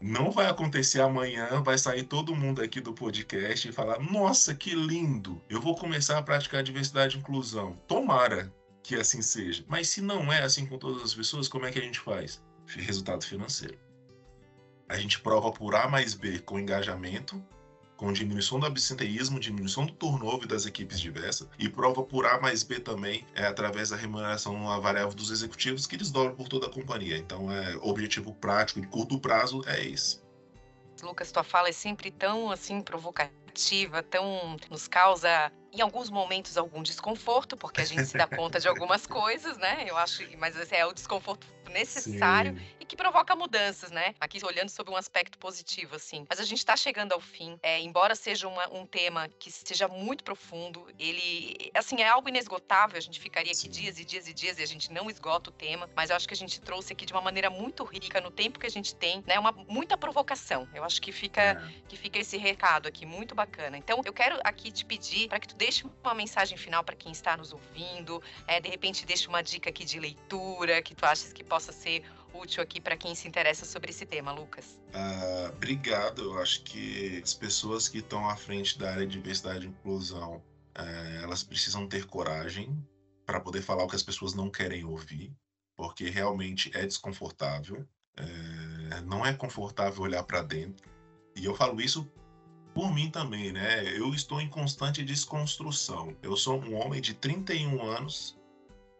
Não 0.00 0.30
vai 0.30 0.46
acontecer 0.46 1.00
amanhã, 1.00 1.60
vai 1.64 1.76
sair 1.76 2.04
todo 2.04 2.36
mundo 2.36 2.62
aqui 2.62 2.80
do 2.80 2.94
podcast 2.94 3.68
e 3.68 3.72
falar: 3.72 3.98
Nossa, 3.98 4.54
que 4.54 4.72
lindo! 4.72 5.42
Eu 5.50 5.60
vou 5.60 5.74
começar 5.74 6.16
a 6.16 6.22
praticar 6.22 6.62
diversidade 6.62 7.16
e 7.16 7.18
inclusão. 7.18 7.76
Tomara 7.88 8.54
que 8.84 8.94
assim 8.94 9.20
seja. 9.20 9.64
Mas 9.66 9.88
se 9.88 10.00
não 10.00 10.32
é 10.32 10.44
assim 10.44 10.64
com 10.64 10.78
todas 10.78 11.02
as 11.02 11.12
pessoas, 11.12 11.48
como 11.48 11.66
é 11.66 11.72
que 11.72 11.78
a 11.80 11.82
gente 11.82 11.98
faz? 11.98 12.40
Resultado 12.68 13.26
financeiro. 13.26 13.76
A 14.88 14.96
gente 14.96 15.18
prova 15.18 15.50
por 15.50 15.74
A 15.74 15.88
mais 15.88 16.14
B 16.14 16.38
com 16.38 16.56
engajamento, 16.56 17.44
com 18.02 18.12
diminuição 18.12 18.58
do 18.58 18.66
absenteísmo, 18.66 19.38
diminuição 19.38 19.86
do 19.86 19.92
turnover 19.92 20.48
das 20.48 20.66
equipes 20.66 20.98
diversas, 20.98 21.48
e 21.56 21.68
prova 21.68 22.02
por 22.02 22.26
A 22.26 22.40
mais 22.40 22.64
B 22.64 22.80
também 22.80 23.24
é 23.32 23.46
através 23.46 23.90
da 23.90 23.96
remuneração 23.96 24.64
variável 24.80 25.14
dos 25.14 25.30
executivos 25.30 25.86
que 25.86 25.96
desdobram 25.96 26.34
por 26.34 26.48
toda 26.48 26.66
a 26.66 26.70
companhia. 26.70 27.16
Então, 27.16 27.48
é 27.52 27.76
objetivo 27.80 28.34
prático 28.34 28.80
de 28.80 28.88
curto 28.88 29.20
prazo 29.20 29.62
é 29.68 29.86
esse. 29.86 30.20
Lucas, 31.00 31.30
tua 31.30 31.44
fala 31.44 31.68
é 31.68 31.72
sempre 31.72 32.10
tão 32.10 32.50
assim 32.50 32.80
provocativa, 32.80 34.02
tão 34.02 34.56
nos 34.68 34.88
causa 34.88 35.52
em 35.72 35.80
alguns 35.80 36.10
momentos 36.10 36.56
algum 36.56 36.82
desconforto, 36.82 37.56
porque 37.56 37.80
a 37.80 37.84
gente 37.84 38.04
se 38.04 38.16
dá 38.16 38.26
conta 38.26 38.60
de 38.60 38.68
algumas 38.68 39.06
coisas, 39.06 39.56
né? 39.56 39.84
Eu 39.86 39.96
acho, 39.96 40.22
mas 40.38 40.54
esse 40.56 40.76
é 40.76 40.84
o 40.84 40.92
desconforto 40.92 41.46
necessário 41.72 42.54
Sim. 42.54 42.66
e 42.80 42.84
que 42.84 42.94
provoca 42.94 43.34
mudanças, 43.34 43.90
né? 43.90 44.14
Aqui 44.20 44.44
olhando 44.44 44.68
sobre 44.68 44.92
um 44.92 44.96
aspecto 44.96 45.38
positivo, 45.38 45.96
assim. 45.96 46.26
Mas 46.28 46.38
a 46.38 46.44
gente 46.44 46.58
está 46.58 46.76
chegando 46.76 47.12
ao 47.12 47.20
fim. 47.20 47.58
É, 47.62 47.80
embora 47.80 48.14
seja 48.14 48.46
uma, 48.46 48.68
um 48.72 48.86
tema 48.86 49.28
que 49.38 49.50
seja 49.50 49.88
muito 49.88 50.22
profundo, 50.22 50.86
ele, 50.98 51.70
assim, 51.74 52.02
é 52.02 52.08
algo 52.08 52.28
inesgotável. 52.28 52.98
A 52.98 53.00
gente 53.00 53.18
ficaria 53.18 53.52
aqui 53.52 53.62
Sim. 53.62 53.70
dias 53.70 53.98
e 53.98 54.04
dias 54.04 54.28
e 54.28 54.34
dias 54.34 54.58
e 54.58 54.62
a 54.62 54.66
gente 54.66 54.92
não 54.92 55.10
esgota 55.10 55.50
o 55.50 55.52
tema. 55.52 55.88
Mas 55.96 56.10
eu 56.10 56.16
acho 56.16 56.28
que 56.28 56.34
a 56.34 56.36
gente 56.36 56.60
trouxe 56.60 56.92
aqui 56.92 57.06
de 57.06 57.12
uma 57.12 57.22
maneira 57.22 57.50
muito 57.50 57.82
rica 57.84 58.20
no 58.20 58.30
tempo 58.30 58.58
que 58.58 58.66
a 58.66 58.70
gente 58.70 58.94
tem, 58.94 59.24
né? 59.26 59.38
Uma 59.38 59.52
muita 59.52 59.96
provocação. 59.96 60.68
Eu 60.74 60.84
acho 60.84 61.00
que 61.00 61.10
fica 61.10 61.40
é. 61.40 61.72
que 61.88 61.96
fica 61.96 62.18
esse 62.18 62.36
recado 62.36 62.86
aqui 62.86 63.06
muito 63.06 63.34
bacana. 63.34 63.78
Então 63.78 64.02
eu 64.04 64.12
quero 64.12 64.38
aqui 64.44 64.70
te 64.70 64.84
pedir 64.84 65.28
para 65.28 65.40
que 65.40 65.48
tu 65.48 65.56
deixe 65.62 65.86
uma 66.02 66.12
mensagem 66.12 66.58
final 66.58 66.82
para 66.82 66.96
quem 66.96 67.12
está 67.12 67.36
nos 67.36 67.52
ouvindo. 67.52 68.20
É, 68.48 68.60
de 68.60 68.68
repente, 68.68 69.06
deixe 69.06 69.28
uma 69.28 69.42
dica 69.42 69.70
aqui 69.70 69.84
de 69.84 70.00
leitura 70.00 70.82
que 70.82 70.92
tu 70.92 71.06
achas 71.06 71.32
que 71.32 71.44
possa 71.44 71.72
ser 71.72 72.02
útil 72.34 72.60
aqui 72.60 72.80
para 72.80 72.96
quem 72.96 73.14
se 73.14 73.28
interessa 73.28 73.64
sobre 73.64 73.90
esse 73.90 74.04
tema, 74.04 74.32
Lucas. 74.32 74.80
Uh, 74.88 75.50
obrigado. 75.50 76.22
Eu 76.22 76.38
acho 76.40 76.64
que 76.64 77.20
as 77.22 77.32
pessoas 77.32 77.88
que 77.88 77.98
estão 77.98 78.28
à 78.28 78.34
frente 78.34 78.76
da 78.76 78.90
área 78.90 79.06
de 79.06 79.12
diversidade 79.12 79.64
e 79.64 79.68
inclusão, 79.68 80.42
uh, 80.76 81.22
elas 81.22 81.44
precisam 81.44 81.86
ter 81.86 82.06
coragem 82.06 82.76
para 83.24 83.38
poder 83.38 83.62
falar 83.62 83.84
o 83.84 83.88
que 83.88 83.94
as 83.94 84.02
pessoas 84.02 84.34
não 84.34 84.50
querem 84.50 84.84
ouvir, 84.84 85.32
porque 85.76 86.10
realmente 86.10 86.72
é 86.74 86.84
desconfortável. 86.84 87.86
Uh, 88.18 89.00
não 89.06 89.24
é 89.24 89.32
confortável 89.32 90.02
olhar 90.02 90.24
para 90.24 90.42
dentro. 90.42 90.90
E 91.36 91.44
eu 91.44 91.54
falo 91.54 91.80
isso 91.80 92.10
por 92.74 92.92
mim 92.92 93.10
também, 93.10 93.52
né? 93.52 93.84
Eu 93.96 94.14
estou 94.14 94.40
em 94.40 94.48
constante 94.48 95.04
desconstrução. 95.04 96.16
Eu 96.22 96.36
sou 96.36 96.60
um 96.60 96.74
homem 96.74 97.00
de 97.00 97.14
31 97.14 97.82
anos 97.82 98.38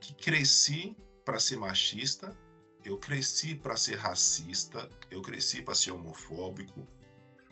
que 0.00 0.14
cresci 0.14 0.96
para 1.24 1.38
ser 1.38 1.56
machista, 1.56 2.36
eu 2.84 2.98
cresci 2.98 3.54
para 3.54 3.76
ser 3.76 3.96
racista, 3.96 4.88
eu 5.10 5.22
cresci 5.22 5.62
para 5.62 5.74
ser 5.74 5.92
homofóbico. 5.92 6.86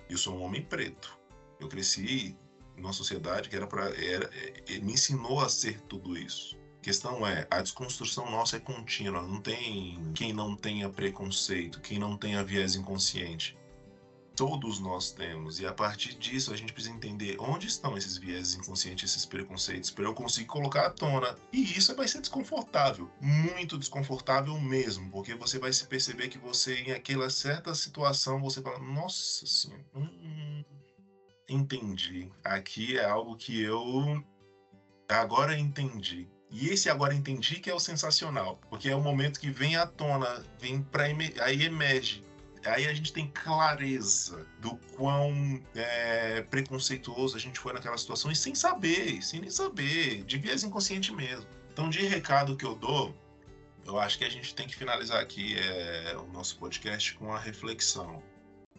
Eu 0.08 0.18
sou 0.18 0.36
um 0.36 0.42
homem 0.42 0.62
preto. 0.62 1.16
Eu 1.58 1.68
cresci 1.68 2.36
numa 2.76 2.92
sociedade 2.92 3.48
que 3.48 3.56
era 3.56 3.66
para 3.66 3.88
era, 4.02 4.30
é, 4.34 4.78
me 4.80 4.94
ensinou 4.94 5.40
a 5.40 5.48
ser 5.48 5.80
tudo 5.82 6.16
isso. 6.16 6.58
A 6.78 6.82
questão 6.82 7.26
é, 7.26 7.46
a 7.50 7.60
desconstrução 7.60 8.30
nossa 8.30 8.56
é 8.56 8.60
contínua, 8.60 9.22
não 9.22 9.40
tem 9.40 10.00
quem 10.14 10.32
não 10.32 10.56
tenha 10.56 10.88
preconceito, 10.88 11.80
quem 11.80 11.98
não 11.98 12.16
tenha 12.16 12.42
viés 12.42 12.74
inconsciente 12.74 13.59
todos 14.40 14.80
nós 14.80 15.12
temos. 15.12 15.60
E 15.60 15.66
a 15.66 15.72
partir 15.74 16.14
disso, 16.14 16.50
a 16.50 16.56
gente 16.56 16.72
precisa 16.72 16.94
entender 16.94 17.36
onde 17.38 17.66
estão 17.66 17.94
esses 17.94 18.16
viéses 18.16 18.54
inconscientes, 18.54 19.10
esses 19.10 19.26
preconceitos, 19.26 19.90
para 19.90 20.04
eu 20.04 20.14
conseguir 20.14 20.46
colocar 20.46 20.86
à 20.86 20.90
tona. 20.90 21.36
E 21.52 21.62
isso 21.76 21.94
vai 21.94 22.08
ser 22.08 22.22
desconfortável, 22.22 23.10
muito 23.20 23.76
desconfortável 23.76 24.58
mesmo, 24.58 25.10
porque 25.10 25.34
você 25.34 25.58
vai 25.58 25.70
se 25.74 25.86
perceber 25.86 26.28
que 26.28 26.38
você, 26.38 26.74
em 26.80 26.92
aquela 26.92 27.28
certa 27.28 27.74
situação, 27.74 28.40
você 28.40 28.62
fala: 28.62 28.78
Nossa 28.78 29.44
Senhora, 29.44 29.84
hum, 29.94 30.64
entendi. 31.46 32.32
Aqui 32.42 32.96
é 32.96 33.04
algo 33.04 33.36
que 33.36 33.60
eu 33.60 34.24
agora 35.06 35.58
entendi. 35.58 36.26
E 36.50 36.70
esse 36.70 36.88
agora 36.88 37.14
entendi 37.14 37.60
que 37.60 37.68
é 37.68 37.74
o 37.74 37.78
sensacional, 37.78 38.58
porque 38.70 38.88
é 38.88 38.96
o 38.96 39.02
momento 39.02 39.38
que 39.38 39.50
vem 39.50 39.76
à 39.76 39.86
tona, 39.86 40.42
vem 40.58 40.82
para 40.82 41.04
aí 41.04 41.62
emerge 41.62 42.24
aí 42.64 42.86
a 42.86 42.94
gente 42.94 43.12
tem 43.12 43.28
clareza 43.28 44.46
do 44.60 44.76
quão 44.96 45.62
é, 45.74 46.42
preconceituoso 46.42 47.36
a 47.36 47.40
gente 47.40 47.58
foi 47.58 47.72
naquela 47.72 47.96
situação 47.96 48.30
e 48.30 48.36
sem 48.36 48.54
saber, 48.54 49.22
sem 49.22 49.40
nem 49.40 49.50
saber, 49.50 50.22
de 50.24 50.38
viés 50.38 50.62
inconsciente 50.62 51.12
mesmo. 51.12 51.46
Então, 51.72 51.88
de 51.88 52.04
recado 52.06 52.56
que 52.56 52.64
eu 52.64 52.74
dou, 52.74 53.14
eu 53.86 53.98
acho 53.98 54.18
que 54.18 54.24
a 54.24 54.28
gente 54.28 54.54
tem 54.54 54.66
que 54.66 54.76
finalizar 54.76 55.20
aqui 55.20 55.56
é, 55.58 56.16
o 56.16 56.26
nosso 56.32 56.58
podcast 56.58 57.14
com 57.14 57.26
uma 57.26 57.38
reflexão. 57.38 58.22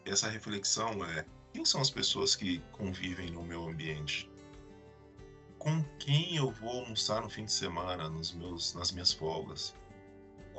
Essa 0.05 0.29
reflexão 0.29 1.03
é: 1.05 1.25
quem 1.53 1.65
são 1.65 1.81
as 1.81 1.89
pessoas 1.89 2.35
que 2.35 2.59
convivem 2.71 3.31
no 3.31 3.43
meu 3.43 3.67
ambiente? 3.67 4.29
Com 5.57 5.83
quem 5.99 6.35
eu 6.35 6.51
vou 6.51 6.81
almoçar 6.81 7.21
no 7.21 7.29
fim 7.29 7.45
de 7.45 7.51
semana, 7.51 8.09
nos 8.09 8.33
meus, 8.33 8.73
nas 8.73 8.91
minhas 8.91 9.13
folgas? 9.13 9.75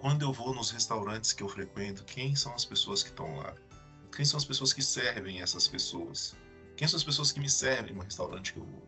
Quando 0.03 0.23
eu 0.23 0.33
vou 0.33 0.53
nos 0.53 0.73
restaurantes 0.73 1.33
que 1.33 1.45
eu 1.45 1.49
frequento, 1.49 2.03
quem 2.03 2.35
são 2.35 2.53
as 2.55 2.65
pessoas 2.65 3.05
que 3.05 3.11
estão 3.11 3.37
lá? 3.37 3.55
Quem 4.11 4.25
são 4.25 4.37
as 4.37 4.45
pessoas 4.45 4.73
que 4.73 4.83
servem 4.83 5.41
essas 5.41 5.69
pessoas? 5.69 6.35
Quem 6.77 6.89
são 6.89 6.97
as 6.97 7.05
pessoas 7.05 7.31
que 7.31 7.39
me 7.39 7.49
servem 7.49 7.95
no 7.95 8.03
restaurante 8.03 8.53
que 8.53 8.59
eu 8.59 8.65
vou? 8.65 8.83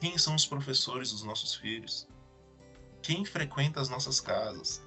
Quem 0.00 0.16
são 0.16 0.34
os 0.34 0.46
professores 0.46 1.10
dos 1.10 1.22
nossos 1.24 1.54
filhos? 1.54 2.08
Quem 3.02 3.22
frequenta 3.22 3.82
as 3.82 3.90
nossas 3.90 4.18
casas? 4.18 4.82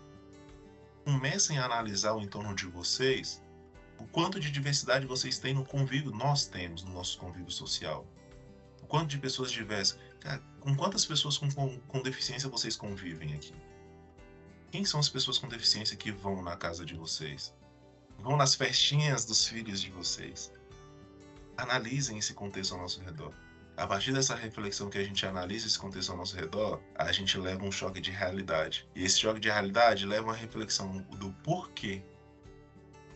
Comecem 1.05 1.59
a 1.59 1.65
analisar 1.65 2.13
o 2.13 2.21
entorno 2.23 2.55
de 2.55 2.65
vocês, 2.65 3.39
o 3.99 4.07
quanto 4.07 4.39
de 4.39 4.49
diversidade 4.49 5.05
vocês 5.05 5.37
têm 5.37 5.53
no 5.53 5.63
convívio, 5.63 6.09
nós 6.09 6.47
temos 6.47 6.81
no 6.81 6.93
nosso 6.93 7.19
convívio 7.19 7.51
social. 7.51 8.07
O 8.81 8.87
quanto 8.87 9.09
de 9.09 9.19
pessoas 9.19 9.51
diversas. 9.51 9.99
Cara, 10.19 10.41
com 10.61 10.75
quantas 10.75 11.05
pessoas 11.05 11.37
com, 11.37 11.51
com, 11.51 11.79
com 11.81 12.01
deficiência 12.01 12.49
vocês 12.49 12.75
convivem 12.75 13.35
aqui? 13.35 13.53
Quem 14.71 14.85
são 14.85 14.99
as 14.99 15.09
pessoas 15.09 15.39
com 15.39 15.47
deficiência 15.47 15.97
que 15.97 16.11
vão 16.11 16.43
na 16.43 16.55
casa 16.55 16.85
de 16.85 16.93
vocês? 16.93 17.53
Vão 18.19 18.37
nas 18.37 18.53
festinhas 18.53 19.25
dos 19.25 19.47
filhos 19.47 19.81
de 19.81 19.89
vocês? 19.89 20.53
Analisem 21.57 22.19
esse 22.19 22.33
contexto 22.33 22.75
ao 22.75 22.81
nosso 22.81 23.01
redor. 23.01 23.33
A 23.75 23.87
partir 23.87 24.11
dessa 24.11 24.35
reflexão 24.35 24.89
que 24.89 24.97
a 24.97 25.03
gente 25.03 25.25
analisa 25.25 25.65
esse 25.65 25.79
contexto 25.79 26.11
ao 26.11 26.17
nosso 26.17 26.35
redor, 26.35 26.79
a 26.95 27.11
gente 27.11 27.37
leva 27.37 27.63
um 27.63 27.71
choque 27.71 27.99
de 27.99 28.11
realidade. 28.11 28.87
E 28.93 29.03
esse 29.03 29.19
choque 29.19 29.39
de 29.39 29.49
realidade 29.49 30.05
leva 30.05 30.27
uma 30.27 30.35
reflexão 30.35 31.01
do 31.17 31.31
porquê. 31.43 32.03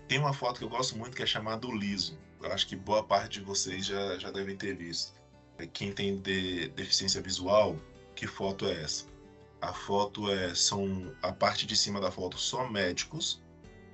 Tem 0.08 0.18
uma 0.18 0.34
foto 0.34 0.58
que 0.58 0.64
eu 0.64 0.70
gosto 0.70 0.98
muito 0.98 1.16
que 1.16 1.22
é 1.22 1.26
chamada 1.26 1.68
o 1.68 1.76
liso. 1.76 2.18
Eu 2.42 2.52
acho 2.52 2.66
que 2.66 2.76
boa 2.76 3.04
parte 3.04 3.40
de 3.40 3.46
vocês 3.46 3.86
já, 3.86 4.18
já 4.18 4.32
devem 4.32 4.58
ter 4.58 4.76
visto. 4.76 5.14
Quem 5.72 5.94
tem 5.94 6.18
de, 6.18 6.70
deficiência 6.70 7.22
visual, 7.22 7.78
que 8.16 8.26
foto 8.26 8.66
é 8.66 8.82
essa? 8.82 9.13
A 9.64 9.72
foto 9.72 10.30
é 10.30 10.54
são 10.54 11.16
a 11.22 11.32
parte 11.32 11.66
de 11.66 11.78
cima 11.78 12.02
da 12.02 12.12
foto 12.12 12.38
só 12.38 12.70
médicos 12.70 13.42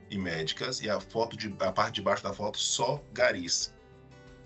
e 0.09 0.17
médicas 0.17 0.81
e 0.81 0.89
a 0.89 0.99
foto 0.99 1.37
de 1.37 1.55
a 1.59 1.71
parte 1.71 1.93
de 1.93 2.01
baixo 2.01 2.23
da 2.23 2.33
foto 2.33 2.57
só 2.57 2.99
garis. 3.13 3.71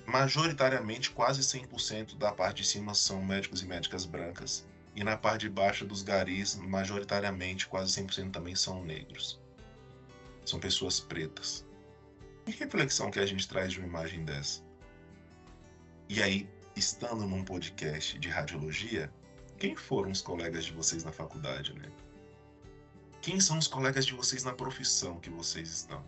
Majoritariamente, 0.05 1.11
quase 1.11 1.41
100% 1.41 2.17
da 2.17 2.33
parte 2.33 2.57
de 2.57 2.67
cima 2.67 2.93
são 2.93 3.23
médicos 3.23 3.61
e 3.61 3.65
médicas 3.65 4.05
brancas 4.05 4.67
e 4.97 5.01
na 5.01 5.15
parte 5.15 5.43
de 5.43 5.49
baixo 5.49 5.85
dos 5.85 6.01
garis, 6.01 6.55
majoritariamente, 6.55 7.67
quase 7.67 8.01
100% 8.01 8.29
também 8.29 8.53
são 8.53 8.83
negros. 8.83 9.39
São 10.43 10.59
pessoas 10.59 10.99
pretas. 10.99 11.65
Que 12.45 12.51
reflexão 12.51 13.09
que 13.09 13.19
a 13.19 13.25
gente 13.25 13.47
traz 13.47 13.71
de 13.71 13.79
uma 13.79 13.87
imagem 13.87 14.25
dessa? 14.25 14.61
E 16.09 16.21
aí, 16.21 16.49
estando 16.75 17.25
num 17.25 17.45
podcast 17.45 18.19
de 18.19 18.27
radiologia, 18.27 19.09
quem 19.63 19.77
foram 19.77 20.11
os 20.11 20.21
colegas 20.21 20.65
de 20.65 20.73
vocês 20.73 21.05
na 21.05 21.11
faculdade, 21.13 21.73
né? 21.73 21.89
Quem 23.21 23.39
são 23.39 23.57
os 23.57 23.65
colegas 23.65 24.05
de 24.05 24.13
vocês 24.13 24.43
na 24.43 24.51
profissão 24.51 25.21
que 25.21 25.29
vocês 25.29 25.69
estão? 25.69 26.03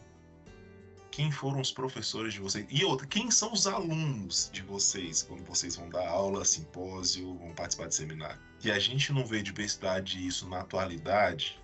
Quem 1.09 1.31
foram 1.31 1.61
os 1.61 1.71
professores 1.71 2.33
de 2.33 2.41
vocês? 2.41 2.67
E 2.69 2.83
outra, 2.83 3.07
quem 3.07 3.31
são 3.31 3.53
os 3.53 3.65
alunos 3.65 4.49
de 4.51 4.61
vocês 4.61 5.23
quando 5.23 5.45
vocês 5.45 5.77
vão 5.77 5.87
dar 5.87 6.05
aula, 6.05 6.43
simpósio, 6.43 7.33
vão 7.37 7.53
participar 7.53 7.87
de 7.87 7.95
seminário? 7.95 8.41
Que 8.59 8.69
a 8.69 8.77
gente 8.77 9.13
não 9.13 9.25
vê 9.25 9.41
diversidade 9.41 10.27
isso 10.27 10.49
na 10.49 10.59
atualidade, 10.59 11.57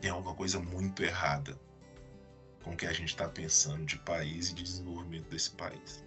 tem 0.00 0.12
alguma 0.12 0.36
coisa 0.36 0.60
muito 0.60 1.02
errada 1.02 1.60
com 2.62 2.74
o 2.74 2.76
que 2.76 2.86
a 2.86 2.92
gente 2.92 3.08
está 3.08 3.28
pensando 3.28 3.84
de 3.84 3.98
país 3.98 4.50
e 4.50 4.54
de 4.54 4.62
desenvolvimento 4.62 5.28
desse 5.30 5.50
país 5.50 6.04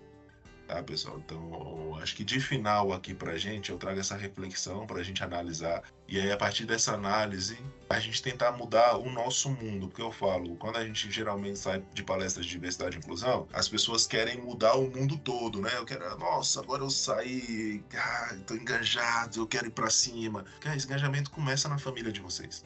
tá, 0.68 0.84
pessoal? 0.84 1.18
Então, 1.26 1.98
acho 2.02 2.16
que 2.16 2.24
de 2.24 2.40
final 2.40 2.92
aqui 2.92 3.14
pra 3.14 3.38
gente, 3.38 3.72
eu 3.72 3.78
trago 3.78 4.00
essa 4.00 4.16
reflexão 4.16 4.86
pra 4.86 5.02
gente 5.02 5.24
analisar. 5.24 5.82
E 6.08 6.20
aí, 6.20 6.32
a 6.32 6.38
partir 6.38 6.66
dessa 6.66 6.94
análise, 6.94 7.58
a 7.90 8.00
gente 8.00 8.22
tentar 8.22 8.52
mudar 8.52 8.98
o 8.98 9.10
nosso 9.10 9.50
mundo. 9.50 9.88
Porque 9.88 10.02
eu 10.02 10.12
falo, 10.12 10.56
quando 10.58 10.78
a 10.78 10.86
gente 10.86 11.10
geralmente 11.10 11.58
sai 11.58 11.82
de 11.94 12.04
palestras 12.04 12.46
de 12.46 12.52
diversidade 12.52 12.98
e 12.98 13.00
inclusão, 13.00 13.48
as 13.54 13.68
pessoas 13.70 14.06
querem 14.06 14.40
mudar 14.42 14.76
o 14.76 14.90
mundo 14.92 15.18
todo, 15.18 15.62
né? 15.62 15.72
Eu 15.76 15.86
quero, 15.86 16.18
nossa, 16.20 16.60
agora 16.60 16.84
eu 16.84 16.90
saí, 16.90 17.84
ah, 17.96 18.36
tô 18.46 18.54
engajado, 18.54 19.40
eu 19.40 19.48
quero 19.48 19.68
ir 19.68 19.72
pra 19.72 19.90
cima. 19.90 20.46
Cara, 20.60 20.76
esse 20.76 20.86
engajamento 20.86 21.32
começa 21.32 21.70
na 21.70 21.78
família 21.80 22.12
de 22.12 22.20
vocês 22.22 22.64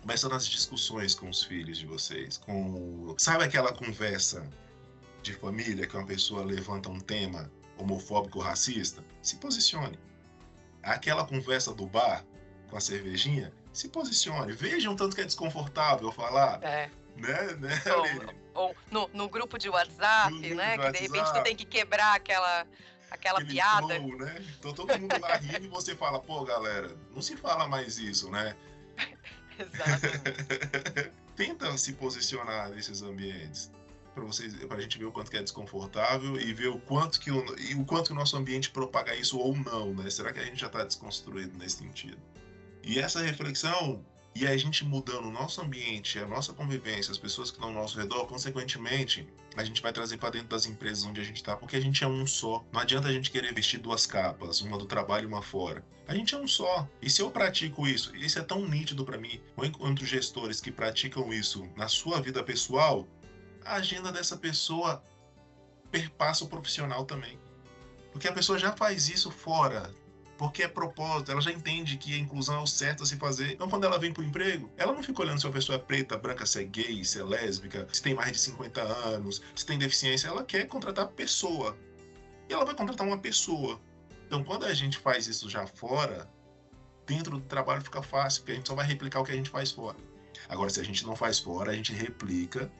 começa 0.00 0.28
nas 0.28 0.46
discussões 0.46 1.14
com 1.14 1.30
os 1.30 1.42
filhos 1.44 1.78
de 1.78 1.86
vocês, 1.86 2.36
com 2.36 3.14
sabe 3.16 3.42
aquela 3.42 3.72
conversa 3.72 4.46
de 5.24 5.32
família 5.32 5.86
que 5.86 5.96
uma 5.96 6.06
pessoa 6.06 6.44
levanta 6.44 6.88
um 6.90 7.00
tema 7.00 7.50
homofóbico 7.78 8.38
ou 8.38 8.44
racista, 8.44 9.02
se 9.22 9.36
posicione. 9.36 9.98
Aquela 10.82 11.26
conversa 11.26 11.74
do 11.74 11.86
bar 11.86 12.24
com 12.68 12.76
a 12.76 12.80
cervejinha, 12.80 13.52
se 13.72 13.88
posicione. 13.88 14.52
Veja 14.52 14.90
um 14.90 14.94
tanto 14.94 15.16
que 15.16 15.22
é 15.22 15.24
desconfortável 15.24 16.12
falar. 16.12 16.62
É. 16.62 16.90
Né, 17.16 17.54
né, 17.60 17.82
ou, 18.54 18.64
ou 18.64 18.76
no, 18.90 19.08
no, 19.14 19.28
grupo 19.28 19.56
de 19.56 19.68
WhatsApp, 19.68 20.32
no 20.32 20.56
né? 20.56 20.76
Que 20.76 20.90
de 20.90 20.98
repente 20.98 21.32
tu 21.32 21.42
tem 21.44 21.54
que 21.54 21.64
quebrar 21.64 22.16
aquela, 22.16 22.66
aquela 23.08 23.44
piada. 23.44 23.94
Flow, 23.94 24.18
né? 24.18 24.44
Então 24.58 24.74
todo 24.74 24.98
mundo 24.98 25.14
lá 25.20 25.36
rindo 25.36 25.64
e 25.64 25.68
você 25.68 25.94
fala, 25.94 26.18
pô, 26.18 26.44
galera, 26.44 26.94
não 27.14 27.22
se 27.22 27.36
fala 27.36 27.68
mais 27.68 27.98
isso, 27.98 28.28
né? 28.32 28.56
Exato. 29.56 31.12
Tenta 31.36 31.78
se 31.78 31.92
posicionar 31.92 32.70
nesses 32.70 33.00
ambientes 33.00 33.70
para 34.14 34.24
vocês, 34.24 34.54
para 34.54 34.78
a 34.78 34.80
gente 34.80 34.98
ver 34.98 35.06
o 35.06 35.12
quanto 35.12 35.30
que 35.30 35.36
é 35.36 35.42
desconfortável 35.42 36.40
e 36.40 36.52
ver 36.54 36.68
o 36.68 36.78
quanto 36.78 37.20
que 37.20 37.30
o, 37.30 37.44
e 37.58 37.74
o 37.74 37.84
quanto 37.84 38.06
que 38.06 38.12
o 38.12 38.16
nosso 38.16 38.36
ambiente 38.36 38.70
propaga 38.70 39.14
isso 39.14 39.38
ou 39.38 39.56
não, 39.56 39.92
né? 39.92 40.08
Será 40.08 40.32
que 40.32 40.40
a 40.40 40.44
gente 40.44 40.60
já 40.60 40.68
está 40.68 40.84
desconstruído 40.84 41.58
nesse 41.58 41.78
sentido? 41.78 42.18
E 42.82 42.98
essa 42.98 43.20
reflexão 43.20 44.04
e 44.34 44.46
a 44.48 44.56
gente 44.56 44.84
mudando 44.84 45.26
o 45.26 45.30
nosso 45.30 45.60
ambiente, 45.60 46.18
a 46.18 46.26
nossa 46.26 46.52
convivência, 46.52 47.12
as 47.12 47.18
pessoas 47.18 47.50
que 47.50 47.56
estão 47.56 47.68
ao 47.68 47.74
nosso 47.74 47.96
redor, 47.96 48.26
consequentemente, 48.26 49.28
a 49.56 49.62
gente 49.62 49.80
vai 49.80 49.92
trazer 49.92 50.16
para 50.16 50.30
dentro 50.30 50.48
das 50.48 50.66
empresas 50.66 51.04
onde 51.04 51.20
a 51.20 51.24
gente 51.24 51.36
está, 51.36 51.56
porque 51.56 51.76
a 51.76 51.80
gente 51.80 52.02
é 52.02 52.06
um 52.06 52.26
só. 52.26 52.64
Não 52.72 52.80
adianta 52.80 53.06
a 53.06 53.12
gente 53.12 53.30
querer 53.30 53.54
vestir 53.54 53.78
duas 53.78 54.06
capas, 54.06 54.60
uma 54.60 54.76
do 54.76 54.86
trabalho 54.86 55.24
e 55.24 55.26
uma 55.26 55.40
fora. 55.40 55.84
A 56.08 56.14
gente 56.16 56.34
é 56.34 56.38
um 56.38 56.48
só. 56.48 56.88
E 57.00 57.08
se 57.08 57.22
eu 57.22 57.30
pratico 57.30 57.86
isso, 57.86 58.14
isso 58.16 58.38
é 58.38 58.42
tão 58.42 58.68
nítido 58.68 59.04
para 59.04 59.16
mim, 59.16 59.40
ou 59.56 59.64
enquanto 59.64 60.04
gestores 60.04 60.60
que 60.60 60.72
praticam 60.72 61.32
isso 61.32 61.68
na 61.76 61.86
sua 61.86 62.20
vida 62.20 62.42
pessoal, 62.42 63.06
a 63.64 63.74
agenda 63.74 64.12
dessa 64.12 64.36
pessoa 64.36 65.02
perpassa 65.90 66.44
o 66.44 66.48
profissional 66.48 67.04
também. 67.04 67.38
Porque 68.12 68.28
a 68.28 68.32
pessoa 68.32 68.58
já 68.58 68.72
faz 68.72 69.08
isso 69.08 69.30
fora, 69.30 69.92
porque 70.36 70.62
é 70.62 70.68
propósito, 70.68 71.30
ela 71.30 71.40
já 71.40 71.50
entende 71.50 71.96
que 71.96 72.14
a 72.14 72.18
inclusão 72.18 72.56
é 72.56 72.62
o 72.62 72.66
certo 72.66 73.02
a 73.02 73.06
se 73.06 73.16
fazer. 73.16 73.52
Então, 73.52 73.68
quando 73.68 73.84
ela 73.84 73.98
vem 73.98 74.12
para 74.12 74.22
o 74.22 74.26
emprego, 74.26 74.70
ela 74.76 74.92
não 74.92 75.02
fica 75.02 75.22
olhando 75.22 75.40
se 75.40 75.46
a 75.46 75.50
pessoa 75.50 75.76
é 75.76 75.78
preta, 75.78 76.16
branca, 76.16 76.46
se 76.46 76.60
é 76.60 76.64
gay, 76.64 77.04
se 77.04 77.20
é 77.20 77.24
lésbica, 77.24 77.86
se 77.92 78.02
tem 78.02 78.14
mais 78.14 78.32
de 78.32 78.38
50 78.38 78.82
anos, 78.82 79.42
se 79.54 79.64
tem 79.64 79.78
deficiência. 79.78 80.28
Ela 80.28 80.44
quer 80.44 80.66
contratar 80.66 81.08
pessoa. 81.08 81.76
E 82.48 82.52
ela 82.52 82.64
vai 82.64 82.74
contratar 82.74 83.06
uma 83.06 83.18
pessoa. 83.18 83.80
Então, 84.26 84.42
quando 84.42 84.64
a 84.64 84.74
gente 84.74 84.98
faz 84.98 85.26
isso 85.26 85.48
já 85.48 85.66
fora, 85.66 86.28
dentro 87.06 87.38
do 87.38 87.44
trabalho 87.44 87.82
fica 87.82 88.02
fácil, 88.02 88.42
porque 88.42 88.52
a 88.52 88.54
gente 88.56 88.68
só 88.68 88.74
vai 88.74 88.86
replicar 88.86 89.20
o 89.20 89.24
que 89.24 89.32
a 89.32 89.36
gente 89.36 89.50
faz 89.50 89.70
fora. 89.70 89.96
Agora, 90.48 90.70
se 90.70 90.80
a 90.80 90.84
gente 90.84 91.06
não 91.06 91.14
faz 91.14 91.38
fora, 91.38 91.70
a 91.70 91.74
gente 91.74 91.92
replica 91.92 92.70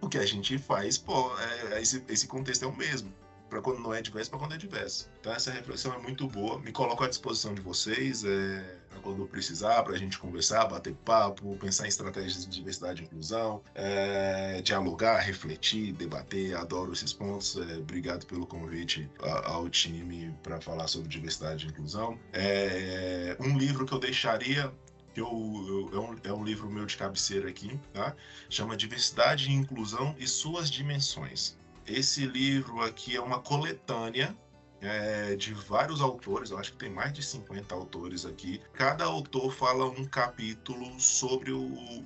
o 0.00 0.08
que 0.08 0.18
a 0.18 0.26
gente 0.26 0.58
faz, 0.58 0.98
pô, 0.98 1.30
é, 1.38 1.74
é, 1.74 1.82
esse, 1.82 2.02
esse 2.08 2.26
contexto 2.26 2.64
é 2.64 2.68
o 2.68 2.76
mesmo. 2.76 3.12
Para 3.48 3.62
quando 3.62 3.80
não 3.80 3.94
é 3.94 4.02
diverso, 4.02 4.28
para 4.28 4.38
quando 4.38 4.54
é 4.54 4.58
diverso. 4.58 5.10
Então, 5.20 5.32
essa 5.32 5.50
reflexão 5.50 5.94
é 5.94 5.98
muito 5.98 6.28
boa. 6.28 6.58
Me 6.58 6.70
coloco 6.70 7.02
à 7.02 7.08
disposição 7.08 7.54
de 7.54 7.62
vocês, 7.62 8.22
é, 8.22 8.76
quando 9.02 9.26
precisar, 9.26 9.82
para 9.84 9.94
a 9.94 9.98
gente 9.98 10.18
conversar, 10.18 10.66
bater 10.66 10.94
papo, 10.96 11.56
pensar 11.56 11.86
em 11.86 11.88
estratégias 11.88 12.44
de 12.44 12.50
diversidade 12.50 13.00
e 13.02 13.06
inclusão, 13.06 13.62
é, 13.74 14.60
dialogar, 14.60 15.20
refletir, 15.20 15.94
debater. 15.94 16.54
Adoro 16.56 16.92
esses 16.92 17.14
pontos. 17.14 17.56
É, 17.56 17.78
obrigado 17.78 18.26
pelo 18.26 18.46
convite 18.46 19.10
ao 19.44 19.66
time 19.70 20.36
para 20.42 20.60
falar 20.60 20.86
sobre 20.86 21.08
diversidade 21.08 21.66
e 21.66 21.70
inclusão. 21.70 22.18
É, 22.34 23.34
um 23.40 23.56
livro 23.56 23.86
que 23.86 23.94
eu 23.94 23.98
deixaria 23.98 24.70
que 25.14 25.20
eu, 25.20 25.90
eu, 25.92 25.98
é, 25.98 26.00
um, 26.00 26.16
é 26.24 26.32
um 26.32 26.44
livro 26.44 26.68
meu 26.70 26.86
de 26.86 26.96
cabeceira 26.96 27.48
aqui, 27.48 27.78
tá? 27.92 28.14
Chama 28.48 28.76
Diversidade 28.76 29.48
e 29.48 29.52
Inclusão 29.52 30.14
e 30.18 30.26
Suas 30.26 30.70
Dimensões. 30.70 31.56
Esse 31.86 32.26
livro 32.26 32.82
aqui 32.82 33.16
é 33.16 33.20
uma 33.20 33.40
coletânea 33.40 34.36
é, 34.80 35.34
de 35.36 35.52
vários 35.54 36.00
autores, 36.00 36.50
eu 36.50 36.58
acho 36.58 36.72
que 36.72 36.78
tem 36.78 36.90
mais 36.90 37.12
de 37.12 37.22
50 37.22 37.74
autores 37.74 38.24
aqui. 38.24 38.60
Cada 38.72 39.04
autor 39.04 39.52
fala 39.52 39.86
um 39.86 40.04
capítulo 40.04 41.00
sobre 41.00 41.50
o, 41.50 42.04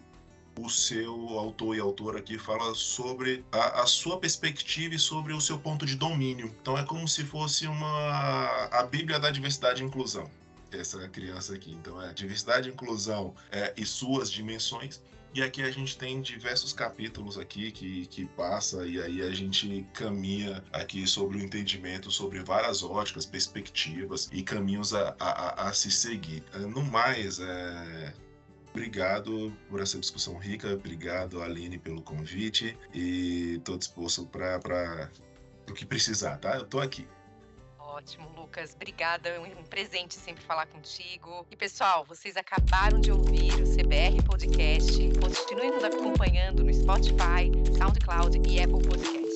o 0.59 0.71
seu 0.71 1.39
autor 1.39 1.77
e 1.77 1.81
autora 1.81 2.19
aqui 2.19 2.39
fala 2.39 2.75
sobre 2.75 3.45
a, 3.53 3.83
a, 3.83 3.87
sua 3.87 4.19
perspectiva 4.19 4.95
e 4.95 4.99
sobre 4.99 5.33
o 5.33 5.41
seu 5.41 5.59
ponto 5.59 5.85
de 5.85 5.97
domínio. 5.97 6.55
Então 6.61 6.79
é 6.79 6.85
como 6.85 7.07
se 7.07 7.25
fosse 7.25 7.67
uma 7.67 8.69
a 8.71 8.83
Bíblia 8.85 9.19
da 9.19 9.31
diversidade 9.31 9.83
e 9.83 9.87
inclusão 9.87 10.31
essa 10.79 11.09
criança 11.09 11.55
aqui. 11.55 11.73
Então, 11.73 12.01
é 12.01 12.13
diversidade 12.13 12.69
inclusão 12.69 13.35
é, 13.51 13.73
e 13.77 13.85
suas 13.85 14.31
dimensões. 14.31 15.01
E 15.35 15.43
aqui 15.43 15.63
a 15.63 15.71
gente 15.71 15.97
tem 15.97 16.21
diversos 16.21 16.75
capítulos 16.75 17.39
aqui 17.39 17.73
que, 17.73 18.05
que 18.07 18.27
passa 18.27 18.87
e 18.87 19.01
aí 19.01 19.23
a 19.23 19.31
gente 19.31 19.87
caminha 19.95 20.63
aqui 20.71 21.07
sobre 21.07 21.39
o 21.39 21.41
entendimento 21.41 22.11
sobre 22.11 22.41
várias 22.41 22.83
óticas, 22.83 23.25
perspectivas 23.25 24.29
e 24.31 24.43
caminhos 24.43 24.93
a, 24.93 25.17
a, 25.19 25.69
a 25.69 25.73
se 25.73 25.91
seguir. 25.91 26.45
É, 26.53 26.59
no 26.59 26.83
mais, 26.83 27.41
é, 27.41 28.13
Obrigado 28.73 29.55
por 29.69 29.81
essa 29.83 29.99
discussão 29.99 30.39
rica, 30.39 30.73
obrigado 30.73 31.43
Aline 31.43 31.79
pelo 31.79 32.01
convite 32.01 32.77
e 32.95 33.57
estou 33.59 33.77
disposto 33.77 34.25
para 34.27 35.11
o 35.69 35.75
que 35.75 35.85
precisar, 35.85 36.39
tá? 36.39 36.57
Eu 36.57 36.63
estou 36.63 36.81
aqui. 36.81 37.07
Ótimo, 37.93 38.27
Lucas. 38.35 38.75
Obrigada. 38.75 39.29
É 39.29 39.39
um 39.39 39.65
presente 39.65 40.15
sempre 40.15 40.43
falar 40.43 40.67
contigo. 40.67 41.47
E 41.51 41.57
pessoal, 41.57 42.07
vocês 42.07 42.39
acabaram 42.39 42.99
de 42.99 43.13
ouvir 43.13 43.53
o 43.61 43.77
CBR 43.77 44.23
Podcast. 44.25 44.99
Continuem 45.21 45.73
nos 45.73 45.85
acompanhando 45.85 46.65
no 46.65 46.73
Spotify, 46.73 47.53
SoundCloud 47.77 48.41
e 48.49 48.63
Apple 48.63 48.83
Podcast. 48.83 49.32